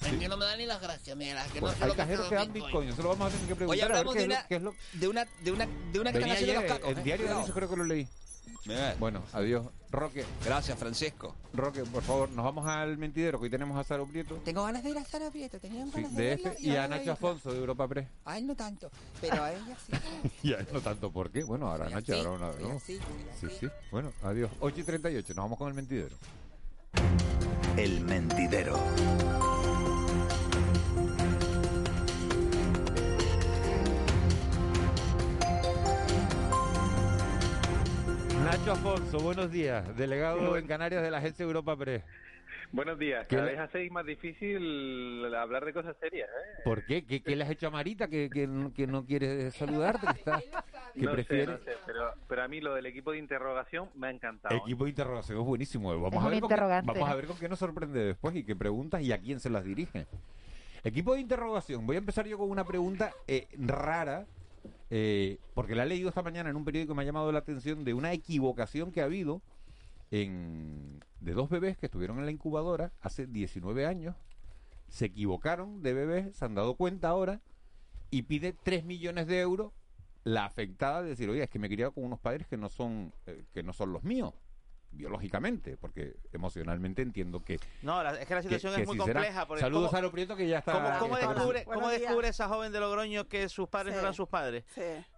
Es 0.01 0.17
que 0.17 0.28
no 0.28 0.38
me 0.38 0.45
dan 0.45 0.57
ni 0.57 0.65
las 0.65 0.82
gracias, 0.82 1.15
mira, 1.15 1.45
que 1.53 1.59
pues 1.59 1.80
no 1.80 1.86
hay 1.86 1.91
cajeros 1.93 2.28
que 2.28 2.36
dan 2.36 2.53
bitcoin, 2.53 2.89
eso 2.89 3.01
lo 3.03 3.09
vamos 3.09 3.28
a 3.28 3.30
tener 3.32 3.47
que 3.47 3.55
preguntar. 3.55 3.78
Hoy 3.78 3.82
hablamos 3.82 4.15
a 4.15 4.19
ver 4.19 4.28
de, 4.49 4.57
una, 4.57 4.59
lo, 4.59 4.76
de 4.93 5.07
una 5.07 5.26
de 5.41 5.51
una 5.51 5.67
de 5.91 5.99
una 5.99 6.11
que 6.11 6.19
Venía 6.19 6.34
están 6.34 6.49
haciendo 6.49 6.59
ayer, 6.59 6.69
los 6.69 6.80
cacos. 6.80 6.91
El 6.91 6.97
¿eh? 6.97 7.03
diario 7.03 7.45
de 7.45 7.51
creo 7.51 7.69
que 7.69 7.78
lo 7.78 7.84
leí. 7.86 8.07
Bien. 8.65 8.95
Bueno, 8.99 9.24
adiós. 9.34 9.65
Roque. 9.89 10.26
Gracias, 10.45 10.78
Francisco. 10.78 11.36
Roque, 11.53 11.84
por 11.84 12.03
favor, 12.03 12.30
nos 12.30 12.45
vamos 12.45 12.65
al 12.65 12.97
mentidero, 12.97 13.39
que 13.39 13.45
hoy 13.45 13.49
tenemos 13.49 13.78
a 13.78 13.84
Saro 13.84 14.05
Prieto. 14.05 14.36
Tengo 14.45 14.63
ganas 14.63 14.84
de 14.84 14.91
ir 14.91 14.97
a 14.97 15.03
Sara 15.03 15.30
Prieto, 15.32 15.59
tenía 15.59 15.86
Sí, 15.86 15.91
ganas 15.93 16.15
de 16.15 16.24
de, 16.24 16.34
este 16.34 16.49
verla 16.49 16.61
y 16.61 16.76
a 16.76 16.88
Nacho. 16.88 17.11
Afonso 17.11 17.51
de 17.51 17.59
Europa 17.59 17.88
Press. 17.88 18.07
A 18.26 18.38
él 18.38 18.47
no 18.47 18.55
tanto, 18.55 18.89
pero 19.19 19.43
a 19.43 19.51
ella 19.51 19.78
sí. 19.86 19.93
y 20.43 20.53
a 20.53 20.59
él 20.59 20.67
no 20.72 20.82
tanto, 20.82 21.11
¿por 21.11 21.30
qué? 21.30 21.43
Bueno, 21.43 21.69
ahora 21.69 21.89
Nacho, 21.89 22.15
ahora 22.15 22.32
una 22.32 22.76
así, 22.76 22.99
Sí, 23.39 23.47
sí. 23.59 23.67
Bueno, 23.91 24.13
adiós. 24.24 24.51
8 24.59 24.80
y 24.80 24.84
38, 24.84 25.34
nos 25.34 25.43
vamos 25.43 25.57
con 25.57 25.67
el 25.67 25.74
mentidero. 25.74 26.15
El 27.78 28.02
mentidero. 28.02 28.78
Nacho 38.44 38.74
Afonso, 38.74 39.20
buenos 39.20 39.52
días. 39.52 39.96
Delegado 39.96 40.58
en 40.58 40.68
Canarias 40.68 41.02
de 41.02 41.10
la 41.10 41.20
agencia 41.20 41.44
Europa 41.44 41.76
Press. 41.78 42.04
Buenos 42.74 42.97
días. 42.97 43.28
¿Qué 43.28 43.36
Cada 43.36 43.49
vez 43.49 43.59
hacéis 43.59 43.91
más 43.91 44.05
difícil 44.05 45.26
hablar 45.36 45.65
de 45.65 45.74
cosas 45.74 45.93
serias, 45.99 46.30
¿eh? 46.30 46.61
¿Por 46.63 46.86
qué? 46.86 47.03
¿Qué, 47.05 47.22
qué 47.22 47.36
le 47.36 47.43
has 47.43 47.49
hecho 47.49 47.67
a 47.67 47.69
Marita 47.69 48.07
que, 48.07 48.30
que, 48.30 48.47
no, 48.47 48.74
que 48.74 48.88
no 48.88 49.05
quiere 49.05 49.51
saludarte? 49.51 50.07
Que, 50.07 50.19
está, 50.19 50.39
que 50.93 51.01
no 51.01 51.11
prefiere... 51.11 51.45
sé, 51.45 51.51
no 51.51 51.57
sé, 51.57 51.72
pero, 51.86 52.13
pero 52.30 52.43
a 52.43 52.47
mí 52.47 52.61
lo 52.61 52.74
del 52.74 52.86
equipo 52.86 53.11
de 53.11 53.17
interrogación 53.17 53.89
me 53.95 54.07
ha 54.07 54.11
encantado. 54.11 54.55
¿eh? 54.55 54.61
Equipo 54.63 54.86
de 54.86 54.91
interrogación 54.91 55.39
es 55.39 55.45
buenísimo. 55.45 55.89
Vamos, 55.89 56.13
Es 56.13 56.26
a 56.26 56.30
ver 56.30 56.39
con 56.39 56.49
qué, 56.49 56.55
vamos 56.55 57.09
a 57.09 57.15
ver 57.15 57.26
con 57.28 57.38
qué 57.38 57.49
nos 57.49 57.59
sorprende 57.59 57.99
después 58.05 58.36
y 58.38 58.45
qué 58.45 58.55
preguntas 58.55 59.01
y 59.01 59.11
a 59.11 59.17
quién 59.17 59.41
se 59.41 59.49
las 59.49 59.65
dirige. 59.65 60.07
Equipo 60.86 61.13
de 61.13 61.19
interrogación. 61.19 61.86
Voy 61.86 61.97
a 61.97 61.99
empezar 61.99 62.26
yo 62.26 62.38
con 62.38 62.49
una 62.49 62.63
pregunta 62.63 63.11
eh, 63.28 63.49
rara, 63.57 64.26
eh, 64.89 65.39
porque 65.53 65.76
la 65.76 65.84
he 65.84 65.88
leído 65.88 66.07
esta 66.07 66.22
mañana 66.22 66.49
en 66.49 66.55
un 66.55 66.63
periódico 66.63 66.93
que 66.93 66.97
me 66.97 67.03
ha 67.03 67.05
llamado 67.05 67.32
la 67.34 67.39
atención 67.39 67.84
de 67.84 67.93
una 67.93 68.13
equivocación 68.13 68.93
que 68.93 69.01
ha 69.01 69.05
habido 69.05 69.41
en, 70.12 71.03
de 71.20 71.34
dos 71.34 71.49
bebés 71.49 71.78
que 71.78 71.88
estuvieron 71.88 72.20
en 72.20 72.26
la 72.26 72.32
incubadora 72.32 72.91
hace 73.01 73.28
19 73.28 73.86
años. 73.86 74.16
Se 74.89 75.05
equivocaron 75.05 75.82
de 75.82 75.93
bebés, 75.93 76.36
se 76.36 76.45
han 76.45 76.55
dado 76.55 76.76
cuenta 76.76 77.09
ahora 77.09 77.41
y 78.09 78.24
pide 78.24 78.53
3 78.53 78.84
millones 78.86 79.28
de 79.28 79.39
euros 79.39 79.72
la 80.24 80.45
afectada 80.45 81.01
de 81.01 81.09
decir, 81.09 81.30
oye, 81.30 81.43
es 81.43 81.49
que 81.49 81.57
me 81.57 81.68
he 81.68 81.70
criado 81.70 81.93
con 81.93 82.03
unos 82.03 82.20
padres 82.20 82.45
que 82.47 82.57
no 82.57 82.70
son, 82.70 83.14
eh, 83.26 83.45
que 83.53 83.64
no 83.64 83.74
son 83.74 83.93
los 83.93 84.03
míos 84.03 84.34
biológicamente, 84.92 85.78
porque 85.78 86.16
emocionalmente 86.34 87.02
entiendo 87.02 87.44
que... 87.44 87.60
No, 87.82 88.02
es 88.02 88.26
que 88.28 88.36
la 88.36 88.42
situación 88.42 88.80
es 88.80 88.88
muy 88.88 88.98
compleja. 88.98 89.48
Saludos 89.58 89.94
a 89.94 90.02
lo 90.02 90.12
Prieto 90.12 90.36
que 90.36 90.48
ya 90.48 90.60
está... 90.60 91.00
¿Cómo, 91.00 91.18
descubre, 91.18 91.66
¿cómo 91.66 91.89
descubre 91.89 92.28
esa 92.28 92.48
joven 92.48 92.72
de 92.72 92.80
Logroño 92.80 93.28
que 93.28 93.50
sus 93.50 93.68
padres 93.70 93.96
no 93.96 94.02
eran 94.02 94.14
sus 94.14 94.28
padres? 94.28 94.66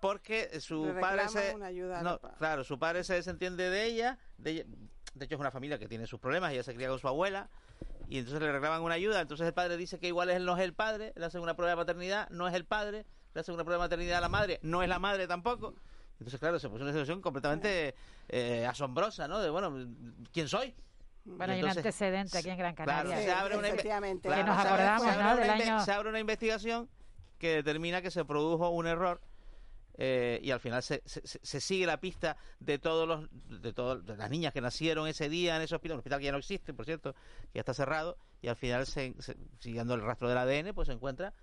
Porque 0.02 0.60
su 0.60 0.94
padre 1.00 1.28
se... 1.30 1.56
no, 2.04 2.20
claro, 2.38 2.64
su 2.64 2.78
padre 2.80 3.04
se 3.04 3.16
desentiende 3.16 3.70
de 3.70 3.86
ella, 3.86 4.20
de 4.38 4.66
De 5.14 5.26
hecho 5.26 5.36
es 5.36 5.42
una 5.42 5.52
familia 5.52 5.78
que 5.80 5.88
tiene 5.88 6.08
sus 6.08 6.20
problemas, 6.20 6.52
ella 6.52 6.64
se 6.64 6.74
cría 6.74 6.90
con 6.90 7.00
su 7.00 7.08
abuela 7.08 7.50
y 8.08 8.20
entonces 8.20 8.42
le 8.42 8.52
reclaman 8.52 8.82
una 8.82 8.96
ayuda, 8.96 9.22
entonces 9.22 9.48
el 9.48 9.54
padre 9.54 9.78
dice 9.78 10.00
que 10.00 10.08
igual 10.08 10.30
él 10.30 10.46
no 10.46 10.56
es 10.56 10.64
el 10.64 10.74
padre, 10.74 11.14
le 11.16 11.26
hacen 11.26 11.42
una 11.42 11.56
prueba 11.56 11.72
de 11.72 11.78
paternidad, 11.78 12.30
no 12.30 12.48
es 12.48 12.54
el 12.54 12.66
padre, 12.66 13.06
le 13.34 13.42
hacen 13.42 13.56
una 13.56 13.64
prueba 13.64 13.84
de 13.84 13.88
maternidad 13.88 14.18
a 14.20 14.22
la 14.22 14.30
madre, 14.30 14.60
no 14.62 14.84
es 14.84 14.90
la 14.90 15.00
madre 15.00 15.28
tampoco. 15.28 15.76
Entonces, 16.24 16.40
claro, 16.40 16.58
se 16.58 16.70
puso 16.70 16.84
una 16.84 16.94
situación 16.94 17.22
completamente 17.22 17.96
eh, 18.30 18.66
asombrosa, 18.66 19.28
¿no? 19.28 19.42
De, 19.42 19.50
bueno, 19.50 19.76
¿quién 20.32 20.48
soy? 20.48 20.74
Bueno, 21.26 21.52
hay 21.52 21.62
un 21.62 21.70
antecedente 21.70 22.38
aquí 22.38 22.50
en 22.50 22.58
Gran 22.58 22.74
Canaria. 22.76 23.18
se 23.18 23.32
abre 23.32 23.58
una 23.58 23.72
que 23.72 24.44
nos 24.44 24.58
acordamos, 24.58 25.18
¿no? 25.18 25.36
Del 25.36 25.50
año... 25.50 25.84
Se 25.84 25.92
abre 25.92 26.10
una 26.10 26.20
investigación 26.20 26.90
que 27.38 27.56
determina 27.56 28.02
que 28.02 28.10
se 28.10 28.24
produjo 28.24 28.70
un 28.70 28.88
error 28.88 29.20
eh, 29.98 30.40
y 30.42 30.52
al 30.52 30.62
final 30.62 30.82
se, 30.82 31.04
se, 31.06 31.60
sigue 31.60 31.86
la 31.86 32.00
pista 32.00 32.38
de 32.60 32.80
todos 32.80 33.06
los 33.06 33.62
de 33.62 33.74
todas 33.74 34.02
las 34.18 34.30
niñas 34.30 34.54
que 34.54 34.62
nacieron 34.62 35.08
ese 35.08 35.28
día 35.28 35.58
en 35.58 35.62
ese 35.62 35.76
hospital, 35.76 35.96
un 35.96 36.00
hospital 36.00 36.20
que 36.20 36.26
ya 36.26 36.32
no 36.32 36.38
existe, 36.38 36.74
por 36.74 36.86
cierto, 36.86 37.14
que 37.14 37.56
ya 37.56 37.60
está 37.60 37.74
cerrado 37.74 38.18
y 38.42 38.48
al 38.48 38.56
final 38.56 38.88
siguiendo 38.88 39.94
el 39.94 40.02
rastro 40.02 40.30
del 40.30 40.38
ADN 40.38 40.74
pues 40.74 40.88
se 40.88 40.94
encuentra 40.94 41.34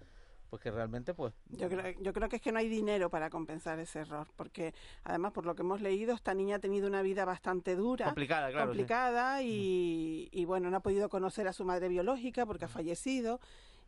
pues 0.51 0.61
que 0.61 0.71
realmente 0.71 1.15
pues 1.15 1.33
yo 1.49 1.69
creo, 1.69 1.95
yo 2.01 2.13
creo 2.13 2.29
que 2.29 2.37
es 2.37 2.43
que 2.43 2.51
no 2.51 2.59
hay 2.59 2.69
dinero 2.69 3.09
para 3.09 3.31
compensar 3.31 3.79
ese 3.79 4.01
error 4.01 4.27
porque 4.37 4.75
además 5.05 5.33
por 5.33 5.47
lo 5.47 5.55
que 5.55 5.63
hemos 5.63 5.81
leído 5.81 6.15
esta 6.15 6.35
niña 6.35 6.57
ha 6.57 6.59
tenido 6.59 6.89
una 6.89 7.03
vida 7.03 7.25
bastante 7.25 7.77
dura 7.77 8.07
complicada 8.07 8.51
claro 8.51 8.67
complicada 8.67 9.43
y, 9.43 10.29
y, 10.33 10.45
bueno 10.45 10.71
no 10.71 10.79
ha 10.79 10.81
podido 10.81 11.09
conocer 11.09 11.47
a 11.47 11.53
su 11.53 11.65
madre 11.65 11.89
biológica 11.89 12.45
porque 12.45 12.65
ha 12.65 12.69
fallecido 12.69 13.41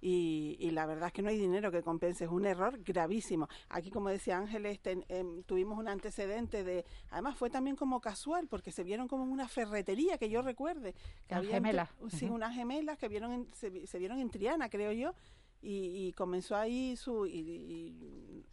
y, 0.05 0.57
y, 0.59 0.73
la 0.73 0.85
verdad 0.85 1.07
es 1.07 1.13
que 1.13 1.23
no 1.23 1.29
hay 1.29 1.39
dinero 1.39 1.71
que 1.71 1.81
compense, 1.81 2.25
es 2.25 2.31
un 2.31 2.45
error 2.45 2.77
gravísimo. 2.83 3.49
Aquí, 3.69 3.89
como 3.89 4.09
decía 4.09 4.37
Ángeles, 4.37 4.81
em, 4.85 5.45
tuvimos 5.45 5.79
un 5.79 5.87
antecedente 5.87 6.65
de, 6.65 6.85
además 7.11 7.37
fue 7.37 7.51
también 7.51 7.77
como 7.77 8.01
casual, 8.01 8.49
porque 8.49 8.73
se 8.73 8.83
vieron 8.83 9.07
como 9.07 9.23
en 9.23 9.31
una 9.31 9.47
ferretería, 9.47 10.19
que 10.19 10.29
yo 10.29 10.43
recuerde. 10.43 10.97
Que 11.29 11.37
había 11.37 11.53
gemelas. 11.53 11.89
Sí, 12.09 12.29
unas 12.29 12.53
gemelas 12.53 12.99
que 12.99 13.07
vieron 13.07 13.47
se, 13.53 13.87
se, 13.87 13.99
vieron 14.01 14.19
en 14.19 14.29
Triana, 14.29 14.69
creo 14.69 14.91
yo, 14.91 15.15
y, 15.63 16.13
comenzó 16.13 16.57
ahí 16.57 16.97
su 16.97 17.27
y, 17.27 17.95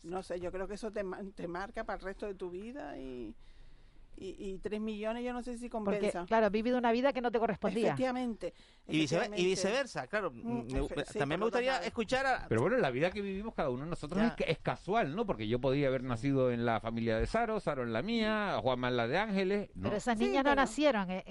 no 0.03 0.21
sé 0.23 0.39
yo 0.39 0.51
creo 0.51 0.67
que 0.67 0.75
eso 0.75 0.91
te, 0.91 1.03
te 1.35 1.47
marca 1.47 1.83
para 1.83 1.97
el 1.97 2.05
resto 2.05 2.27
de 2.27 2.35
tu 2.35 2.51
vida 2.51 2.97
y 2.97 3.35
y, 4.21 4.57
tres 4.59 4.81
millones 4.81 5.23
yo 5.23 5.33
no 5.33 5.41
sé 5.41 5.57
si 5.57 5.69
compensa. 5.69 6.19
Porque, 6.19 6.27
claro, 6.27 6.47
has 6.47 6.51
vivido 6.51 6.77
una 6.77 6.91
vida 6.91 7.13
que 7.13 7.21
no 7.21 7.31
te 7.31 7.39
correspondía. 7.39 7.87
Efectivamente. 7.87 8.53
Y, 8.87 9.07
viceversa, 9.45 10.07
claro. 10.07 10.31
Mm, 10.31 10.67
también 11.17 11.39
me 11.39 11.45
gustaría 11.45 11.77
escuchar 11.77 12.25
a... 12.25 12.45
Pero 12.47 12.61
bueno, 12.61 12.77
la 12.77 12.91
vida 12.91 13.11
que 13.11 13.21
vivimos 13.21 13.53
cada 13.53 13.69
uno 13.69 13.83
de 13.83 13.89
nosotros 13.89 14.21
es, 14.45 14.59
casual, 14.59 15.15
¿no? 15.15 15.25
Porque 15.25 15.47
yo 15.47 15.59
podía 15.59 15.87
haber 15.87 16.03
nacido 16.03 16.51
en 16.51 16.65
la 16.65 16.79
familia 16.79 17.17
de 17.17 17.27
Saro, 17.27 17.59
Saro 17.59 17.83
en 17.83 17.93
la 17.93 18.01
mía, 18.01 18.59
Juanma 18.61 18.89
en 18.89 18.97
la 18.97 19.07
de 19.07 19.17
Ángeles. 19.17 19.69
Pero 19.81 19.95
esas 19.95 20.17
niñas 20.17 20.43
no 20.43 20.55
nacieron 20.55 21.09
en, 21.09 21.23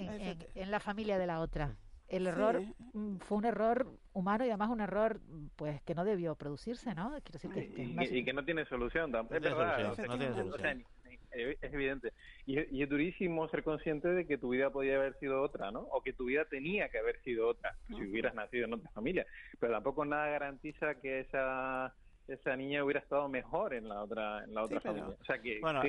en, 0.55 0.71
la 0.71 0.79
familia 0.79 1.17
de 1.17 1.27
la 1.27 1.41
otra. 1.41 1.75
El 2.09 2.25
error 2.25 2.61
mm, 2.93 3.17
fue 3.17 3.37
un 3.37 3.45
error 3.45 3.87
humano 4.13 4.45
y 4.45 4.49
además 4.49 4.69
un 4.69 4.81
error 4.81 5.21
pues 5.55 5.81
que 5.83 5.93
no 5.93 6.03
debió 6.03 6.35
producirse, 6.35 6.95
¿no? 6.95 7.11
Quiero 7.23 7.39
decir 7.39 7.51
que, 7.51 8.17
y, 8.17 8.25
que 8.25 8.33
no 8.33 8.43
tiene 8.43 8.65
solución 8.65 9.11
tampoco. 9.11 9.35
Es 9.35 9.41
verdad. 9.41 9.95
No 10.07 10.17
tiene 10.17 10.33
solución. 10.33 10.85
es 11.31 11.73
evidente. 11.73 12.13
Y, 12.45 12.81
es 12.81 12.89
durísimo 12.89 13.47
ser 13.49 13.63
consciente 13.63 14.07
de 14.07 14.25
que 14.25 14.39
tu 14.39 14.49
vida 14.49 14.71
podía 14.71 14.95
haber 14.95 15.17
sido 15.19 15.41
otra, 15.41 15.71
¿no? 15.71 15.81
O 15.81 16.01
que 16.01 16.13
tu 16.13 16.25
vida 16.25 16.45
tenía 16.45 16.89
que 16.89 16.97
haber 16.97 17.21
sido 17.21 17.47
otra 17.47 17.75
si 17.87 17.93
hubieras 17.93 18.33
nacido 18.33 18.65
en 18.65 18.73
otra 18.73 18.89
familia. 18.91 19.27
Pero 19.59 19.73
tampoco 19.73 20.03
nada 20.03 20.29
garantiza 20.29 20.95
que 20.95 21.19
esa 21.19 21.93
esa 22.33 22.55
niña 22.55 22.83
hubiera 22.83 22.99
estado 22.99 23.27
mejor 23.27 23.73
en 23.73 23.89
la 23.89 24.01
otra 24.01 24.43
en 24.43 24.53
la 24.53 24.63
otra 24.63 24.79
familia. 24.79 25.15
O 25.19 25.25
sea 25.25 25.39
que, 25.39 25.59
bueno, 25.59 25.81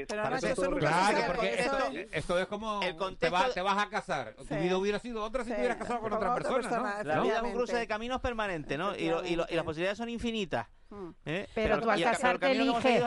claro, 0.79 1.19
porque 1.27 2.09
esto, 2.13 2.39
es 2.39 2.47
como 2.47 2.81
te, 3.19 3.29
vas, 3.29 3.55
te, 3.55 3.61
vas 3.61 3.79
a 3.79 3.89
casar. 3.89 4.35
Tu 4.37 4.55
vida 4.57 4.77
hubiera 4.77 4.99
sido 4.99 5.23
otra 5.23 5.45
si 5.45 5.51
te 5.51 5.59
hubieras 5.59 5.77
casado 5.77 6.01
con 6.01 6.13
otra, 6.13 6.35
persona. 6.35 7.03
La 7.05 7.21
vida 7.21 7.37
es 7.37 7.43
un 7.43 7.53
cruce 7.53 7.77
de 7.77 7.87
caminos 7.87 8.21
permanente, 8.21 8.77
¿no? 8.79 8.97
Y, 8.97 9.09
y, 9.09 9.33
y 9.33 9.55
las 9.55 9.65
posibilidades 9.65 9.99
son 9.99 10.09
infinitas. 10.09 10.67
Mm. 10.91 11.11
¿Eh? 11.25 11.47
Pero, 11.55 11.81
tú 11.81 11.91
al 11.91 12.03
casarte 12.03 12.51
eliges. 12.51 13.03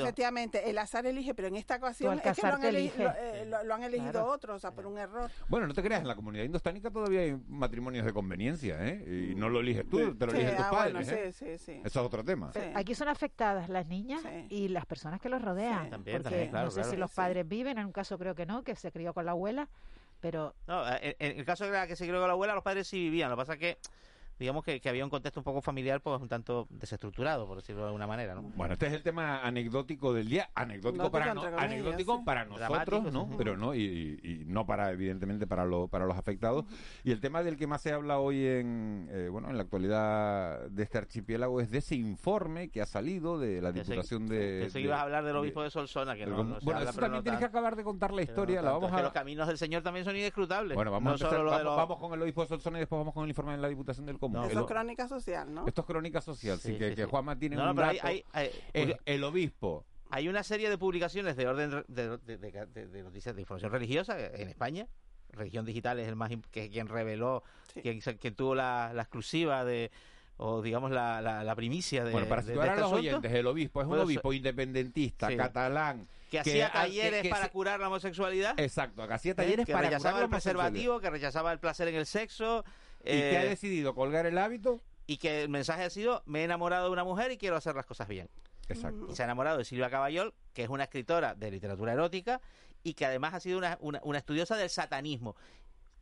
Efectivamente, 0.00 0.68
el 0.68 0.76
azar 0.78 1.06
elige, 1.06 1.34
pero 1.34 1.48
en 1.48 1.56
esta 1.56 1.76
ocasión 1.76 2.20
es 2.22 2.36
que 2.36 2.46
lo 2.46 2.54
han, 2.54 2.64
elegido, 2.64 3.12
eh, 3.16 3.48
lo, 3.64 3.74
han 3.74 3.84
elegido 3.84 4.26
otros, 4.26 4.56
o 4.56 4.58
sea, 4.58 4.72
por 4.72 4.86
un 4.86 4.98
error. 4.98 5.30
Bueno, 5.48 5.66
no 5.68 5.74
te 5.74 5.82
creas, 5.82 6.02
en 6.02 6.08
la 6.08 6.16
comunidad 6.16 6.44
indostánica 6.44 6.90
todavía 6.90 7.20
hay 7.20 7.40
matrimonios 7.48 8.04
de 8.04 8.12
conveniencia, 8.12 8.84
¿eh? 8.84 9.30
Y 9.30 9.34
no 9.36 9.48
lo 9.48 9.60
eliges 9.60 9.88
tú, 9.88 10.16
te 10.16 10.26
lo 10.26 10.32
eligen 10.32 10.56
tus 10.56 10.64
ah, 10.64 10.70
padres. 10.70 11.08
¿eh? 11.08 11.32
sí, 11.32 11.58
sí, 11.58 11.80
Eso 11.84 12.00
es 12.00 12.06
otro 12.06 12.24
tema. 12.24 12.50
Aquí 12.74 12.94
son 12.94 13.08
afectadas 13.08 13.68
las 13.68 13.86
niñas 13.86 14.22
y 14.48 14.68
las 14.68 14.84
personas 14.86 15.20
que 15.20 15.28
los 15.28 15.40
rodean. 15.40 15.90
También, 15.90 16.22
porque 16.22 16.50
no 16.52 16.70
sé 16.70 16.84
si 16.84 16.96
los 16.96 17.10
padres 17.12 17.46
viven, 17.46 17.78
en 17.78 17.86
un 17.86 17.92
caso 17.92 18.18
creo 18.18 18.34
que 18.34 18.46
no, 18.46 18.62
que 18.64 18.74
se 18.74 18.90
crió 18.90 19.14
con 19.14 19.26
la 19.26 19.32
abuela, 19.32 19.68
pero... 20.20 20.54
No, 20.66 20.84
en, 20.88 21.14
el 21.18 21.44
caso 21.44 21.64
de 21.64 21.70
la 21.70 21.86
que 21.86 21.96
se 21.96 22.04
crió 22.04 22.18
con 22.18 22.28
la 22.28 22.32
abuela, 22.32 22.54
los 22.54 22.64
padres 22.64 22.88
sí 22.88 22.98
vivían, 22.98 23.30
lo 23.30 23.36
que 23.36 23.40
pasa 23.40 23.54
es 23.54 23.58
que 23.58 23.78
digamos 24.38 24.64
que, 24.64 24.80
que, 24.80 24.88
había 24.88 25.04
un 25.04 25.10
contexto 25.10 25.40
un 25.40 25.44
poco 25.44 25.60
familiar, 25.60 26.00
pues 26.00 26.20
un 26.20 26.28
tanto 26.28 26.66
desestructurado, 26.70 27.46
por 27.46 27.58
decirlo 27.58 27.82
de 27.82 27.86
alguna 27.88 28.06
manera, 28.06 28.34
¿no? 28.34 28.42
Bueno, 28.42 28.74
este 28.74 28.86
es 28.86 28.92
el 28.92 29.02
tema 29.02 29.42
anecdótico 29.42 30.12
del 30.12 30.28
día, 30.28 30.50
anecdótico 30.54 31.10
para 31.10 31.32
anecdótico 31.32 32.24
para 32.24 32.44
nosotros, 32.44 33.12
¿no? 33.12 33.30
Pero 33.36 33.56
no 33.56 33.74
y, 33.74 34.44
no 34.46 34.66
para 34.66 34.90
evidentemente 34.90 35.46
para 35.46 35.64
lo, 35.64 35.88
para 35.88 36.06
los 36.06 36.16
afectados. 36.16 36.64
Y 37.04 37.12
el 37.12 37.20
tema 37.20 37.42
del 37.42 37.56
que 37.56 37.66
más 37.66 37.82
se 37.82 37.92
habla 37.92 38.18
hoy 38.18 38.46
en 38.46 39.08
eh, 39.10 39.28
bueno 39.30 39.50
en 39.50 39.56
la 39.56 39.62
actualidad 39.62 40.68
de 40.70 40.82
este 40.82 40.98
archipiélago 40.98 41.60
es 41.60 41.70
de 41.70 41.78
ese 41.78 41.94
informe 41.94 42.70
que 42.70 42.82
ha 42.82 42.86
salido 42.86 43.38
de 43.38 43.60
la 43.60 43.72
Diputación 43.72 44.26
de. 44.26 44.68
Que 44.72 44.80
ibas 44.80 44.98
a 44.98 45.02
hablar 45.02 45.24
del 45.24 45.36
obispo 45.36 45.62
de, 45.62 45.70
Solsona, 45.70 46.14
que 46.14 46.26
no, 46.26 46.58
bueno, 46.62 46.80
eso 46.80 47.00
también 47.00 47.22
tienes 47.22 47.40
que 47.40 47.46
acabar 47.46 47.76
de 47.76 47.84
contar 47.84 48.12
la 48.12 48.22
historia. 48.22 48.62
la 48.62 48.72
vamos 48.72 48.92
a... 48.92 49.02
los 49.02 49.12
caminos 49.12 49.48
del 49.48 49.58
Señor 49.58 49.82
también 49.82 50.04
son 50.04 50.16
inescrutables. 50.16 50.74
Bueno, 50.74 50.90
vamos, 50.90 51.22
a 51.22 51.62
vamos, 51.62 51.98
con 51.98 52.12
el 52.12 52.22
obispo 52.22 52.42
de 52.42 52.48
Solsona 52.48 52.78
y 52.78 52.80
después 52.80 52.98
vamos 52.98 53.14
con 53.14 53.24
el 53.24 53.30
informe 53.30 53.52
de 53.52 53.58
la 53.58 53.68
Diputación 53.68 54.06
del 54.06 54.18
Común. 54.22 54.44
Eso 54.48 54.60
es 54.60 54.66
crónica 54.66 55.08
social, 55.08 55.52
¿no? 55.52 55.66
Esto 55.66 55.80
es 55.80 55.86
crónica 55.86 56.20
social, 56.20 56.60
sí, 56.60 56.76
que, 56.76 57.04
Juanma 57.04 57.36
tiene 57.36 57.56
un 57.60 57.74
dato. 57.74 57.98
el, 59.04 59.24
obispo 59.24 59.84
hay 60.10 60.28
una 60.28 60.42
serie 60.42 60.68
de 60.70 60.76
publicaciones 60.78 61.36
de 61.36 61.48
orden 61.48 61.84
de, 61.88 62.18
de, 62.18 63.02
noticias 63.02 63.34
de 63.34 63.40
información 63.40 63.72
religiosa 63.72 64.16
en 64.20 64.48
España. 64.48 64.86
Religión 65.30 65.64
Digital 65.64 65.98
es 65.98 66.06
el 66.06 66.16
más 66.16 66.30
que 66.50 66.68
quien 66.68 66.86
reveló, 66.86 67.42
quien, 67.82 68.00
quien, 68.00 68.34
tuvo 68.34 68.54
la, 68.54 68.92
exclusiva 68.94 69.64
de 69.64 69.90
o 70.36 70.60
digamos 70.60 70.90
la, 70.90 71.22
la, 71.22 71.56
primicia 71.56 72.04
de. 72.04 72.12
Bueno, 72.12 72.28
para 72.28 72.42
situar 72.42 72.68
a 72.68 72.72
este 72.72 72.82
los 72.82 72.92
oyentes, 72.92 73.32
el 73.32 73.46
obispo 73.46 73.80
es 73.80 73.88
un 73.88 73.98
obispo 73.98 74.32
independentista, 74.34 75.34
catalán. 75.34 76.06
Que, 76.30 76.40
hacía 76.40 76.70
talleres 76.70 77.28
para 77.28 77.48
curar 77.48 77.80
la 77.80 77.88
homosexualidad. 77.88 78.58
Exacto, 78.60 79.08
que 79.08 79.14
hacía 79.14 79.34
talleres 79.34 79.66
que 79.66 79.74
rechazaba 79.74 80.20
el 80.20 80.28
preservativo, 80.28 81.00
que 81.00 81.10
rechazaba 81.10 81.52
el 81.52 81.58
placer 81.58 81.88
en 81.88 81.94
el 81.94 82.06
sexo. 82.06 82.64
¿Y 83.04 83.10
que 83.10 83.36
ha 83.36 83.44
eh, 83.44 83.48
decidido 83.48 83.94
colgar 83.94 84.26
el 84.26 84.38
hábito? 84.38 84.80
y 85.06 85.18
que 85.18 85.42
el 85.42 85.48
mensaje 85.48 85.84
ha 85.84 85.90
sido 85.90 86.22
me 86.26 86.40
he 86.40 86.44
enamorado 86.44 86.86
de 86.86 86.92
una 86.92 87.04
mujer 87.04 87.30
y 87.32 87.38
quiero 87.38 87.56
hacer 87.56 87.74
las 87.74 87.86
cosas 87.86 88.08
bien. 88.08 88.28
Exacto. 88.68 89.08
Y 89.10 89.14
se 89.14 89.22
ha 89.22 89.26
enamorado 89.26 89.58
de 89.58 89.64
Silvia 89.64 89.90
Caballol, 89.90 90.32
que 90.54 90.62
es 90.62 90.68
una 90.68 90.84
escritora 90.84 91.34
de 91.34 91.50
literatura 91.50 91.92
erótica 91.92 92.40
y 92.82 92.94
que 92.94 93.04
además 93.04 93.34
ha 93.34 93.40
sido 93.40 93.58
una, 93.58 93.78
una, 93.80 94.18
estudiosa 94.18 94.56
del 94.56 94.70
satanismo. 94.70 95.36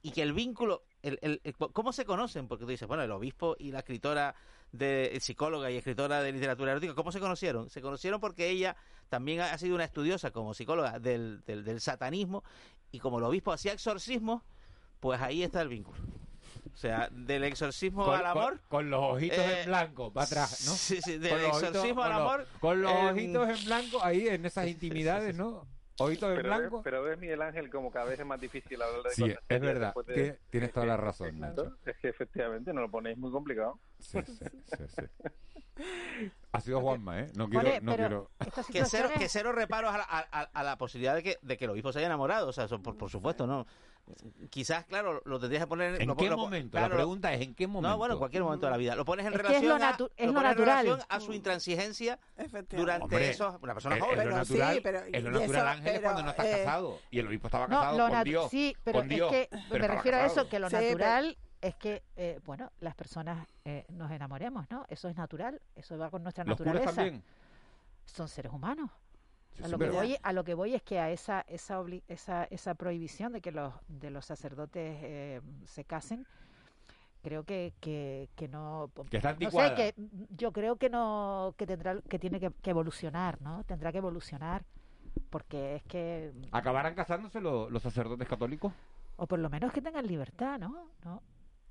Y 0.02 0.12
que 0.12 0.22
el 0.22 0.32
vínculo, 0.32 0.84
el, 1.02 1.18
el, 1.20 1.40
¿cómo 1.72 1.92
se 1.92 2.04
conocen? 2.04 2.48
Porque 2.48 2.64
tú 2.64 2.70
dices, 2.70 2.88
bueno, 2.88 3.02
el 3.02 3.10
obispo 3.10 3.56
y 3.58 3.70
la 3.70 3.80
escritora, 3.80 4.34
de 4.72 5.18
psicóloga 5.20 5.70
y 5.70 5.76
escritora 5.76 6.22
de 6.22 6.32
literatura 6.32 6.70
erótica, 6.70 6.94
¿cómo 6.94 7.10
se 7.10 7.18
conocieron? 7.18 7.68
Se 7.68 7.82
conocieron 7.82 8.20
porque 8.20 8.48
ella 8.48 8.76
también 9.08 9.40
ha 9.40 9.58
sido 9.58 9.74
una 9.74 9.84
estudiosa 9.84 10.30
como 10.30 10.54
psicóloga 10.54 11.00
del, 11.00 11.42
del, 11.44 11.64
del 11.64 11.80
satanismo 11.80 12.44
y 12.92 13.00
como 13.00 13.18
el 13.18 13.24
obispo 13.24 13.52
hacía 13.52 13.72
exorcismo, 13.72 14.44
pues 15.00 15.20
ahí 15.20 15.42
está 15.42 15.60
el 15.60 15.68
vínculo. 15.68 15.98
O 16.80 16.82
sea, 16.82 17.10
del 17.12 17.44
exorcismo 17.44 18.10
al 18.10 18.24
amor. 18.24 18.58
Con, 18.68 18.88
los 18.88 19.02
ojitos 19.02 19.36
en 19.36 19.50
eh, 19.50 19.64
blanco, 19.66 20.10
para 20.10 20.24
atrás, 20.24 20.64
¿no? 20.66 20.72
Sí, 20.72 20.98
sí, 21.02 21.18
del 21.18 21.44
exorcismo 21.44 22.02
al 22.02 22.12
amor. 22.12 22.46
con 22.58 22.80
los 22.80 22.90
ojitos 22.90 23.50
en 23.50 23.64
blanco, 23.66 24.02
ahí 24.02 24.28
en 24.28 24.46
esas 24.46 24.66
intimidades, 24.66 25.36
¿no? 25.36 25.68
Ojitos 25.98 26.38
en 26.38 26.42
blanco. 26.42 26.80
pero 26.82 27.02
ves, 27.02 27.18
Miguel 27.18 27.42
Ángel, 27.42 27.68
como 27.68 27.90
cada 27.90 28.06
vez 28.06 28.18
es 28.18 28.24
más 28.24 28.40
difícil 28.40 28.80
hablar 28.80 29.02
de 29.02 29.10
Sí, 29.10 29.24
es 29.46 29.60
verdad, 29.60 29.92
tienes 30.48 30.72
toda 30.72 30.86
la 30.86 30.96
razón, 30.96 31.38
Nacho. 31.38 31.76
Es 31.84 31.98
que 31.98 32.08
efectivamente 32.08 32.72
nos 32.72 32.84
lo 32.84 32.90
ponéis 32.90 33.18
muy 33.18 33.30
complicado. 33.30 33.78
Sí, 33.98 34.18
sí, 34.24 34.38
sí, 34.96 35.84
Ha 36.52 36.60
sido 36.62 36.80
Juanma, 36.80 37.20
¿eh? 37.20 37.26
No 37.34 37.46
quiero... 37.50 37.78
no 37.82 37.94
quiero... 37.94 38.30
Que, 38.72 38.86
cero, 38.86 39.10
que 39.18 39.28
cero 39.28 39.52
reparos 39.52 39.92
a 39.94 39.98
la, 39.98 40.04
a, 40.04 40.62
la 40.64 40.78
posibilidad 40.78 41.14
de 41.14 41.22
que, 41.22 41.36
de 41.42 41.58
que 41.58 41.66
el 41.66 41.72
obispo 41.72 41.92
se 41.92 41.98
haya 41.98 42.06
enamorado, 42.06 42.48
o 42.48 42.52
sea, 42.54 42.66
por, 42.68 42.96
por 42.96 43.10
supuesto, 43.10 43.46
¿no? 43.46 43.66
Quizás, 44.50 44.84
claro, 44.84 45.22
lo 45.24 45.38
tendrías 45.38 45.64
que 45.64 45.68
poner... 45.68 46.02
¿En 46.02 46.14
qué 46.16 46.30
momento? 46.30 46.78
la 46.78 46.88
pregunta 46.88 47.32
es, 47.32 47.40
¿en 47.42 47.54
qué 47.54 47.66
momento? 47.66 47.90
No, 47.90 47.98
bueno, 47.98 48.14
en 48.14 48.18
cualquier 48.18 48.42
momento 48.42 48.66
de 48.66 48.72
la 48.72 48.76
vida. 48.76 48.94
Lo 48.94 49.04
pones 49.04 49.26
en 49.26 49.32
relación, 49.32 49.82
a, 49.82 49.96
es 50.16 50.32
lo 50.32 50.42
natural. 50.42 51.04
a 51.08 51.20
su 51.20 51.32
intransigencia 51.32 52.18
durante 52.70 53.30
eso. 53.30 53.58
Una 53.62 53.74
persona 53.74 54.00
joven. 54.00 54.18
Es, 54.20 54.26
lo 54.26 54.36
natural, 54.36 54.74
sí, 54.74 54.80
pero, 54.82 55.00
es 55.00 55.22
lo 55.24 55.30
natural 55.30 55.68
Ángel, 55.68 55.94
es 55.94 56.00
cuando 56.00 56.22
no 56.22 56.30
estás 56.30 56.46
eh, 56.46 56.50
casado. 56.64 56.98
Y 57.10 57.18
el 57.18 57.26
obispo 57.26 57.46
estaba 57.46 57.66
casado 57.66 57.98
no, 57.98 58.08
con 58.08 58.24
Dios. 58.24 58.50
Sí, 58.50 58.76
pero 58.84 59.02
es 59.02 59.08
que 59.08 59.48
me 59.70 59.88
refiero 59.88 60.16
a 60.18 60.26
eso, 60.26 60.48
que 60.48 60.58
lo 60.58 60.68
natural 60.68 61.36
es 61.60 61.74
que, 61.76 62.02
eh, 62.16 62.40
bueno, 62.46 62.72
las 62.80 62.94
personas 62.94 63.46
eh, 63.64 63.84
nos 63.90 64.10
enamoremos, 64.10 64.70
¿no? 64.70 64.86
Eso 64.88 65.08
es 65.08 65.16
natural, 65.16 65.60
eso 65.76 65.98
va 65.98 66.10
con 66.10 66.22
nuestra 66.22 66.44
naturaleza. 66.44 66.92
también? 66.92 67.22
Son 68.06 68.28
seres 68.28 68.52
humanos 68.52 68.90
a, 69.62 69.68
lo 69.68 69.78
que 69.78 69.90
voy, 69.90 70.16
a 70.22 70.32
lo 70.32 70.44
que 70.44 70.54
voy 70.54 70.74
es 70.74 70.82
que 70.82 70.98
a 70.98 71.10
esa 71.10 71.40
esa, 71.42 71.82
esa, 72.08 72.44
esa 72.44 72.74
prohibición 72.74 73.32
de 73.32 73.40
que 73.40 73.52
los 73.52 73.72
de 73.88 74.10
los 74.10 74.24
sacerdotes 74.24 74.98
eh, 75.02 75.40
se 75.64 75.84
casen 75.84 76.26
creo 77.22 77.44
que, 77.44 77.72
que, 77.80 78.28
que 78.36 78.48
no 78.48 78.90
que 79.10 79.20
no 79.20 79.50
sé 79.50 79.74
que 79.74 79.94
yo 80.36 80.52
creo 80.52 80.76
que 80.76 80.88
no 80.88 81.54
que 81.56 81.66
tendrá 81.66 82.00
que 82.02 82.18
tiene 82.18 82.40
que, 82.40 82.52
evolucionar 82.70 83.40
no 83.42 83.64
tendrá 83.64 83.92
que 83.92 83.98
evolucionar 83.98 84.64
porque 85.28 85.76
es 85.76 85.82
que 85.84 86.32
acabarán 86.52 86.94
casándose 86.94 87.40
los 87.40 87.82
sacerdotes 87.82 88.26
católicos 88.26 88.72
o 89.16 89.26
por 89.26 89.38
lo 89.38 89.50
menos 89.50 89.72
que 89.72 89.82
tengan 89.82 90.06
libertad 90.06 90.58
no 90.58 90.90
no 91.04 91.22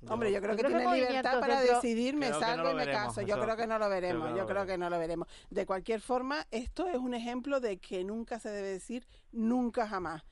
Hombre, 0.08 0.32
yo 0.32 0.40
creo 0.40 0.56
que, 0.56 0.64
tiene 0.64 0.94
libertad 0.94 1.40
para 1.40 1.60
decidir, 1.60 2.16
me 2.16 2.30
salgo 2.30 2.70
y 2.70 2.74
me 2.74 2.86
caso. 2.86 3.20
Yo 3.22 3.40
creo 3.40 3.56
que 3.56 3.66
no 3.66 3.78
lo 3.78 3.88
veremos, 3.88 4.36
yo 4.36 4.46
creo 4.46 4.66
que 4.66 4.78
no 4.78 4.88
lo 4.88 4.98
veremos. 4.98 5.28
De 5.50 5.66
cualquier 5.66 6.00
forma, 6.00 6.46
esto 6.50 6.86
es 6.86 6.96
un 6.96 7.14
ejemplo 7.14 7.60
de 7.60 7.78
que 7.78 8.04
nunca 8.04 8.38
se 8.38 8.50
debe 8.50 8.68
decir 8.68 9.06
nunca 9.32 9.86
jamás. 9.86 10.22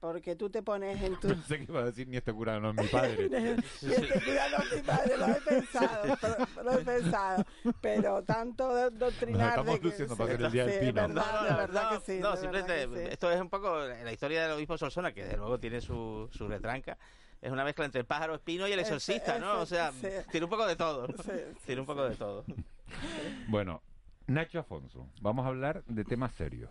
Porque 0.00 0.36
tú 0.36 0.48
te 0.48 0.62
pones 0.62 1.02
en 1.02 1.16
tu... 1.20 1.28
No 1.28 1.42
sé 1.42 1.58
qué 1.58 1.64
iba 1.68 1.80
a 1.80 1.86
decir, 1.86 2.06
ni 2.06 2.16
este 2.16 2.32
cura 2.32 2.60
no 2.60 2.70
es 2.70 2.76
mi 2.76 2.86
padre. 2.86 3.28
ni 3.82 3.92
este 3.92 4.20
cura 4.20 4.48
no 4.48 4.58
es 4.62 4.76
mi 4.76 4.82
padre, 4.82 5.16
lo 5.16 5.26
he 5.26 5.40
pensado, 5.40 6.18
lo 6.62 6.72
he 6.72 6.84
pensado. 6.84 7.44
Pero 7.80 8.22
tanto 8.22 8.90
doctrinar... 8.92 9.40
Nos 9.40 9.48
estamos 9.48 9.82
luciendo 9.82 10.16
para 10.16 10.36
que 10.36 10.44
el 10.44 10.52
día 10.52 10.66
del 10.66 10.80
pino. 10.86 11.08
no, 11.08 11.42
de 11.42 11.54
verdad 11.54 11.98
que 11.98 12.12
sí. 12.12 12.20
No, 12.20 12.36
simplemente, 12.36 13.12
esto 13.12 13.30
es 13.30 13.40
un 13.40 13.50
poco 13.50 13.76
la 13.76 14.12
historia 14.12 14.42
del 14.42 14.52
obispo 14.52 14.78
Solsona, 14.78 15.12
que 15.12 15.24
de 15.24 15.36
luego 15.36 15.58
tiene 15.58 15.80
su, 15.80 16.28
su 16.30 16.46
retranca 16.46 16.96
es 17.40 17.52
una 17.52 17.64
mezcla 17.64 17.84
entre 17.84 18.00
el 18.00 18.06
pájaro 18.06 18.34
espino 18.34 18.66
y 18.66 18.72
el 18.72 18.80
exorcista, 18.80 19.38
¿no? 19.38 19.60
O 19.60 19.66
sea, 19.66 19.92
tiene 20.30 20.44
un 20.44 20.50
poco 20.50 20.66
de 20.66 20.76
todo. 20.76 21.06
tiene 21.66 21.80
un 21.80 21.86
poco 21.86 22.04
de 22.08 22.16
todo. 22.16 22.44
Bueno, 23.48 23.82
Nacho 24.26 24.60
Afonso, 24.60 25.06
vamos 25.20 25.44
a 25.44 25.48
hablar 25.48 25.84
de 25.84 26.04
temas 26.04 26.32
serios. 26.32 26.70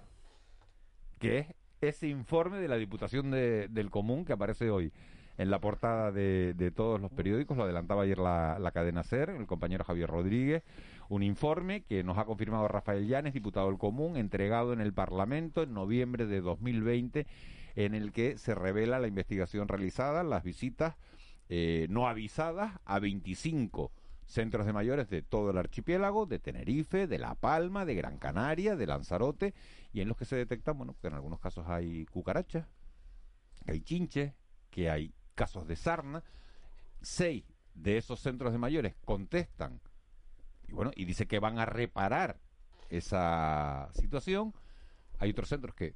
Que 1.19 1.37
es 1.37 1.47
ese 1.79 2.07
informe 2.07 2.57
de 2.57 2.67
la 2.67 2.75
Diputación 2.75 3.29
del 3.29 3.89
Común 3.91 4.25
que 4.25 4.33
aparece 4.33 4.71
hoy 4.71 4.91
en 5.37 5.51
la 5.51 5.59
portada 5.59 6.11
de, 6.11 6.73
todos 6.75 6.99
los 6.99 7.11
periódicos, 7.11 7.55
lo 7.55 7.63
adelantaba 7.63 8.03
ayer 8.03 8.17
la, 8.17 8.57
la, 8.59 8.71
cadena 8.71 9.03
SER, 9.03 9.29
el 9.29 9.45
compañero 9.45 9.83
Javier 9.83 10.09
Rodríguez, 10.09 10.63
un 11.09 11.21
informe 11.21 11.83
que 11.83 12.03
nos 12.03 12.17
ha 12.17 12.25
confirmado 12.25 12.67
Rafael 12.67 13.07
Llanes, 13.07 13.33
diputado 13.33 13.67
del 13.67 13.77
Común, 13.77 14.17
entregado 14.17 14.73
en 14.73 14.81
el 14.81 14.93
Parlamento 14.93 15.61
en 15.61 15.73
noviembre 15.73 16.25
de 16.25 16.41
2020 16.41 17.27
en 17.77 17.93
el 17.93 18.11
que 18.11 18.39
se 18.39 18.55
revela 18.55 18.97
la 18.97 19.07
investigación 19.07 19.67
realizada, 19.67 20.23
las 20.23 20.43
visitas 20.43 20.95
eh, 21.47 21.85
no 21.91 22.07
avisadas 22.07 22.79
a 22.85 22.97
25 22.97 23.91
centros 24.25 24.65
de 24.65 24.73
mayores 24.73 25.07
de 25.09 25.21
todo 25.21 25.51
el 25.51 25.59
archipiélago, 25.59 26.25
de 26.25 26.39
Tenerife, 26.39 27.05
de 27.05 27.19
La 27.19 27.35
Palma, 27.35 27.85
de 27.85 27.93
Gran 27.93 28.17
Canaria, 28.17 28.75
de 28.75 28.87
Lanzarote, 28.87 29.53
y 29.93 30.01
en 30.01 30.07
los 30.07 30.17
que 30.17 30.25
se 30.25 30.35
detectan, 30.35 30.75
bueno, 30.75 30.95
que 30.99 31.07
en 31.07 31.13
algunos 31.13 31.39
casos 31.39 31.67
hay 31.67 32.07
cucarachas, 32.07 32.65
que 33.63 33.73
hay 33.73 33.81
chinches, 33.81 34.33
que 34.71 34.89
hay 34.89 35.13
casos 35.35 35.67
de 35.67 35.75
sarna. 35.75 36.23
Seis 37.03 37.45
de 37.75 37.97
esos 37.97 38.19
centros 38.19 38.53
de 38.53 38.57
mayores 38.57 38.95
contestan, 39.05 39.81
y 40.67 40.73
bueno, 40.73 40.89
y 40.95 41.05
dice 41.05 41.27
que 41.27 41.37
van 41.37 41.59
a 41.59 41.67
reparar 41.67 42.39
esa 42.89 43.91
situación. 43.93 44.55
Hay 45.19 45.29
otros 45.29 45.49
centros 45.49 45.75
que 45.75 45.93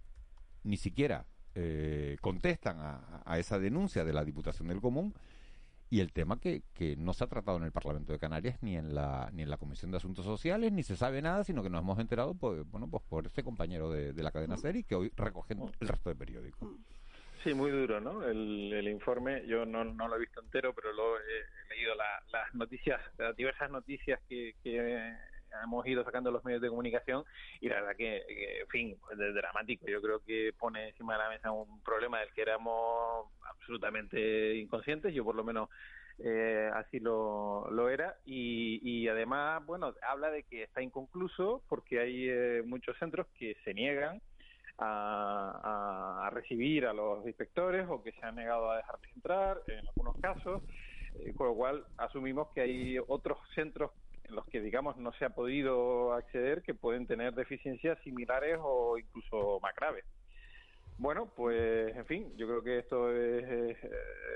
ni 0.64 0.78
siquiera 0.78 1.26
eh, 1.56 2.18
contestan 2.22 2.78
a, 2.80 3.38
esa 3.38 3.60
denuncia 3.60 4.04
de 4.04 4.14
la 4.14 4.24
Diputación 4.24 4.68
del 4.68 4.82
Común 4.82 5.14
y 5.89 5.99
el 5.99 6.14
tema 6.14 6.39
que, 6.39 6.64
que, 6.74 6.95
no 6.95 7.14
se 7.14 7.24
ha 7.24 7.28
tratado 7.28 7.58
en 7.58 7.64
el 7.64 7.72
Parlamento 7.72 8.14
de 8.14 8.20
Canarias 8.20 8.58
ni 8.62 8.78
en 8.78 8.95
la 8.95 9.30
ni 9.34 9.43
en 9.43 9.49
la 9.49 9.58
Comisión 9.58 9.91
de 9.91 9.97
Asuntos 9.97 10.24
Sociales 10.26 10.72
ni 10.72 10.84
se 10.84 10.95
sabe 10.95 11.22
nada 11.22 11.43
sino 11.43 11.62
que 11.62 11.70
nos 11.70 11.82
hemos 11.82 11.99
enterado 11.99 12.34
pues, 12.36 12.64
bueno 12.72 12.88
pues 12.89 13.04
por 13.10 13.26
ese 13.28 13.43
compañero 13.43 13.89
de, 13.91 14.14
la 14.24 14.32
cadena 14.32 14.58
SERI 14.58 14.84
que 14.84 14.95
hoy 14.95 15.12
recogen 15.18 15.62
el 15.80 15.88
resto 15.88 16.10
de 16.10 16.16
periódicos. 16.16 16.70
Sí 17.43 17.54
muy 17.54 17.72
duro 17.72 17.99
no 17.99 18.24
el, 18.24 18.72
el 18.72 18.88
informe 18.88 19.45
yo 19.47 19.66
no, 19.66 19.84
no, 19.84 20.08
lo 20.08 20.16
he 20.16 20.20
visto 20.20 20.41
entero 20.41 20.74
pero 20.74 20.93
lo 20.93 21.18
he, 21.18 21.76
leído 21.76 21.93
las 21.95 22.54
noticias 22.54 23.02
las 23.18 23.36
diversas 23.36 23.70
noticias 23.70 24.22
que, 24.30 24.56
que 24.64 25.18
hemos 25.64 25.86
ido 25.88 26.04
sacando 26.04 26.32
los 26.32 26.43
medios 26.43 26.62
de 26.62 26.70
comunicación 26.70 27.24
y 27.60 27.70
la 27.70 27.76
verdad 27.76 27.95
que, 27.95 28.18
en 28.62 28.68
fin, 28.68 28.97
pues 29.02 29.20
es 29.20 29.34
dramático. 29.34 29.88
Yo 29.88 30.02
creo 30.02 30.24
que 30.24 30.54
pone 30.58 30.89
encima 30.89 31.14
de 31.14 31.20
la 31.20 31.30
mesa 31.30 31.52
un 31.52 31.82
problema 31.84 32.20
del 32.20 32.34
que 32.34 32.41
éramos 32.41 33.28
absolutamente 33.49 34.56
inconscientes, 34.56 35.14
yo 35.14 35.24
por 35.24 35.36
lo 35.36 35.43
menos 35.43 35.70
eh, 36.20 36.70
así 36.76 36.99
lo, 36.99 37.68
lo 37.72 37.89
era 37.89 38.16
y, 38.26 38.80
y, 38.84 39.08
además, 39.08 39.66
bueno, 39.66 39.93
habla 40.08 40.30
de 40.30 40.43
que 40.43 40.64
está 40.64 40.82
inconcluso 40.82 41.64
porque 41.68 41.99
hay 41.99 42.30
eh, 42.30 42.64
muchos 42.66 42.97
centros 42.99 43.28
que 43.39 43.56
se 43.64 43.74
niegan 43.74 44.22
a, 44.78 46.26
a, 46.26 46.30
recibir 46.30 46.86
a 46.86 46.93
los 46.93 47.26
inspectores 47.26 47.88
o 47.89 48.04
que 48.04 48.12
se 48.12 48.26
han 48.26 48.36
negado 48.36 48.70
a 48.70 48.78
dejarles 48.78 49.16
entrar 49.16 49.62
en 49.68 49.88
algunos 49.88 50.18
casos, 50.20 50.62
eh, 51.20 51.34
con 51.36 51.47
lo 51.47 51.56
cual 51.56 51.86
asumimos 51.97 52.49
que 52.54 52.62
hay 52.62 52.97
otros 53.08 53.38
centros 53.56 53.91
los 54.32 54.46
que 54.48 54.62
digamos 54.62 54.98
no 54.98 55.12
se 55.14 55.26
ha 55.26 55.30
podido 55.30 56.14
acceder 56.14 56.64
que 56.64 56.74
pueden 56.74 57.08
tener 57.08 57.34
deficiencias 57.34 58.00
similares 58.04 58.58
o 58.62 58.98
incluso 58.98 59.60
más 59.62 59.76
graves. 59.76 60.06
Bueno, 60.98 61.32
pues 61.36 61.96
en 61.96 62.06
fin, 62.06 62.38
yo 62.38 62.48
creo 62.48 62.64
que 62.64 62.80
esto 62.80 63.12
es, 63.12 63.44
eh, 63.84 63.90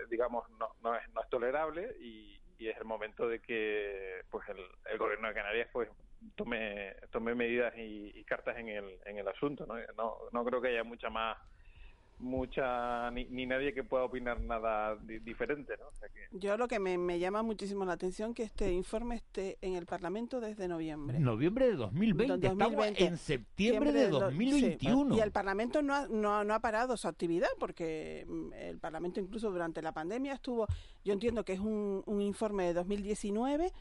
digamos, 0.09 0.49
no, 0.59 0.69
no, 0.81 0.95
es, 0.95 1.07
no 1.13 1.21
es 1.21 1.29
tolerable 1.29 1.95
y, 1.99 2.39
es 2.57 2.77
el 2.77 2.85
momento 2.85 3.27
de 3.27 3.41
que 3.41 4.21
pues 4.31 4.43
el, 4.49 4.97
gobierno 4.97 5.27
de 5.27 5.35
Canarias 5.35 5.69
pues 5.71 5.87
tome 6.35 6.95
tome 7.11 7.35
medidas 7.35 7.71
y, 7.77 8.23
cartas 8.23 8.57
en 8.57 8.69
el, 8.69 8.97
en 9.05 9.19
el 9.19 9.27
asunto. 9.27 9.67
¿no? 9.67 9.75
no 9.95 10.17
no 10.31 10.43
creo 10.43 10.59
que 10.59 10.69
haya 10.69 10.83
mucha 10.83 11.11
más 11.11 11.37
mucha 12.19 13.11
ni, 13.11 13.45
nadie 13.45 13.73
que 13.73 13.83
pueda 13.83 14.05
opinar 14.05 14.39
nada 14.39 14.95
diferente 15.23 15.73
¿no? 15.77 16.39
yo 16.39 16.57
lo 16.57 16.67
que 16.67 16.79
me, 16.79 17.19
llama 17.19 17.43
muchísimo 17.43 17.85
la 17.85 17.93
atención 17.93 18.33
que 18.33 18.43
este 18.43 18.71
informe 18.71 19.15
esté 19.15 19.57
en 19.61 19.75
el 19.75 19.85
Parlamento 19.85 20.39
desde 20.39 20.67
noviembre. 20.67 21.19
Noviembre 21.19 21.67
de 21.67 21.75
2020, 21.75 22.47
estamos 22.47 22.87
en 22.95 23.17
septiembre 23.17 23.91
de 23.91 24.09
2021 24.09 25.15
y 25.17 25.19
el 25.19 25.31
Parlamento 25.31 25.81
no 25.81 25.93
ha, 25.93 26.07
no, 26.07 26.43
no 26.43 26.53
ha 26.53 26.59
parado 26.59 26.95
su 26.97 27.07
actividad 27.07 27.49
porque 27.59 28.25
mm, 28.27 28.53
el 28.53 28.79
Parlamento 28.79 29.19
incluso 29.19 29.51
durante 29.51 29.81
la 29.81 29.91
pandemia 29.91 30.33
estuvo 30.33 30.67
yo 31.03 31.13
entiendo 31.13 31.43
que 31.43 31.53
es 31.53 31.59
un, 31.59 32.01
un 32.05 32.21
informe 32.21 32.65
de 32.65 32.73
2019 32.73 33.71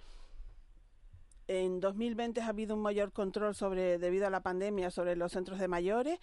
en 1.47 1.80
2020 1.80 2.41
ha 2.41 2.49
habido 2.49 2.74
un 2.74 2.82
mayor 2.82 3.12
control 3.12 3.55
sobre 3.55 3.99
debido 3.99 4.26
a 4.26 4.30
la 4.30 4.43
pandemia 4.43 4.91
sobre 4.91 5.14
los 5.16 5.32
centros 5.32 5.59
de 5.59 5.68
mayores 5.68 6.18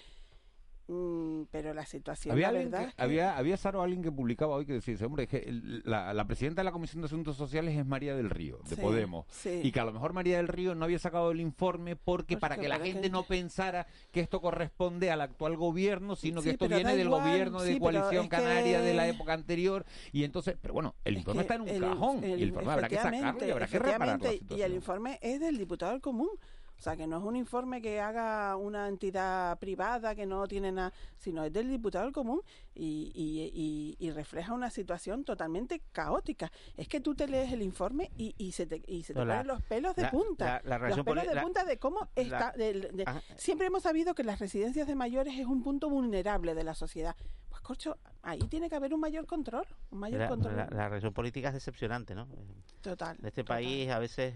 Mm, 0.92 1.44
pero 1.52 1.74
la 1.74 1.86
situación, 1.86 2.34
había 2.34 2.52
la 2.52 2.60
verdad. 2.60 2.94
Había, 2.98 3.38
había 3.38 3.56
Saro, 3.56 3.82
alguien 3.82 4.04
que 4.04 4.12
publicaba 4.12 4.56
hoy 4.56 4.66
que 4.66 4.74
decía, 4.74 4.98
hombre, 5.06 5.26
que 5.26 5.48
la, 5.86 6.26
presidenta 6.26 6.60
de 6.60 6.66
la 6.66 6.74
Comisión 6.74 7.02
de 7.02 7.06
Asuntos 7.06 7.38
Sociales 7.38 7.78
es 7.78 7.86
María 7.86 8.14
del 8.14 8.30
Río, 8.30 8.60
de 8.68 8.76
Podemos. 8.76 9.26
Y 9.46 9.72
que 9.72 9.80
a 9.80 9.86
lo 9.86 9.94
mejor 9.94 10.12
María 10.12 10.36
del 10.36 10.50
Río 10.50 10.76
no 10.76 10.84
había 10.84 11.00
sacado 11.00 11.32
el 11.32 11.40
informe 11.40 11.96
porque 11.96 12.36
para 12.36 12.58
que 12.58 12.68
la 12.68 12.78
gente 12.80 13.10
no 13.10 13.24
pensara 13.24 13.88
que 14.12 14.20
esto 14.20 14.42
corresponde 14.42 15.12
al 15.12 15.22
actual 15.22 15.56
gobierno, 15.56 16.18
sino 16.18 16.42
que 16.42 16.50
esto 16.52 16.68
viene 16.68 16.98
del 16.98 17.08
gobierno 17.08 17.62
de 17.62 17.80
coalición 17.80 18.28
canaria 18.28 18.82
de 18.82 18.94
la 18.94 19.08
época 19.08 19.32
anterior. 19.32 19.86
Y 20.12 20.26
entonces, 20.26 20.58
pero 20.62 20.74
bueno, 20.74 20.96
el 21.06 21.16
informe 21.16 21.44
está 21.44 21.56
en 21.56 21.62
un 21.62 21.80
cajón. 21.80 22.22
y 22.22 22.34
el 22.34 22.50
informe 22.50 22.72
habrá 22.74 22.90
que 22.90 22.96
sacarlo 22.98 23.48
y 23.48 23.52
habrá 23.52 23.68
que 23.68 23.80
repararlo. 23.80 24.30
Y 24.50 24.62
el 24.62 24.74
informe 24.74 25.20
es 25.22 25.40
del 25.40 25.58
diputado 25.58 25.94
del 25.94 26.02
común. 26.02 26.32
O 26.82 26.84
sea, 26.84 26.98
que 26.98 27.06
no 27.06 27.20
es 27.20 27.24
un 27.24 27.36
informe 27.36 27.80
que 27.80 28.02
haga 28.02 28.56
una 28.56 28.88
entidad 28.88 29.60
privada 29.60 30.16
que 30.16 30.26
no 30.26 30.48
tiene 30.48 30.72
nada, 30.72 30.92
sino 31.16 31.44
es 31.44 31.54
del 31.54 31.70
diputado 31.70 32.06
del 32.06 32.12
común 32.12 32.42
y, 32.74 33.12
y, 33.14 33.96
y, 34.00 34.10
refleja 34.10 34.52
una 34.52 34.72
situación 34.72 35.24
totalmente 35.24 35.84
caótica. 35.92 36.52
Es 36.76 36.88
que 36.88 37.00
tú 37.00 37.14
te 37.14 37.28
lees 37.28 37.54
el 37.54 37.62
informe 37.62 38.10
y, 38.18 38.34
y 38.40 38.54
se 38.54 38.66
te, 38.66 38.82
y 38.88 39.04
se 39.04 39.14
te 39.14 39.20
ponen 39.20 39.46
los 39.46 39.62
pelos 39.62 39.96
de 39.96 40.08
punta. 40.08 40.60
los 40.64 41.06
pelos 41.06 41.28
de 41.28 41.40
punta 41.40 41.64
de 41.66 41.78
cómo 41.78 42.10
está. 42.16 42.52
siempre 43.36 43.68
hemos 43.68 43.84
sabido 43.84 44.16
que 44.16 44.24
las 44.24 44.40
residencias 44.40 44.88
de 44.88 44.96
mayores 44.96 45.38
es 45.38 45.46
un 45.46 45.62
punto 45.62 45.88
vulnerable 45.88 46.56
de 46.56 46.64
la 46.64 46.74
sociedad. 46.74 47.16
Pues 47.48 47.62
corcho, 47.62 48.00
ahí 48.24 48.40
tiene 48.50 48.72
que 48.72 48.76
haber 48.76 48.96
un 48.96 49.02
mayor 49.02 49.28
control, 49.28 49.68
un 49.92 50.00
mayor 50.00 50.22
la, 50.22 50.28
control. 50.30 50.56
La, 50.56 50.90
región 50.90 51.14
política 51.14 51.50
es 51.50 51.54
decepcionante, 51.54 52.16
¿no? 52.16 52.28
Total. 52.82 53.18
De 53.20 53.28
este 53.28 53.44
país 53.44 53.88
a 53.92 54.00
veces, 54.00 54.34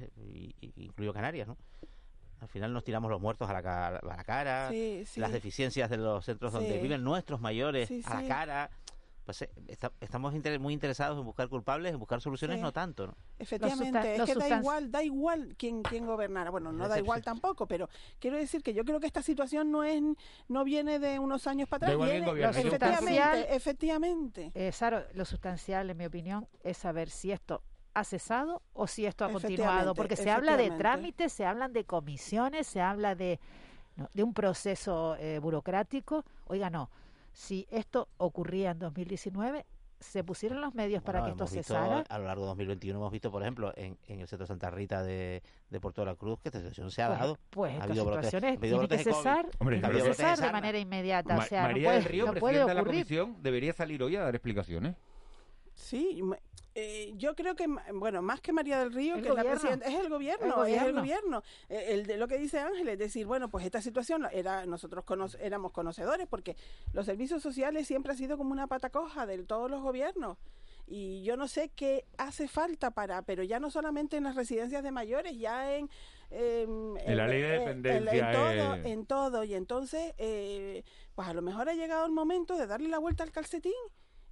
incluyo 0.76 1.12
Canarias, 1.12 1.48
¿no? 1.48 1.58
Al 2.42 2.48
final 2.48 2.74
nos 2.74 2.84
tiramos 2.84 3.10
los 3.10 3.22
muertos 3.22 3.50
a 3.50 3.54
la, 3.54 3.64
cara, 3.64 3.98
a 3.98 4.06
la 4.06 4.24
cara, 4.24 4.72
las 5.16 5.32
deficiencias 5.32 5.90
de 5.90 5.98
los 5.98 6.26
centros 6.26 6.54
donde 6.54 6.80
viven 6.80 7.04
nuestros 7.04 7.42
mayores 7.42 7.90
a 8.06 8.22
la 8.22 8.28
cara 8.28 8.70
pues 9.26 9.42
eh, 9.42 9.50
estamos 10.00 10.34
muy 10.60 10.74
interesados 10.74 11.18
en 11.18 11.26
buscar 11.26 11.50
culpables, 11.50 11.92
en 11.92 12.00
buscar 12.00 12.22
soluciones, 12.22 12.62
no 12.62 12.72
tanto, 12.72 13.08
¿no? 13.08 13.18
Efectivamente, 13.40 14.16
es 14.16 14.24
que 14.24 14.36
da 14.36 14.60
igual, 14.60 14.92
da 14.92 15.04
igual 15.04 15.56
quién, 15.58 15.82
quién 15.82 16.06
gobernara. 16.06 16.52
Bueno, 16.52 16.72
no 16.72 16.88
da 16.88 17.00
igual 17.00 17.24
tampoco, 17.24 17.68
pero 17.68 17.90
quiero 18.20 18.38
decir 18.38 18.62
que 18.62 18.74
yo 18.74 18.86
creo 18.86 19.00
que 19.00 19.08
esta 19.08 19.24
situación 19.24 19.72
no 19.72 19.84
es 19.84 20.02
no 20.48 20.64
viene 20.64 21.00
de 21.00 21.18
unos 21.18 21.48
años 21.48 21.68
para 21.68 21.88
atrás. 21.88 22.08
Viene, 22.08 22.30
efectivamente, 22.44 23.56
efectivamente. 23.56 24.52
Eh, 24.54 24.72
Saro, 24.72 25.04
lo 25.14 25.26
sustancial, 25.26 25.90
en 25.90 25.98
mi 25.98 26.06
opinión, 26.06 26.48
es 26.64 26.78
saber 26.78 27.10
si 27.10 27.32
esto 27.32 27.64
ha 27.96 28.04
cesado 28.04 28.62
o 28.74 28.86
si 28.86 29.08
esto 29.08 29.26
ha 29.26 29.32
continuado, 29.32 29.96
porque 29.96 30.16
se 30.16 30.30
habla 30.30 30.56
de 30.58 30.70
trámites, 30.72 31.34
se 31.34 31.46
hablan 31.46 31.74
de 31.74 31.86
comisiones, 31.86 32.68
se 32.68 32.82
habla 32.82 33.16
de, 33.16 33.40
de 34.14 34.24
un 34.24 34.34
proceso 34.34 35.16
eh, 35.16 35.40
burocrático. 35.40 36.24
Oiga, 36.46 36.70
no 36.70 36.92
si 37.36 37.68
esto 37.70 38.08
ocurría 38.18 38.72
en 38.72 38.80
2019, 38.80 39.66
se 40.00 40.24
pusieron 40.24 40.62
los 40.62 40.74
medios 40.74 41.04
para 41.04 41.24
que 41.24 41.32
esto 41.32 41.48
cesara. 41.48 42.04
A 42.08 42.18
lo 42.18 42.26
largo 42.26 42.44
de 42.44 42.48
2021 42.50 42.98
hemos 42.98 43.12
visto, 43.12 43.30
por 43.30 43.42
ejemplo, 43.42 43.74
en, 43.76 43.98
el 44.08 44.28
centro 44.28 44.48
Santa 44.48 44.70
Rita 44.70 45.04
de, 45.04 45.44
de 45.70 45.80
Puerto 45.82 46.02
de 46.02 46.08
la 46.08 46.16
Cruz, 46.16 46.40
que 46.40 46.50
esta 46.50 46.60
situación 46.60 46.92
se 46.92 47.02
ha 47.02 47.08
pues, 47.08 47.20
dado. 47.20 47.38
Pues 47.50 47.80
ha 47.80 47.84
habido 47.84 48.06
situaciones 48.06 48.60
tiene 48.60 48.88
que 48.88 48.98
cesar, 49.00 49.48
Hombre, 49.60 49.82
que 49.82 50.02
cesar 50.02 50.40
de 50.40 50.52
manera 50.52 50.80
inmediata. 50.80 51.38
o 51.38 51.42
sea, 51.42 51.64
María 51.64 51.92
del 51.92 52.06
Río, 52.06 52.32
presidenta 52.32 52.68
de 52.68 52.74
la 52.74 52.84
comisión, 52.84 53.36
debería 53.42 53.74
salir 53.74 54.02
hoy 54.02 54.16
a 54.16 54.22
dar 54.22 54.36
explicaciones. 54.36 54.96
Sí, 55.74 56.22
eh, 56.78 57.14
yo 57.16 57.36
creo 57.36 57.56
que, 57.56 57.68
bueno, 57.94 58.22
más 58.22 58.42
que 58.42 58.52
María 58.52 58.78
del 58.80 58.92
Río, 58.92 59.16
que 59.22 59.30
la 59.30 59.46
presidenta, 59.46 59.88
es 59.88 59.96
el 59.96 60.10
gobierno, 60.10 60.66
es 60.66 60.82
el 60.82 60.92
gobierno. 60.94 61.42
Eh, 61.70 61.86
el 61.94 62.06
de 62.06 62.18
lo 62.18 62.28
que 62.28 62.38
dice 62.38 62.60
Ángel 62.60 62.90
es 62.90 63.00
decir, 63.00 63.26
bueno, 63.26 63.48
pues 63.50 63.66
esta 63.66 63.82
situación 63.82 64.28
era 64.30 64.66
nosotros 64.66 65.06
éramos 65.40 65.72
conocedores 65.72 66.28
porque 66.28 66.58
los 66.92 67.06
servicios 67.06 67.42
sociales 67.42 67.88
siempre 67.88 68.12
ha 68.12 68.16
sido 68.18 68.38
como 68.38 68.52
una 68.52 68.68
pata 68.68 68.90
coja 68.90 69.26
de 69.26 69.42
todos 69.44 69.72
los 69.72 69.82
gobiernos. 69.82 70.38
Y 70.86 71.24
yo 71.24 71.38
no 71.38 71.48
sé 71.48 71.70
qué 71.70 72.04
hace 72.18 72.50
falta 72.50 72.92
para, 72.92 73.22
pero 73.22 73.42
ya 73.42 73.62
no 73.62 73.72
solamente 73.72 74.18
en 74.18 74.26
las 74.26 74.36
residencias 74.36 74.84
de 74.84 74.92
mayores, 74.92 75.38
ya 75.38 75.74
en... 75.78 75.90
Em, 76.30 76.98
en, 76.98 77.18
la 77.18 77.28
ley 77.28 77.42
de 77.42 77.48
dependencia. 77.48 78.32
En, 78.32 78.34
todo, 78.34 78.76
en 78.76 79.06
todo. 79.06 79.44
Y 79.46 79.54
entonces, 79.54 80.14
eh, 80.18 80.84
pues 81.16 81.26
a 81.26 81.34
lo 81.34 81.42
mejor 81.42 81.70
ha 81.70 81.74
llegado 81.74 82.06
el 82.06 82.12
momento 82.12 82.58
de 82.58 82.68
darle 82.68 82.90
la 82.90 83.00
vuelta 83.00 83.24
al 83.24 83.32
calcetín 83.32 83.72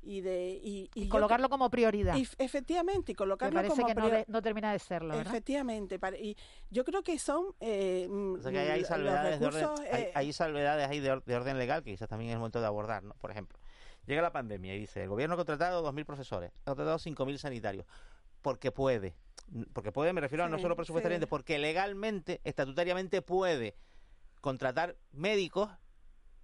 y 0.03 0.21
de 0.21 0.59
y, 0.61 1.07
colocarlo 1.07 1.49
como 1.49 1.69
prioridad. 1.69 2.15
Y, 2.15 2.27
efectivamente 2.37 3.13
y 3.13 3.15
colocarlo 3.15 3.61
Me 3.61 3.69
parece 3.69 3.85
que 3.85 4.25
no, 4.27 4.41
termina 4.41 4.71
de 4.71 4.79
serlo 4.79 5.13
efectivamente 5.19 5.99
y 6.19 6.35
yo 6.69 6.83
creo 6.83 7.03
que 7.03 7.17
son 7.17 7.55
eh, 7.59 8.09
hay 8.45 8.83
salvedades 8.83 9.39
de 9.39 9.45
orden, 9.45 9.69
eh, 9.91 10.11
hay, 10.13 10.33
salvedades 10.33 10.89
ahí 10.89 10.99
de, 10.99 11.11
orden 11.11 11.57
legal 11.57 11.83
que 11.83 11.91
quizás 11.91 12.09
también 12.09 12.31
es 12.31 12.33
el 12.33 12.39
momento 12.39 12.59
de 12.59 12.67
abordar 12.67 13.03
¿no? 13.03 13.13
por 13.15 13.31
ejemplo 13.31 13.57
llega 14.05 14.21
la 14.21 14.31
pandemia 14.31 14.75
y 14.75 14.79
dice 14.79 15.03
el 15.03 15.09
gobierno 15.09 15.35
ha 15.35 15.37
contratado 15.37 15.89
2.000 15.89 16.05
profesores 16.05 16.51
ha 16.65 16.71
contratado 16.71 16.97
5.000 16.97 17.37
sanitarios 17.37 17.85
porque 18.41 18.71
puede 18.71 19.15
porque 19.73 19.91
puede 19.91 20.13
me 20.13 20.21
refiero 20.21 20.43
a 20.43 20.49
no 20.49 20.59
solo 20.59 20.75
presupuestariamente 20.75 21.27
porque 21.27 21.59
legalmente 21.59 22.41
estatutariamente 22.43 23.21
puede 23.21 23.75
contratar 24.41 24.97
médicos 25.11 25.69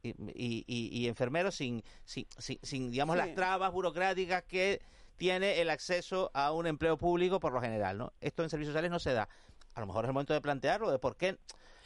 y, 0.04 0.64
y, 0.68 1.08
enfermeros 1.08 1.56
sin, 1.56 1.84
sin, 2.06 2.26
sin, 2.38 2.92
digamos, 2.92 3.18
las 3.18 3.34
trabas 3.36 3.72
burocráticas 3.72 4.44
que 4.44 4.82
tiene 5.18 5.62
el 5.62 5.70
acceso 5.70 6.32
a 6.34 6.52
un 6.54 6.66
empleo 6.66 6.98
público 6.98 7.40
por 7.40 7.52
lo 7.52 7.62
general, 7.62 7.98
¿no? 7.98 8.14
Esto 8.22 8.44
en 8.44 8.50
servicios 8.50 8.72
sociales 8.72 8.90
no 8.90 9.00
se 9.00 9.14
da. 9.14 9.28
A 9.76 9.82
lo 9.82 9.86
mejor 9.86 10.06
es 10.06 10.10
el 10.10 10.14
momento 10.14 10.34
de 10.34 10.42
plantearlo, 10.42 10.92
de 10.92 11.00
por 11.00 11.16
qué... 11.16 11.38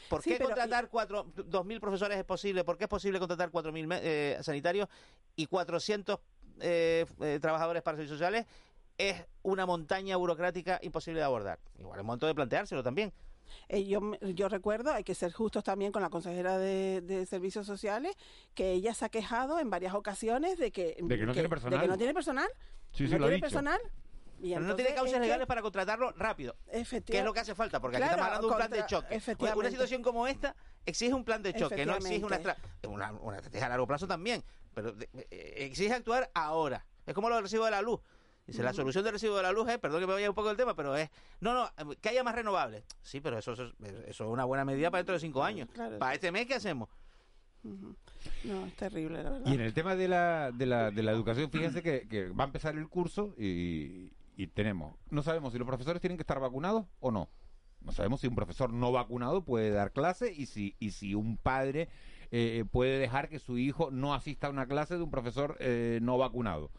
¿Por 0.10 0.22
qué 0.22 0.38
contratar 0.38 0.90
cuatro, 0.90 1.26
2.000 1.34 1.80
profesores 1.80 2.18
es 2.18 2.26
posible? 2.26 2.64
¿Por 2.64 2.78
qué 2.78 2.84
es 2.84 2.90
posible 2.90 3.20
contratar 3.20 3.50
4.000 3.52 4.00
eh, 4.02 4.38
sanitarios 4.42 4.90
y 5.36 5.48
400 5.48 6.20
eh, 6.60 7.06
eh, 7.22 7.40
trabajadores 7.42 7.82
para 7.82 7.98
servicios 7.98 8.20
sociales? 8.20 8.46
Es 8.98 9.26
una 9.42 9.66
montaña 9.66 10.18
burocrática 10.18 10.78
imposible 10.84 11.22
de 11.22 11.26
abordar. 11.26 11.58
Igual 11.80 11.96
es 11.96 12.00
el 12.00 12.06
momento 12.06 12.28
de 12.28 12.36
planteárselo 12.36 12.84
también. 12.84 13.14
Eh, 13.70 13.86
yo, 13.86 14.02
yo 14.22 14.50
recuerdo, 14.50 14.92
hay 14.92 15.04
que 15.04 15.16
ser 15.16 15.32
justos 15.32 15.64
también 15.64 15.92
con 15.92 16.02
la 16.02 16.10
consejera 16.10 16.58
de, 16.58 17.26
Servicios 17.30 17.66
Sociales, 17.66 18.16
que 18.54 18.72
ella 18.72 18.94
se 18.94 19.06
ha 19.06 19.10
quejado 19.10 19.60
en 19.60 19.70
varias 19.70 19.94
ocasiones 19.94 20.58
de 20.58 20.72
que, 20.72 20.98
de 21.00 21.18
que 21.18 21.26
no 21.26 21.34
tiene 21.34 21.50
personal. 21.50 21.80
De 21.80 21.86
que 21.86 21.88
no 21.90 21.98
tiene 21.98 22.14
personal. 22.14 22.50
Sí, 22.92 23.04
no 23.08 23.18
tiene 23.18 23.40
personal. 23.40 23.80
Pero 24.42 24.62
no 24.62 24.76
tiene 24.76 24.94
causas 24.94 25.22
legales 25.22 25.48
para 25.48 25.62
contratarlo 25.62 26.12
rápido. 26.12 26.56
Que 27.06 27.20
es 27.20 27.24
lo 27.24 27.34
que 27.34 27.40
hace 27.40 27.56
falta, 27.56 27.80
porque 27.80 27.98
aquí 27.98 28.04
estamos 28.04 28.26
hablando 28.26 28.48
de 28.48 28.52
un 28.52 28.58
plan 28.58 28.72
de 28.72 28.86
choque. 28.86 29.22
Una 29.56 29.70
situación 29.70 30.02
como 30.02 30.28
esta 30.28 30.56
exige 30.86 31.14
un 31.14 31.24
plan 31.24 31.42
de 31.42 31.54
choque, 31.54 31.86
no 31.86 31.96
exige 31.96 32.26
una, 32.26 32.40
una, 32.88 33.12
una 33.14 33.38
estrategia 33.38 33.68
a 33.68 33.70
largo 33.70 33.88
plazo 33.88 34.08
también, 34.08 34.44
pero 34.74 34.96
eh, 35.00 35.54
exige 35.60 35.94
actuar 35.94 36.30
ahora. 36.34 36.86
Es 37.06 37.14
como 37.14 37.30
lo 37.30 37.36
del 37.36 37.46
recibo 37.46 37.66
de 37.66 37.72
la 37.72 37.82
luz. 37.82 38.00
Dice, 38.46 38.62
la 38.62 38.74
solución 38.74 39.06
del 39.06 39.14
residuo 39.14 39.38
de 39.38 39.44
la 39.44 39.54
luz 39.54 39.70
es, 39.70 39.78
perdón 39.78 40.02
que 40.02 40.08
me 40.08 40.14
vaya 40.14 40.30
un 40.30 40.36
poco 40.36 40.50
del 40.50 40.58
tema, 40.58 40.76
pero 40.76 40.96
es, 40.98 41.10
no, 41.40 41.54
no, 41.54 41.70
que 42.02 42.10
haya 42.10 42.24
más 42.24 42.36
renovables. 42.36 42.84
Sí, 43.02 43.22
pero 43.22 43.38
eso, 43.38 43.54
eso, 43.54 43.74
es 44.06 44.20
una 44.20 44.44
buena 44.44 44.66
medida 44.66 44.92
para 44.92 45.00
dentro 45.00 45.14
de 45.14 45.20
cinco 45.20 45.44
años. 45.44 45.70
Para 45.98 46.14
este 46.14 46.32
mes, 46.32 46.46
¿qué 46.46 46.56
hacemos? 46.56 46.90
No, 47.64 48.66
es 48.66 48.76
terrible, 48.76 49.24
la 49.24 49.30
verdad. 49.30 49.50
Y 49.50 49.54
en 49.54 49.62
el 49.62 49.74
tema 49.74 49.96
de 49.96 50.10
la, 50.10 50.52
de 50.52 50.66
la, 50.66 50.92
de 50.92 51.04
la 51.04 51.12
educación, 51.12 51.50
fíjense 51.50 51.82
que, 51.82 52.08
que 52.10 52.30
va 52.30 52.44
a 52.44 52.48
empezar 52.48 52.76
el 52.76 52.90
curso 52.90 53.34
y, 53.38 54.12
y 54.36 54.48
tenemos, 54.48 54.96
no 55.10 55.24
sabemos 55.24 55.54
si 55.54 55.60
los 55.60 55.68
profesores 55.68 56.02
tienen 56.02 56.18
que 56.18 56.24
estar 56.24 56.42
vacunados 56.42 56.86
o 57.00 57.12
no. 57.12 57.30
No 57.80 57.92
sabemos 57.92 58.22
si 58.22 58.28
un 58.28 58.36
profesor 58.36 58.72
no 58.72 58.92
vacunado 58.92 59.44
puede 59.44 59.70
dar 59.72 59.92
clase 59.92 60.34
y 60.34 60.46
si, 60.46 60.76
y 60.80 60.92
si 60.92 61.16
un 61.16 61.38
padre 61.38 61.90
eh, 62.32 62.66
puede 62.72 62.98
dejar 62.98 63.30
que 63.30 63.40
su 63.40 63.58
hijo 63.58 63.92
no 63.92 64.14
asista 64.14 64.48
a 64.48 64.50
una 64.50 64.68
clase 64.68 64.96
de 64.96 65.04
un 65.04 65.12
profesor 65.12 65.58
eh, 65.60 66.00
no 66.02 66.18
vacunado 66.18 66.72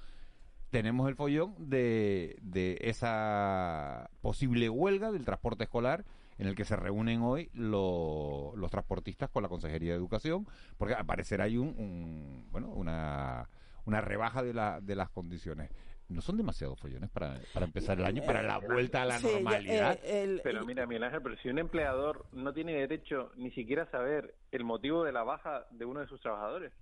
tenemos 0.74 1.08
el 1.08 1.14
follón 1.14 1.54
de, 1.56 2.36
de 2.42 2.78
esa 2.80 4.10
posible 4.20 4.68
huelga 4.68 5.12
del 5.12 5.24
transporte 5.24 5.62
escolar 5.62 6.04
en 6.36 6.48
el 6.48 6.56
que 6.56 6.64
se 6.64 6.74
reúnen 6.74 7.22
hoy 7.22 7.48
los 7.54 8.70
transportistas 8.72 9.30
con 9.30 9.44
la 9.44 9.48
Consejería 9.48 9.92
de 9.92 9.98
Educación, 9.98 10.48
porque 10.76 10.94
al 10.94 11.06
parecer 11.06 11.42
hay 11.42 11.58
un, 11.58 12.48
bueno, 12.50 12.70
una, 12.70 13.48
una 13.84 14.00
rebaja 14.00 14.42
de, 14.42 14.52
la, 14.52 14.80
de 14.80 14.96
las 14.96 15.10
condiciones. 15.10 15.70
¿No 16.08 16.20
son 16.20 16.38
demasiados 16.38 16.80
follones 16.80 17.08
para, 17.08 17.38
para 17.52 17.66
empezar 17.66 18.00
el 18.00 18.04
año, 18.04 18.24
para 18.26 18.42
la 18.42 18.58
vuelta 18.58 19.02
a 19.02 19.04
la 19.04 19.20
normalidad? 19.20 20.00
Eh, 20.02 20.40
pero 20.42 20.64
mira, 20.64 20.86
Miguel 20.86 21.04
Ángel, 21.04 21.22
pero 21.22 21.36
si 21.36 21.50
un 21.50 21.60
empleador 21.60 22.26
no 22.32 22.52
tiene 22.52 22.72
derecho 22.72 23.30
ni 23.36 23.52
siquiera 23.52 23.84
a 23.84 23.90
saber 23.92 24.34
el 24.50 24.64
motivo 24.64 25.04
de 25.04 25.12
la 25.12 25.22
baja 25.22 25.66
de 25.70 25.84
uno 25.84 26.00
de 26.00 26.08
sus 26.08 26.20
trabajadores, 26.20 26.72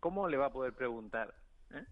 ¿cómo 0.00 0.26
le 0.26 0.36
va 0.36 0.46
a 0.46 0.52
poder 0.52 0.72
preguntar? 0.72 1.32
¿Eh? 1.72 1.84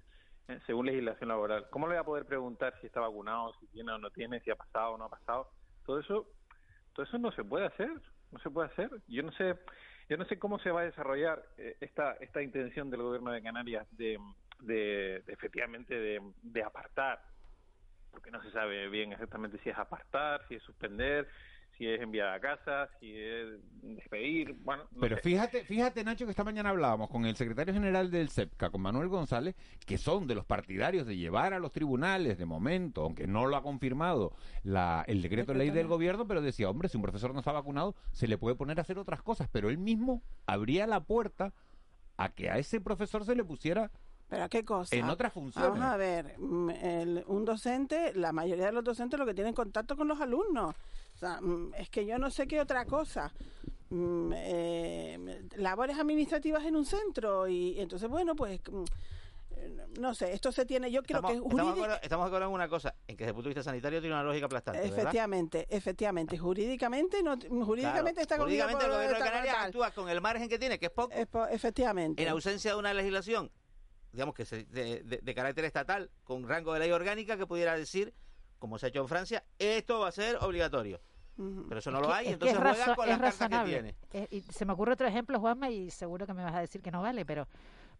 ¿Eh? 0.49 0.59
según 0.67 0.87
legislación 0.87 1.29
laboral. 1.29 1.69
¿Cómo 1.71 1.87
le 1.87 1.95
voy 1.95 2.01
a 2.01 2.05
poder 2.05 2.25
preguntar 2.27 2.75
si 2.81 2.87
está 2.87 3.01
vacunado, 3.01 3.53
si 3.61 3.67
tiene 3.69 3.93
o 3.93 3.99
no 3.99 4.11
tiene, 4.11 4.41
si 4.41 4.51
ha 4.51 4.57
pasado 4.57 4.93
o 4.93 4.99
no 4.99 5.05
ha 5.05 5.11
pasado? 5.11 5.51
Todo 5.85 6.01
eso, 6.01 6.27
todo 6.95 7.07
eso 7.07 7.19
no 7.19 7.31
se 7.33 7.45
puede 7.45 7.67
hacer, 7.67 7.91
no 8.33 8.39
se 8.41 8.51
puede 8.51 8.69
hacer. 8.69 8.91
Yo 9.07 9.23
no 9.23 9.33
sé, 9.33 9.57
yo 10.09 10.17
no 10.17 10.25
sé 10.25 10.39
cómo 10.39 10.59
se 10.59 10.71
va 10.71 10.81
a 10.81 10.85
desarrollar 10.85 11.43
eh, 11.57 11.77
esta 11.81 12.13
esta 12.15 12.43
intención 12.43 12.91
del 12.91 13.03
gobierno 13.03 13.31
de 13.31 13.43
Canarias 13.43 13.87
de, 13.97 14.19
de, 14.61 15.23
efectivamente 15.27 15.95
de, 15.95 16.21
de 16.43 16.63
apartar, 16.63 17.23
porque 18.11 18.31
no 18.31 18.43
se 18.43 18.51
sabe 18.51 18.89
bien 18.89 19.13
exactamente 19.13 19.59
si 19.59 19.71
es 19.71 19.79
apartar, 19.79 20.47
si 20.49 20.57
es 20.57 20.63
suspender, 20.63 21.29
si 21.79 21.87
es 21.87 22.01
enviar 22.01 22.35
a 22.35 22.41
casa, 22.41 22.89
si 22.99 23.17
es 23.17 23.61
despedir, 23.83 24.53
bueno. 24.65 24.83
Pero 25.01 25.17
fíjate, 25.17 25.65
fíjate 25.65 26.03
Nacho 26.03 26.25
que 26.25 26.33
esta 26.33 26.43
mañana 26.43 26.71
hablábamos 26.71 27.09
con 27.09 27.25
el 27.25 27.37
secretario 27.37 27.73
general 27.73 28.11
del 28.11 28.31
CEPCA, 28.31 28.71
con 28.71 28.83
Manuel 28.83 29.09
González, 29.09 29.55
que 29.87 29.97
son 29.97 30.27
de 30.27 30.35
los 30.35 30.45
partidarios 30.45 31.07
de 31.07 31.17
llevar 31.17 31.55
a 31.55 31.61
los 31.61 31.71
tribunales 31.71 32.37
de 32.37 32.47
momento, 32.47 33.05
aunque 33.05 33.29
no 33.29 33.47
lo 33.47 33.57
ha 33.57 33.63
confirmado 33.63 34.33
la, 34.65 35.05
el 35.07 35.23
decreto 35.23 35.53
de 35.53 35.59
ley 35.59 35.71
del 35.71 35.87
gobierno, 35.87 36.27
pero 36.27 36.43
decía, 36.43 36.69
hombre, 36.69 36.89
si 36.89 36.97
un 36.97 37.03
profesor 37.05 37.33
no 37.33 37.39
está 37.39 37.53
vacunado, 37.53 37.95
se 38.11 38.27
le 38.27 38.39
puede 38.39 38.57
poner 38.57 38.81
a 38.81 38.83
hacer 38.83 38.99
otras 38.99 39.23
cosas, 39.23 39.49
pero 39.51 39.71
él 39.71 39.79
mismo 39.79 40.23
abría 40.47 40.87
la 40.89 41.05
puerta 41.05 41.55
a 42.17 42.31
que 42.31 42.51
a 42.51 42.59
ese 42.59 42.81
profesor 42.81 43.25
se 43.25 43.37
le 43.37 43.45
pusiera 43.45 43.93
¿Pero 44.29 44.47
qué 44.51 44.63
cosa? 44.63 44.95
En 44.95 45.09
otras 45.09 45.33
funciones. 45.33 45.71
Vamos 45.71 45.87
a 45.87 45.97
ver, 45.97 46.39
mm, 46.39 47.21
un 47.29 47.45
docente, 47.47 48.13
la 48.15 48.31
mayoría 48.33 48.67
de 48.67 48.73
los 48.73 48.85
docentes 48.85 49.19
lo 49.19 49.25
que 49.25 49.33
tienen 49.33 49.55
contacto 49.55 49.97
con 49.97 50.07
los 50.07 50.21
alumnos. 50.21 50.75
O 51.19 51.21
sea, 51.21 51.41
mm, 51.41 51.75
es 51.75 51.91
que 51.91 52.07
yo 52.07 52.19
no 52.19 52.31
sé 52.31 52.47
qué 52.47 52.61
otra 52.61 52.85
cosa. 52.85 53.33
Mm, 53.91 54.33
eh, 54.37 55.49
labores 55.57 55.99
administrativas 55.99 56.65
en 56.65 56.77
un 56.77 56.85
centro 56.85 57.49
y, 57.49 57.81
entonces, 57.81 58.09
bueno, 58.09 58.37
pues 58.37 58.61
mm, 58.71 58.85
no 59.99 60.15
sé, 60.15 60.33
esto 60.33 60.53
se 60.53 60.65
tiene, 60.65 60.93
yo 60.93 61.03
creo 61.03 61.21
que 61.23 61.35
estamos, 61.35 61.89
estamos 62.03 62.31
de 62.31 62.37
en 62.37 62.45
una 62.45 62.69
cosa, 62.69 62.95
en 63.09 63.17
que 63.17 63.25
desde 63.25 63.31
el 63.31 63.35
punto 63.35 63.49
de 63.49 63.55
vista 63.55 63.63
sanitario 63.65 64.01
tiene 64.01 64.15
una 64.15 64.23
lógica 64.23 64.47
aplastante. 64.47 64.87
Efectivamente, 64.87 65.67
efectivamente, 65.71 66.39
jurídicamente 66.39 67.23
no, 67.23 67.37
jurídicamente 67.65 68.21
está 68.21 68.37
Jurídicamente 68.37 68.85
el 68.85 68.93
gobierno 68.93 69.19
de 69.19 69.25
Canarias 69.25 69.57
actúa 69.59 69.91
con 69.91 70.09
el 70.09 70.21
margen 70.21 70.49
que 70.49 70.59
tiene, 70.59 70.79
que 70.79 70.87
es 70.87 70.93
poco. 70.93 71.13
efectivamente. 71.51 72.23
En 72.23 72.29
ausencia 72.29 72.73
de 72.73 72.79
una 72.79 72.95
legislación 72.95 73.51
digamos 74.13 74.35
que 74.35 74.45
de, 74.45 75.35
carácter 75.35 75.65
estatal, 75.65 76.11
con 76.25 76.49
rango 76.49 76.73
de 76.73 76.81
ley 76.81 76.91
orgánica, 76.91 77.37
que 77.37 77.47
pudiera 77.47 77.77
decir, 77.77 78.15
como 78.59 78.79
se 78.79 78.87
ha 78.87 78.89
hecho 78.89 79.01
en 79.01 79.09
Francia, 79.09 79.45
esto 79.59 80.01
va 80.01 80.09
a 80.09 80.13
ser 80.13 80.37
obligatorio. 80.41 81.01
Pero 81.69 81.79
eso 81.79 81.91
no 81.93 82.01
lo 82.01 82.13
hay, 82.13 82.29
entonces 82.29 82.59
juega 82.59 82.97
con 82.97 83.09
las 83.09 83.19
cartas 83.37 83.49
que 83.49 83.65
tiene. 83.65 83.95
y 84.31 84.41
se 84.43 84.65
me 84.65 84.73
ocurre 84.73 84.95
otro 84.95 85.07
ejemplo, 85.07 85.39
Juanma, 85.39 85.71
y 85.71 85.89
seguro 85.91 86.27
que 86.27 86.35
me 86.35 86.43
vas 86.43 86.55
a 86.55 86.61
decir 86.61 86.83
que 86.83 86.91
no 86.91 87.01
vale, 87.01 87.25
pero 87.25 87.47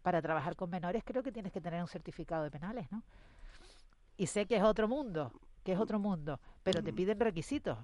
para 0.01 0.21
trabajar 0.21 0.57
con 0.57 0.69
menores 0.69 1.03
creo 1.05 1.23
que 1.23 1.31
tienes 1.31 1.53
que 1.53 1.61
tener 1.61 1.81
un 1.81 1.87
certificado 1.87 2.43
de 2.43 2.51
penales, 2.51 2.91
¿no? 2.91 3.01
Y 4.17 4.27
sé 4.27 4.45
que 4.45 4.57
es 4.57 4.63
otro 4.63 4.89
mundo, 4.89 5.31
que 5.63 5.71
es 5.71 5.79
otro 5.79 5.99
mundo, 5.99 6.39
pero 6.63 6.83
te 6.83 6.91
piden 6.91 7.17
requisitos. 7.17 7.77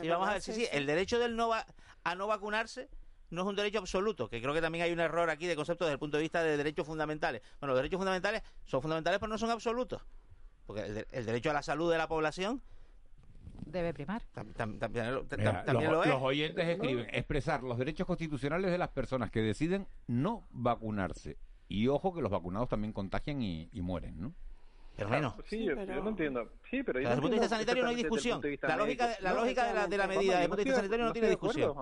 Sí, 0.00 0.08
vamos 0.08 0.28
a 0.28 0.32
ver, 0.34 0.42
sí, 0.42 0.52
sí, 0.52 0.66
el 0.72 0.84
derecho 0.84 1.18
del 1.18 1.36
no 1.36 1.50
a 1.52 2.14
no 2.14 2.26
vacunarse 2.26 2.90
no 3.30 3.42
es 3.42 3.48
un 3.48 3.56
derecho 3.56 3.78
absoluto, 3.78 4.28
que 4.28 4.42
creo 4.42 4.52
que 4.52 4.60
también 4.60 4.84
hay 4.84 4.92
un 4.92 5.00
error 5.00 5.30
aquí 5.30 5.46
de 5.46 5.56
concepto 5.56 5.84
desde 5.84 5.94
el 5.94 5.98
punto 5.98 6.18
de 6.18 6.22
vista 6.22 6.42
de 6.42 6.58
derechos 6.58 6.86
fundamentales. 6.86 7.40
Bueno, 7.60 7.72
los 7.72 7.78
derechos 7.78 7.98
fundamentales 7.98 8.42
son 8.66 8.82
fundamentales, 8.82 9.18
pero 9.18 9.30
no 9.30 9.38
son 9.38 9.50
absolutos. 9.50 10.02
Porque 10.66 11.06
el 11.10 11.26
derecho 11.26 11.50
a 11.50 11.54
la 11.54 11.62
salud 11.62 11.90
de 11.90 11.98
la 11.98 12.08
población 12.08 12.62
debe 13.74 13.92
primar. 13.92 14.22
también, 14.56 15.14
lo, 15.14 15.22
los, 15.22 16.06
Los 16.06 16.22
oyentes 16.22 16.66
escriben, 16.66 17.06
expresar 17.10 17.62
los 17.62 17.76
derechos 17.76 18.06
constitucionales 18.06 18.70
de 18.70 18.78
las 18.78 18.88
personas 18.88 19.30
que 19.30 19.40
deciden 19.40 19.86
no 20.06 20.46
vacunarse. 20.50 21.36
Y 21.68 21.88
ojo 21.88 22.14
que 22.14 22.22
los 22.22 22.30
vacunados 22.30 22.68
también 22.68 22.92
contagian 22.92 23.42
y, 23.42 23.68
mueren, 23.74 24.20
¿no? 24.20 24.34
Pero 24.96 25.08
bueno. 25.08 25.36
Sí, 25.46 25.64
yo, 25.64 25.74
no 25.74 26.08
entiendo. 26.08 26.52
Sí, 26.70 26.82
pero 26.84 27.00
desde 27.00 27.14
el 27.14 27.20
punto 27.20 27.34
de 27.34 27.40
vista 27.40 27.56
sanitario 27.56 27.82
no 27.82 27.88
hay 27.88 27.96
discusión. 27.96 28.40
La 28.62 28.76
lógica, 28.76 29.08
de, 29.08 29.16
la 29.20 29.34
lógica 29.34 29.66
de, 29.66 29.74
la, 29.74 29.86
de 29.88 29.98
la 29.98 30.06
medida 30.06 30.32
desde 30.34 30.44
el 30.44 30.48
punto 30.48 30.56
de 30.58 30.64
vista 30.64 30.76
sanitario 30.76 31.04
no, 31.06 31.12
tiene 31.12 31.28
discusión. 31.28 31.74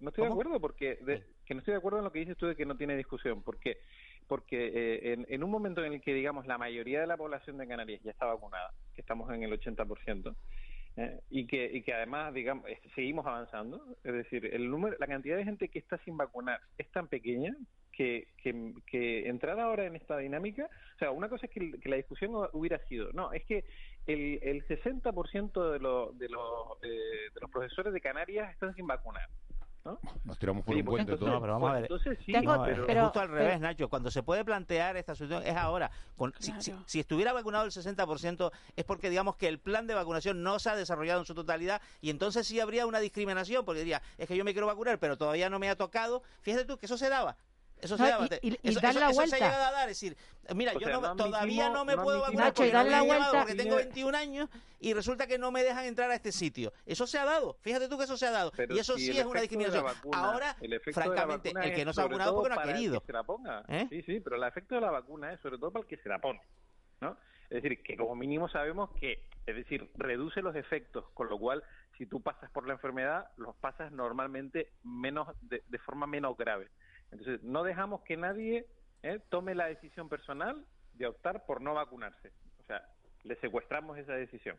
no 0.00 0.08
estoy 0.08 0.24
de 0.26 0.30
acuerdo 0.30 0.60
porque 0.60 1.24
que 1.46 1.54
no 1.54 1.60
estoy 1.60 1.72
de 1.72 1.78
acuerdo 1.78 1.98
en 1.98 2.04
lo 2.04 2.12
que 2.12 2.18
dices 2.18 2.36
tú 2.36 2.46
de 2.46 2.56
que 2.56 2.66
no 2.66 2.76
tiene 2.76 2.94
discusión. 2.94 3.42
Porque 3.42 3.78
porque 4.26 4.66
eh, 4.66 5.12
en, 5.14 5.26
en, 5.30 5.42
un 5.42 5.50
momento 5.50 5.82
en 5.82 5.94
el 5.94 6.02
que 6.02 6.12
digamos 6.12 6.46
la 6.46 6.58
mayoría 6.58 7.00
de 7.00 7.06
la 7.06 7.16
población 7.16 7.56
de 7.56 7.66
Canarias 7.66 8.02
ya 8.04 8.10
está 8.10 8.26
vacunada, 8.26 8.74
que 8.94 9.00
estamos 9.00 9.32
en 9.32 9.42
el 9.42 9.58
80%, 9.58 10.34
eh, 10.98 11.20
y, 11.30 11.46
que, 11.46 11.70
y 11.72 11.82
que 11.82 11.94
además, 11.94 12.34
digamos, 12.34 12.66
seguimos 12.96 13.24
avanzando. 13.24 13.80
Es 14.02 14.12
decir, 14.12 14.46
el 14.52 14.68
número, 14.68 14.96
la 14.98 15.06
cantidad 15.06 15.36
de 15.36 15.44
gente 15.44 15.68
que 15.68 15.78
está 15.78 15.96
sin 15.98 16.16
vacunar 16.16 16.60
es 16.76 16.90
tan 16.90 17.06
pequeña 17.06 17.56
que, 17.92 18.26
que, 18.42 18.74
que 18.84 19.28
entrar 19.28 19.60
ahora 19.60 19.86
en 19.86 19.94
esta 19.94 20.18
dinámica, 20.18 20.68
o 20.96 20.98
sea, 20.98 21.12
una 21.12 21.28
cosa 21.28 21.46
es 21.46 21.52
que, 21.52 21.88
la 21.88 21.96
discusión 21.96 22.32
hubiera 22.52 22.78
sido, 22.86 23.12
no, 23.12 23.32
es 23.32 23.44
que 23.44 23.64
el, 24.06 24.40
el 24.42 24.66
60% 24.66 25.72
de, 25.72 25.78
lo, 25.78 26.12
de, 26.12 26.28
los, 26.28 26.82
eh, 26.82 27.30
de 27.32 27.40
los 27.40 27.50
profesores 27.50 27.92
de 27.92 28.00
Canarias 28.00 28.52
están 28.52 28.74
sin 28.74 28.86
vacunar. 28.86 29.28
Nos 30.24 30.38
tiramos 30.38 30.64
por 30.64 30.74
un 30.74 30.84
puente 30.84 31.16
todo. 31.16 31.40
pero 31.40 31.52
vamos 31.54 31.70
a 31.70 31.74
ver. 31.74 31.88
pero, 32.86 33.04
justo 33.04 33.20
al 33.20 33.28
revés, 33.28 33.60
Nacho. 33.60 33.88
Cuando 33.88 34.10
se 34.10 34.22
puede 34.22 34.44
plantear 34.44 34.96
esta 34.96 35.14
situación 35.14 35.46
es 35.46 35.56
ahora. 35.56 35.90
si, 36.86 37.00
estuviera 37.00 37.32
vacunado 37.32 37.64
el 37.64 37.70
60% 37.70 38.50
es 38.76 38.84
porque 38.84 39.10
digamos 39.10 39.36
que 39.36 39.48
el 39.48 39.58
plan 39.58 39.86
de 39.86 39.94
vacunación 39.94 40.42
no 40.42 40.58
se 40.58 40.70
ha 40.70 40.76
desarrollado 40.76 41.20
en 41.20 41.26
su 41.26 41.34
totalidad 41.34 41.80
y 42.00 42.10
entonces 42.10 42.46
sí 42.46 42.60
habría 42.60 42.86
una 42.86 43.00
discriminación 43.00 43.64
porque 43.64 43.80
diría, 43.80 44.02
es 44.16 44.28
que 44.28 44.36
yo 44.36 44.44
me 44.44 44.52
quiero 44.52 44.66
vacunar 44.66 44.98
pero 44.98 45.16
todavía 45.16 45.50
no 45.50 45.58
me 45.58 45.68
ha 45.68 45.76
tocado. 45.76 46.22
Fíjate 46.40 46.64
tú 46.64 46.78
que 46.78 46.86
eso 46.86 46.98
se 46.98 47.08
daba. 47.08 47.36
Eso 47.80 47.96
se 47.96 48.06
llama. 48.06 48.28
Y, 48.42 48.52
y, 48.52 48.58
eso, 48.62 48.80
la 48.80 49.10
vuelta. 49.10 49.36
se 49.36 49.44
ha 49.44 49.48
llegado 49.48 49.64
a 49.64 49.72
dar. 49.72 49.88
Es 49.88 50.00
decir, 50.00 50.16
mira, 50.54 50.72
yo 50.74 50.88
no, 50.88 51.16
todavía 51.16 51.70
no 51.70 51.84
me 51.84 51.96
puedo 51.96 52.20
vacunar 52.20 52.52
porque, 52.52 52.72
no 52.72 52.84
la 52.84 53.02
vuelta. 53.02 53.30
porque 53.32 53.54
tengo 53.54 53.76
21 53.76 54.16
años 54.16 54.48
y 54.80 54.92
resulta 54.94 55.26
que 55.26 55.38
no 55.38 55.50
me 55.50 55.62
dejan 55.62 55.84
entrar 55.84 56.10
a 56.10 56.14
este 56.14 56.32
sitio. 56.32 56.72
Eso 56.86 57.06
se 57.06 57.18
ha 57.18 57.24
dado. 57.24 57.56
Fíjate 57.60 57.88
tú 57.88 57.98
que 57.98 58.04
eso 58.04 58.16
se 58.16 58.26
ha 58.26 58.30
dado. 58.30 58.52
y 58.68 58.78
eso 58.78 58.96
sí 58.96 59.16
es 59.16 59.24
una 59.24 59.40
discriminación. 59.40 59.84
Ahora, 60.12 60.56
francamente, 60.92 61.50
el 61.50 61.74
que 61.74 61.84
no 61.84 61.92
se 61.92 62.00
ha 62.00 62.04
vacunado 62.04 62.34
porque 62.34 62.54
no 62.54 62.60
ha 62.60 62.64
querido. 62.64 63.02
se 63.04 63.12
la 63.12 63.22
ponga. 63.22 63.64
¿Eh? 63.68 63.86
Sí, 63.90 64.02
sí, 64.02 64.20
pero 64.20 64.36
el 64.36 64.44
efecto 64.44 64.74
de 64.74 64.80
la 64.80 64.90
vacuna 64.90 65.32
es 65.32 65.40
sobre 65.40 65.58
todo 65.58 65.70
para 65.70 65.82
el 65.82 65.88
que 65.88 65.96
se 65.98 66.08
la 66.08 66.18
pone. 66.18 66.40
¿no? 67.00 67.16
Es 67.50 67.62
decir, 67.62 67.82
que 67.82 67.96
como 67.96 68.14
mínimo 68.14 68.48
sabemos 68.48 68.90
que, 69.00 69.24
es 69.46 69.56
decir, 69.56 69.88
reduce 69.96 70.42
los 70.42 70.54
efectos, 70.54 71.06
con 71.14 71.28
lo 71.28 71.38
cual, 71.38 71.62
si 71.96 72.06
tú 72.06 72.20
pasas 72.20 72.50
por 72.50 72.66
la 72.66 72.74
enfermedad, 72.74 73.28
los 73.36 73.56
pasas 73.56 73.90
normalmente 73.90 74.72
menos 74.82 75.28
de, 75.40 75.62
de 75.66 75.78
forma 75.78 76.06
menos 76.06 76.36
grave. 76.36 76.68
Entonces, 77.10 77.42
no 77.42 77.62
dejamos 77.62 78.02
que 78.02 78.16
nadie 78.16 78.66
eh, 79.02 79.20
tome 79.28 79.54
la 79.54 79.66
decisión 79.66 80.08
personal 80.08 80.64
de 80.94 81.06
optar 81.06 81.46
por 81.46 81.60
no 81.60 81.74
vacunarse. 81.74 82.32
O 82.62 82.66
sea, 82.66 82.86
le 83.24 83.36
secuestramos 83.36 83.96
esa 83.98 84.12
decisión. 84.12 84.56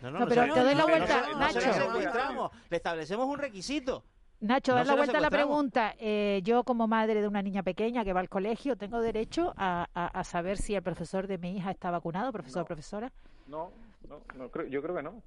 No, 0.00 0.10
no, 0.10 0.26
pero 0.28 0.54
te 0.54 0.60
doy 0.60 0.74
la 0.74 0.86
vuelta, 0.86 1.26
Nacho. 1.38 2.50
Le 2.70 2.76
establecemos 2.76 3.26
un 3.26 3.38
requisito. 3.38 4.04
Nacho, 4.40 4.72
dar 4.72 4.86
la 4.86 4.94
vuelta 4.94 5.18
a 5.18 5.20
la 5.20 5.30
pregunta. 5.30 5.94
Eh, 5.98 6.40
yo, 6.44 6.62
como 6.62 6.86
madre 6.86 7.20
de 7.20 7.26
una 7.26 7.42
niña 7.42 7.64
pequeña 7.64 8.04
que 8.04 8.12
va 8.12 8.20
al 8.20 8.28
colegio, 8.28 8.76
¿tengo 8.76 9.00
derecho 9.00 9.52
a, 9.56 9.88
a, 9.92 10.24
saber 10.24 10.58
si 10.58 10.76
el 10.76 10.82
profesor 10.82 11.26
de 11.26 11.38
mi 11.38 11.56
hija 11.56 11.72
está 11.72 11.90
vacunado, 11.90 12.30
profesor 12.30 12.62
o 12.62 12.64
profesora? 12.64 13.10
No, 13.48 13.72
no, 14.08 14.22
no 14.36 14.48
creo, 14.48 14.68
yo 14.68 14.80
creo 14.80 14.94
que 14.94 15.02
no. 15.02 15.22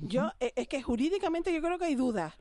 Yo, 0.00 0.32
eh, 0.40 0.52
es 0.56 0.66
que 0.66 0.82
jurídicamente 0.82 1.54
yo 1.54 1.60
creo 1.60 1.78
que 1.78 1.84
hay 1.84 1.94
dudas 1.94 2.36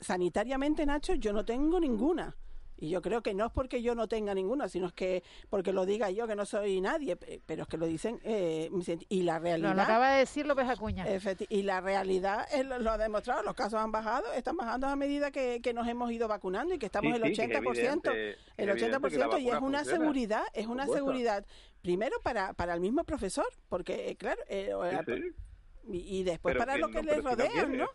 sanitariamente, 0.00 0.86
Nacho, 0.86 1.14
yo 1.14 1.32
no 1.32 1.44
tengo 1.44 1.80
ninguna. 1.80 2.36
Y 2.80 2.90
yo 2.90 3.02
creo 3.02 3.22
que 3.22 3.34
no 3.34 3.46
es 3.46 3.52
porque 3.52 3.82
yo 3.82 3.96
no 3.96 4.06
tenga 4.06 4.34
ninguna, 4.34 4.68
sino 4.68 4.86
es 4.86 4.92
que 4.92 5.24
porque 5.50 5.72
lo 5.72 5.84
diga 5.84 6.10
yo 6.10 6.28
que 6.28 6.36
no 6.36 6.46
soy 6.46 6.80
nadie, 6.80 7.16
pero 7.16 7.62
es 7.62 7.68
que 7.68 7.76
lo 7.76 7.86
dicen 7.86 8.20
eh, 8.22 8.70
y 9.08 9.22
la 9.22 9.40
realidad. 9.40 9.74
lo 9.74 9.82
acaba 9.82 10.12
de 10.12 10.18
decir 10.20 10.46
López 10.46 10.68
Acuña. 10.68 11.04
Y 11.48 11.62
la 11.62 11.80
realidad 11.80 12.46
lo, 12.62 12.92
ha 12.92 12.98
demostrado, 12.98 13.42
los 13.42 13.54
casos 13.54 13.80
han 13.80 13.90
bajado, 13.90 14.32
están 14.32 14.56
bajando 14.56 14.86
a 14.86 14.94
medida 14.94 15.32
que, 15.32 15.60
nos 15.74 15.88
hemos 15.88 16.10
ido 16.12 16.28
vacunando 16.28 16.72
y 16.74 16.78
que 16.78 16.86
estamos 16.86 17.14
en 17.14 17.24
el 17.24 17.34
80%, 17.34 18.36
el 18.56 18.70
80% 18.70 19.40
y 19.42 19.50
es 19.50 19.60
una 19.60 19.84
seguridad, 19.84 20.44
es 20.54 20.66
una 20.66 20.86
seguridad 20.86 21.44
primero 21.82 22.16
para, 22.22 22.52
para 22.54 22.74
el 22.74 22.80
mismo 22.80 23.02
profesor, 23.02 23.46
porque 23.68 24.10
eh, 24.10 24.16
claro, 24.16 24.40
eh, 24.48 24.72
y, 25.90 26.22
después 26.22 26.56
para 26.56 26.76
los 26.76 26.90
que 26.90 27.02
le 27.02 27.20
rodean, 27.20 27.76
¿no? 27.76 27.88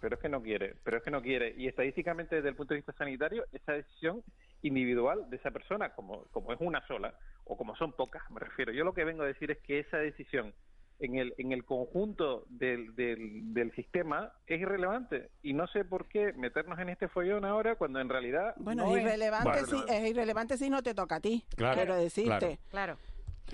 Pero 0.00 0.16
es 0.16 0.20
que 0.20 0.28
no 0.28 0.42
quiere, 0.42 0.74
pero 0.84 0.98
es 0.98 1.02
que 1.02 1.10
no 1.10 1.22
quiere. 1.22 1.54
Y 1.56 1.66
estadísticamente, 1.66 2.36
desde 2.36 2.48
el 2.48 2.56
punto 2.56 2.74
de 2.74 2.78
vista 2.78 2.92
sanitario, 2.92 3.44
esa 3.52 3.72
decisión 3.72 4.22
individual 4.62 5.28
de 5.30 5.36
esa 5.36 5.50
persona, 5.50 5.94
como, 5.94 6.24
como 6.26 6.52
es 6.52 6.60
una 6.60 6.86
sola, 6.86 7.14
o 7.44 7.56
como 7.56 7.76
son 7.76 7.92
pocas, 7.92 8.22
me 8.30 8.40
refiero. 8.40 8.72
Yo 8.72 8.84
lo 8.84 8.94
que 8.94 9.04
vengo 9.04 9.22
a 9.22 9.26
decir 9.26 9.50
es 9.50 9.58
que 9.58 9.80
esa 9.80 9.98
decisión 9.98 10.52
en 10.98 11.16
el, 11.16 11.34
en 11.38 11.52
el 11.52 11.64
conjunto 11.64 12.44
del, 12.48 12.94
del, 12.96 13.72
sistema 13.74 14.32
es 14.46 14.60
irrelevante. 14.60 15.30
Y 15.42 15.52
no 15.52 15.66
sé 15.68 15.84
por 15.84 16.08
qué 16.08 16.32
meternos 16.32 16.78
en 16.78 16.88
este 16.88 17.08
follón 17.08 17.44
ahora 17.44 17.76
cuando 17.76 18.00
en 18.00 18.08
realidad. 18.08 18.54
Bueno, 18.56 18.90
es 18.94 19.02
irrelevante, 19.02 19.66
si, 19.66 19.76
es 19.88 20.10
irrelevante 20.10 20.56
si 20.56 20.70
no 20.70 20.82
te 20.82 20.94
toca 20.94 21.16
a 21.16 21.20
ti, 21.20 21.44
quiero 21.56 21.96
decirte. 21.96 22.58
claro. 22.70 22.96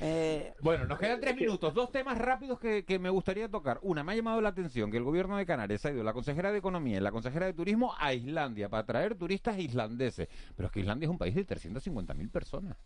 Eh, 0.00 0.54
bueno, 0.60 0.86
nos 0.86 0.98
quedan 0.98 1.20
tres 1.20 1.36
minutos. 1.36 1.74
Dos 1.74 1.90
temas 1.92 2.18
rápidos 2.18 2.58
que, 2.58 2.98
me 2.98 3.10
gustaría 3.10 3.48
tocar. 3.48 3.78
Una, 3.82 4.02
me 4.02 4.12
ha 4.12 4.16
llamado 4.16 4.40
la 4.40 4.48
atención 4.48 4.90
que 4.90 4.96
el 4.96 5.04
gobierno 5.04 5.36
de 5.36 5.46
Canarias 5.46 5.84
ha 5.84 5.90
ido 5.90 6.02
la 6.02 6.12
consejera 6.12 6.50
de 6.50 6.58
Economía 6.58 6.98
y 6.98 7.00
la 7.00 7.12
consejera 7.12 7.46
de 7.46 7.52
Turismo 7.52 7.94
a 7.98 8.14
Islandia 8.14 8.68
para 8.68 8.84
traer 8.84 9.16
turistas 9.16 9.58
islandeses. 9.58 10.28
Pero 10.56 10.66
es 10.66 10.72
que 10.72 10.80
Islandia 10.80 11.06
es 11.06 11.10
un 11.10 11.18
país 11.18 11.34
de 11.34 11.46
350.000 11.46 12.30
personas. 12.30 12.76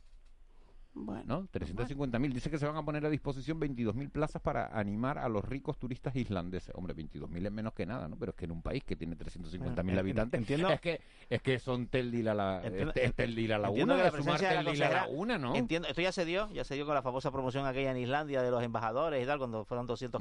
Bueno, 0.99 1.47
350.000. 1.53 2.33
Dice 2.33 2.51
que 2.51 2.59
se 2.59 2.67
van 2.67 2.77
a 2.77 2.83
poner 2.83 3.05
a 3.05 3.11
disposición 3.11 3.61
22.000 3.61 4.11
plazas 4.11 4.41
para 4.41 4.67
animar 4.69 5.19
a 5.19 5.29
los 5.29 5.45
ricos 5.45 5.79
turistas 5.79 6.17
islandeses. 6.17 6.75
Hombre, 6.75 6.97
22.000 6.97 7.45
es 7.45 7.53
menos 7.53 7.75
que 7.75 7.85
nada, 7.85 8.09
¿no? 8.09 8.17
Pero 8.17 8.31
es 8.31 8.37
que 8.37 8.47
en 8.47 8.53
un 8.53 8.63
país 8.63 8.83
que 8.83 8.97
tiene 8.97 9.15
350.000 9.15 9.99
habitantes, 9.99 10.41
entiendo, 10.41 10.71
es 10.71 10.81
que 10.81 11.01
es 11.29 11.43
que 11.43 11.59
son 11.59 11.89
Teldila 11.89 12.33
la 12.33 12.63
entiendo, 12.65 12.93
es 12.95 13.15
Teldila 13.15 13.59
la 13.59 13.69
una, 13.69 13.97
de 13.97 14.11
sumar 14.11 14.41
Teldila 14.41 14.89
la 14.89 15.07
una, 15.09 15.37
¿no? 15.37 15.55
Entiendo, 15.55 15.87
esto 15.87 16.01
ya 16.01 16.13
se 16.13 16.25
dio, 16.25 16.51
ya 16.53 16.65
se 16.65 16.75
dio 16.75 16.87
con 16.87 16.95
la 16.95 17.03
famosa 17.03 17.31
promoción 17.31 17.67
aquella 17.67 17.91
en 17.91 17.99
Islandia 17.99 18.41
de 18.41 18.51
los 18.51 18.63
embajadores 18.63 19.23
y 19.23 19.27
tal, 19.27 19.39
cuando 19.39 19.67
fueron 19.67 19.87
200, 19.87 20.21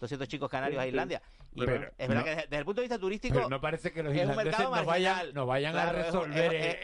200 0.00 0.28
chicos 0.28 0.48
canarios 0.48 0.80
a 0.80 0.86
Islandia. 0.86 1.20
Es 1.54 2.08
verdad 2.08 2.24
que 2.24 2.34
desde 2.34 2.56
el 2.56 2.64
punto 2.64 2.80
de 2.80 2.88
vista 2.88 2.98
turístico 2.98 3.48
no 3.48 3.60
parece 3.60 3.92
que 3.92 4.02
los 4.02 4.14
islandeses 4.14 4.58
nos 4.58 4.86
vayan, 4.86 5.32
nos 5.34 5.46
vayan 5.46 5.76
a 5.76 5.92
resolver 5.92 6.78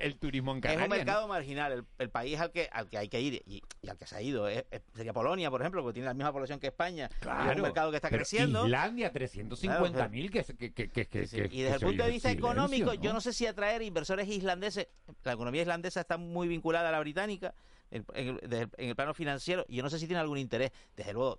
el, 0.00 0.16
turismo 0.16 0.52
en 0.52 0.60
Canarias. 0.60 0.86
Es 0.86 0.90
un 0.90 0.96
mercado 0.96 1.28
marginal, 1.28 1.86
el, 1.98 2.10
país 2.10 2.40
al 2.40 2.50
que 2.50 2.68
al 2.72 2.88
que 2.88 2.98
hay 2.98 3.08
que 3.08 3.20
ir 3.20 3.42
y, 3.46 3.62
al 3.88 3.98
que 3.98 4.06
se 4.06 4.16
ha 4.16 4.22
ido 4.22 4.46
sería 4.94 5.12
Polonia, 5.12 5.50
por 5.50 5.60
ejemplo, 5.60 5.82
porque 5.82 5.94
tiene 5.94 6.06
la 6.06 6.14
misma 6.14 6.32
población 6.32 6.58
que 6.58 6.68
España. 6.68 7.08
Claro, 7.20 7.50
es 7.50 7.56
un 7.56 7.62
mercado 7.62 7.90
que 7.90 7.96
está 7.96 8.10
creciendo. 8.10 8.64
Islandia, 8.64 9.12
350 9.12 10.08
mil 10.08 10.30
que, 10.30 10.44
que, 10.44 10.72
que, 10.72 11.48
Y 11.50 11.62
desde 11.62 11.74
el 11.76 11.80
punto 11.80 12.04
de 12.04 12.10
vista 12.10 12.30
económico, 12.30 12.94
yo 12.94 13.12
no 13.12 13.20
sé 13.20 13.32
si 13.32 13.46
atraer 13.46 13.82
inversores 13.82 14.28
islandeses, 14.28 14.88
la 15.22 15.32
economía 15.32 15.62
islandesa 15.62 16.00
está 16.00 16.16
muy 16.16 16.48
vinculada 16.48 16.88
a 16.88 16.92
la 16.92 17.00
británica 17.00 17.54
en, 17.90 18.04
en 18.14 18.70
el 18.76 18.96
plano 18.96 19.14
financiero, 19.14 19.64
y 19.68 19.76
yo 19.76 19.82
no 19.82 19.90
sé 19.90 19.98
si 19.98 20.06
tiene 20.06 20.20
algún 20.20 20.38
interés. 20.38 20.72
Desde 20.96 21.12
luego, 21.12 21.38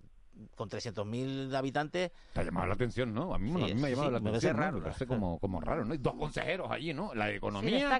con 0.55 0.69
300.000 0.69 1.53
habitantes. 1.55 2.11
Te 2.33 2.39
ha 2.39 2.43
llamado 2.43 2.67
la 2.67 2.73
atención, 2.73 3.13
¿no? 3.13 3.33
A 3.33 3.39
mí, 3.39 3.51
me 3.51 3.87
ha 3.87 3.89
llamado 3.89 4.11
la 4.11 4.17
atención. 4.17 4.57
Raro, 4.57 4.77
Me 4.77 4.83
parece 4.83 5.07
como, 5.07 5.39
como 5.39 5.61
raro, 5.61 5.85
¿no? 5.85 5.93
Hay 5.93 5.99
dos 5.99 6.15
consejeros 6.15 6.69
allí, 6.71 6.93
¿no? 6.93 7.13
La 7.13 7.27
de 7.27 7.35
economía. 7.35 7.99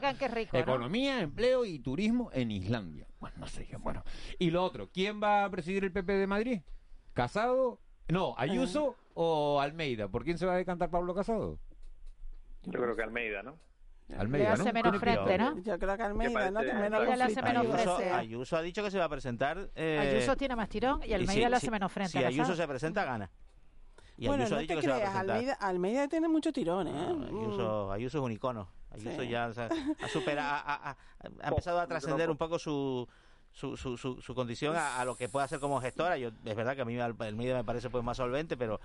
economía, 0.53 1.21
empleo 1.21 1.65
y 1.65 1.79
turismo 1.79 2.29
en 2.33 2.51
Islandia. 2.51 3.07
Bueno, 3.19 3.37
no 3.39 3.47
sé 3.47 3.67
yo. 3.67 3.79
Bueno. 3.79 4.03
Y 4.39 4.51
lo 4.51 4.63
otro, 4.63 4.89
¿quién 4.91 5.21
va 5.21 5.45
a 5.45 5.49
presidir 5.49 5.83
el 5.83 5.91
PP 5.91 6.13
de 6.13 6.27
Madrid? 6.27 6.61
¿Casado? 7.13 7.79
No, 8.07 8.35
¿Ayuso 8.37 8.95
o 9.13 9.59
Almeida? 9.61 10.07
¿Por 10.09 10.23
quién 10.23 10.37
se 10.37 10.45
va 10.45 10.53
a 10.53 10.57
decantar 10.57 10.89
Pablo 10.89 11.15
Casado? 11.15 11.59
Yo 12.63 12.81
creo 12.81 12.95
que 12.95 13.03
Almeida, 13.03 13.41
¿no? 13.43 13.57
Almeida, 14.17 14.55
le 14.55 14.61
hace 14.61 14.73
menos 14.73 14.97
frente, 14.99 15.37
¿no? 15.37 15.59
Yo 15.61 15.79
creo 15.79 15.97
que 15.97 16.03
Almeida, 16.03 16.51
¿no? 16.51 16.61
Que 16.61 16.73
menos 16.73 17.17
le 17.17 17.23
hace 17.23 17.41
menos 17.41 17.65
Ayuso, 17.65 17.97
Ayuso 17.97 18.57
ha 18.57 18.61
dicho 18.61 18.83
que 18.83 18.91
se 18.91 18.99
va 18.99 19.05
a 19.05 19.09
presentar. 19.09 19.69
Eh, 19.75 20.15
Ayuso 20.15 20.37
tiene 20.37 20.55
más 20.55 20.69
tirón 20.69 21.01
y 21.03 21.13
Almeida 21.13 21.33
y 21.33 21.43
si, 21.43 21.49
le 21.49 21.55
hace 21.55 21.71
menos 21.71 21.91
frente. 21.91 22.11
Si 22.11 22.23
Ayuso 22.23 22.55
se 22.55 22.67
presenta, 22.67 23.03
gana. 23.03 23.31
Y 24.17 24.27
bueno, 24.27 24.43
Ayuso 24.43 24.55
no 24.55 24.59
ha 24.59 24.61
dicho 24.61 24.75
te 24.75 24.81
que 24.81 24.85
creas, 24.85 24.99
se 24.99 25.05
va 25.05 25.11
a 25.11 25.19
Almeida, 25.19 25.53
Almeida 25.53 26.07
tiene 26.07 26.27
mucho 26.27 26.53
tirón, 26.53 26.87
¿eh? 26.87 27.27
Ayuso, 27.27 27.91
Ayuso 27.91 28.17
es 28.19 28.23
un 28.23 28.31
icono. 28.31 28.69
Ayuso 28.91 29.21
sí. 29.21 29.27
ya 29.27 29.47
o 29.47 29.53
sea, 29.53 29.69
ha, 30.01 30.07
superado, 30.07 30.47
ha, 30.47 30.89
ha, 30.89 30.97
ha, 31.41 31.47
empezado 31.49 31.79
a 31.79 31.87
trascender 31.87 32.29
un 32.29 32.37
poco 32.37 32.59
su, 32.59 33.07
su, 33.51 33.75
su, 33.75 33.97
su, 33.97 34.21
su 34.21 34.35
condición 34.35 34.75
a, 34.75 35.01
a, 35.01 35.05
lo 35.05 35.15
que 35.15 35.27
puede 35.27 35.45
hacer 35.45 35.59
como 35.59 35.81
gestora. 35.81 36.17
Yo, 36.17 36.29
es 36.45 36.55
verdad 36.55 36.75
que 36.75 36.81
a 36.83 36.85
mí 36.85 36.97
Almeida 36.99 37.55
me 37.55 37.63
parece 37.63 37.89
pues 37.89 38.03
más 38.03 38.17
solvente, 38.17 38.55
pero 38.55 38.79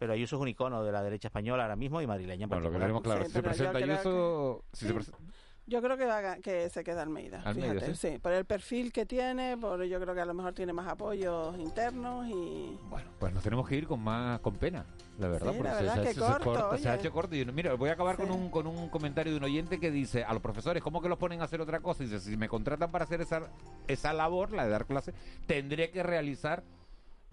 pero 0.00 0.14
Ayuso 0.14 0.36
es 0.36 0.42
un 0.42 0.48
icono 0.48 0.82
de 0.82 0.90
la 0.92 1.02
derecha 1.02 1.28
española 1.28 1.64
ahora 1.64 1.76
mismo 1.76 2.00
y 2.00 2.06
madrileña. 2.06 2.46
Bueno, 2.46 2.64
lo 2.64 2.72
que 2.72 2.78
tenemos 2.78 3.02
claro, 3.02 3.20
sí, 3.20 3.26
si 3.26 3.32
se 3.34 3.42
presenta 3.42 3.78
Ayuso... 3.78 4.64
Si 4.72 4.80
sí. 4.80 4.86
se 4.86 4.94
presenta... 4.94 5.18
Yo 5.66 5.82
creo 5.82 5.98
que, 5.98 6.40
que 6.42 6.70
se 6.70 6.82
queda 6.82 7.02
Almeida, 7.02 7.42
Almeida 7.44 7.74
fíjate, 7.74 7.94
¿sí? 7.94 8.12
¿sí? 8.12 8.18
por 8.18 8.32
el 8.32 8.46
perfil 8.46 8.92
que 8.92 9.04
tiene, 9.04 9.58
por 9.58 9.84
yo 9.84 10.00
creo 10.00 10.14
que 10.14 10.22
a 10.22 10.24
lo 10.24 10.32
mejor 10.32 10.54
tiene 10.54 10.72
más 10.72 10.88
apoyos 10.88 11.56
internos 11.58 12.26
y... 12.28 12.78
Bueno, 12.88 13.10
pues 13.18 13.34
nos 13.34 13.42
tenemos 13.42 13.68
que 13.68 13.76
ir 13.76 13.86
con 13.86 14.00
más 14.00 14.40
con 14.40 14.54
pena, 14.54 14.86
la 15.18 15.28
verdad, 15.28 15.52
sí, 15.52 15.58
porque 15.58 15.70
la 15.70 15.80
verdad 15.80 15.94
se, 15.96 16.02
que 16.02 16.14
se, 16.14 16.20
corto, 16.20 16.44
corta, 16.44 16.78
se 16.78 16.88
ha 16.88 16.94
hecho 16.94 17.12
corto. 17.12 17.36
Y, 17.36 17.44
mira, 17.44 17.74
voy 17.74 17.90
a 17.90 17.92
acabar 17.92 18.16
con, 18.16 18.30
un, 18.30 18.48
con 18.48 18.66
un 18.66 18.88
comentario 18.88 19.32
de 19.32 19.38
un 19.38 19.44
oyente 19.44 19.78
que 19.78 19.90
dice 19.90 20.24
a 20.24 20.32
los 20.32 20.42
profesores, 20.42 20.82
¿cómo 20.82 21.02
que 21.02 21.10
los 21.10 21.18
ponen 21.18 21.42
a 21.42 21.44
hacer 21.44 21.60
otra 21.60 21.80
cosa? 21.80 22.02
Dice, 22.02 22.20
si 22.20 22.38
me 22.38 22.48
contratan 22.48 22.90
para 22.90 23.04
hacer 23.04 23.20
esa, 23.20 23.42
esa 23.86 24.14
labor, 24.14 24.52
la 24.52 24.64
de 24.64 24.70
dar 24.70 24.86
clase, 24.86 25.12
tendré 25.46 25.90
que 25.90 26.02
realizar 26.02 26.64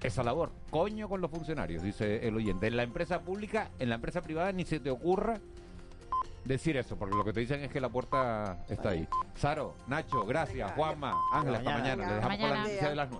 esa 0.01 0.23
labor. 0.23 0.51
Coño 0.69 1.09
con 1.09 1.21
los 1.21 1.31
funcionarios, 1.31 1.81
dice 1.81 2.27
el 2.27 2.35
oyente. 2.35 2.67
En 2.67 2.77
la 2.77 2.83
empresa 2.83 3.21
pública, 3.21 3.71
en 3.79 3.89
la 3.89 3.95
empresa 3.95 4.21
privada, 4.21 4.51
ni 4.51 4.65
se 4.65 4.79
te 4.79 4.89
ocurra 4.89 5.39
decir 6.45 6.77
eso, 6.77 6.97
porque 6.97 7.15
lo 7.15 7.25
que 7.25 7.33
te 7.33 7.41
dicen 7.41 7.61
es 7.61 7.71
que 7.71 7.81
la 7.81 7.89
puerta 7.89 8.63
está 8.69 8.89
ahí. 8.89 9.07
Saro, 9.35 9.75
Nacho, 9.87 10.25
gracias. 10.25 10.71
Juanma, 10.73 11.15
Ángela, 11.33 11.57
hasta 11.57 11.71
mañana. 11.71 12.07
Le 12.07 12.13
dejamos 12.15 12.37
con 12.37 12.49
la 12.49 12.57
noticia 12.63 12.89
de 12.89 12.95
las 12.95 13.09
nueve. 13.09 13.15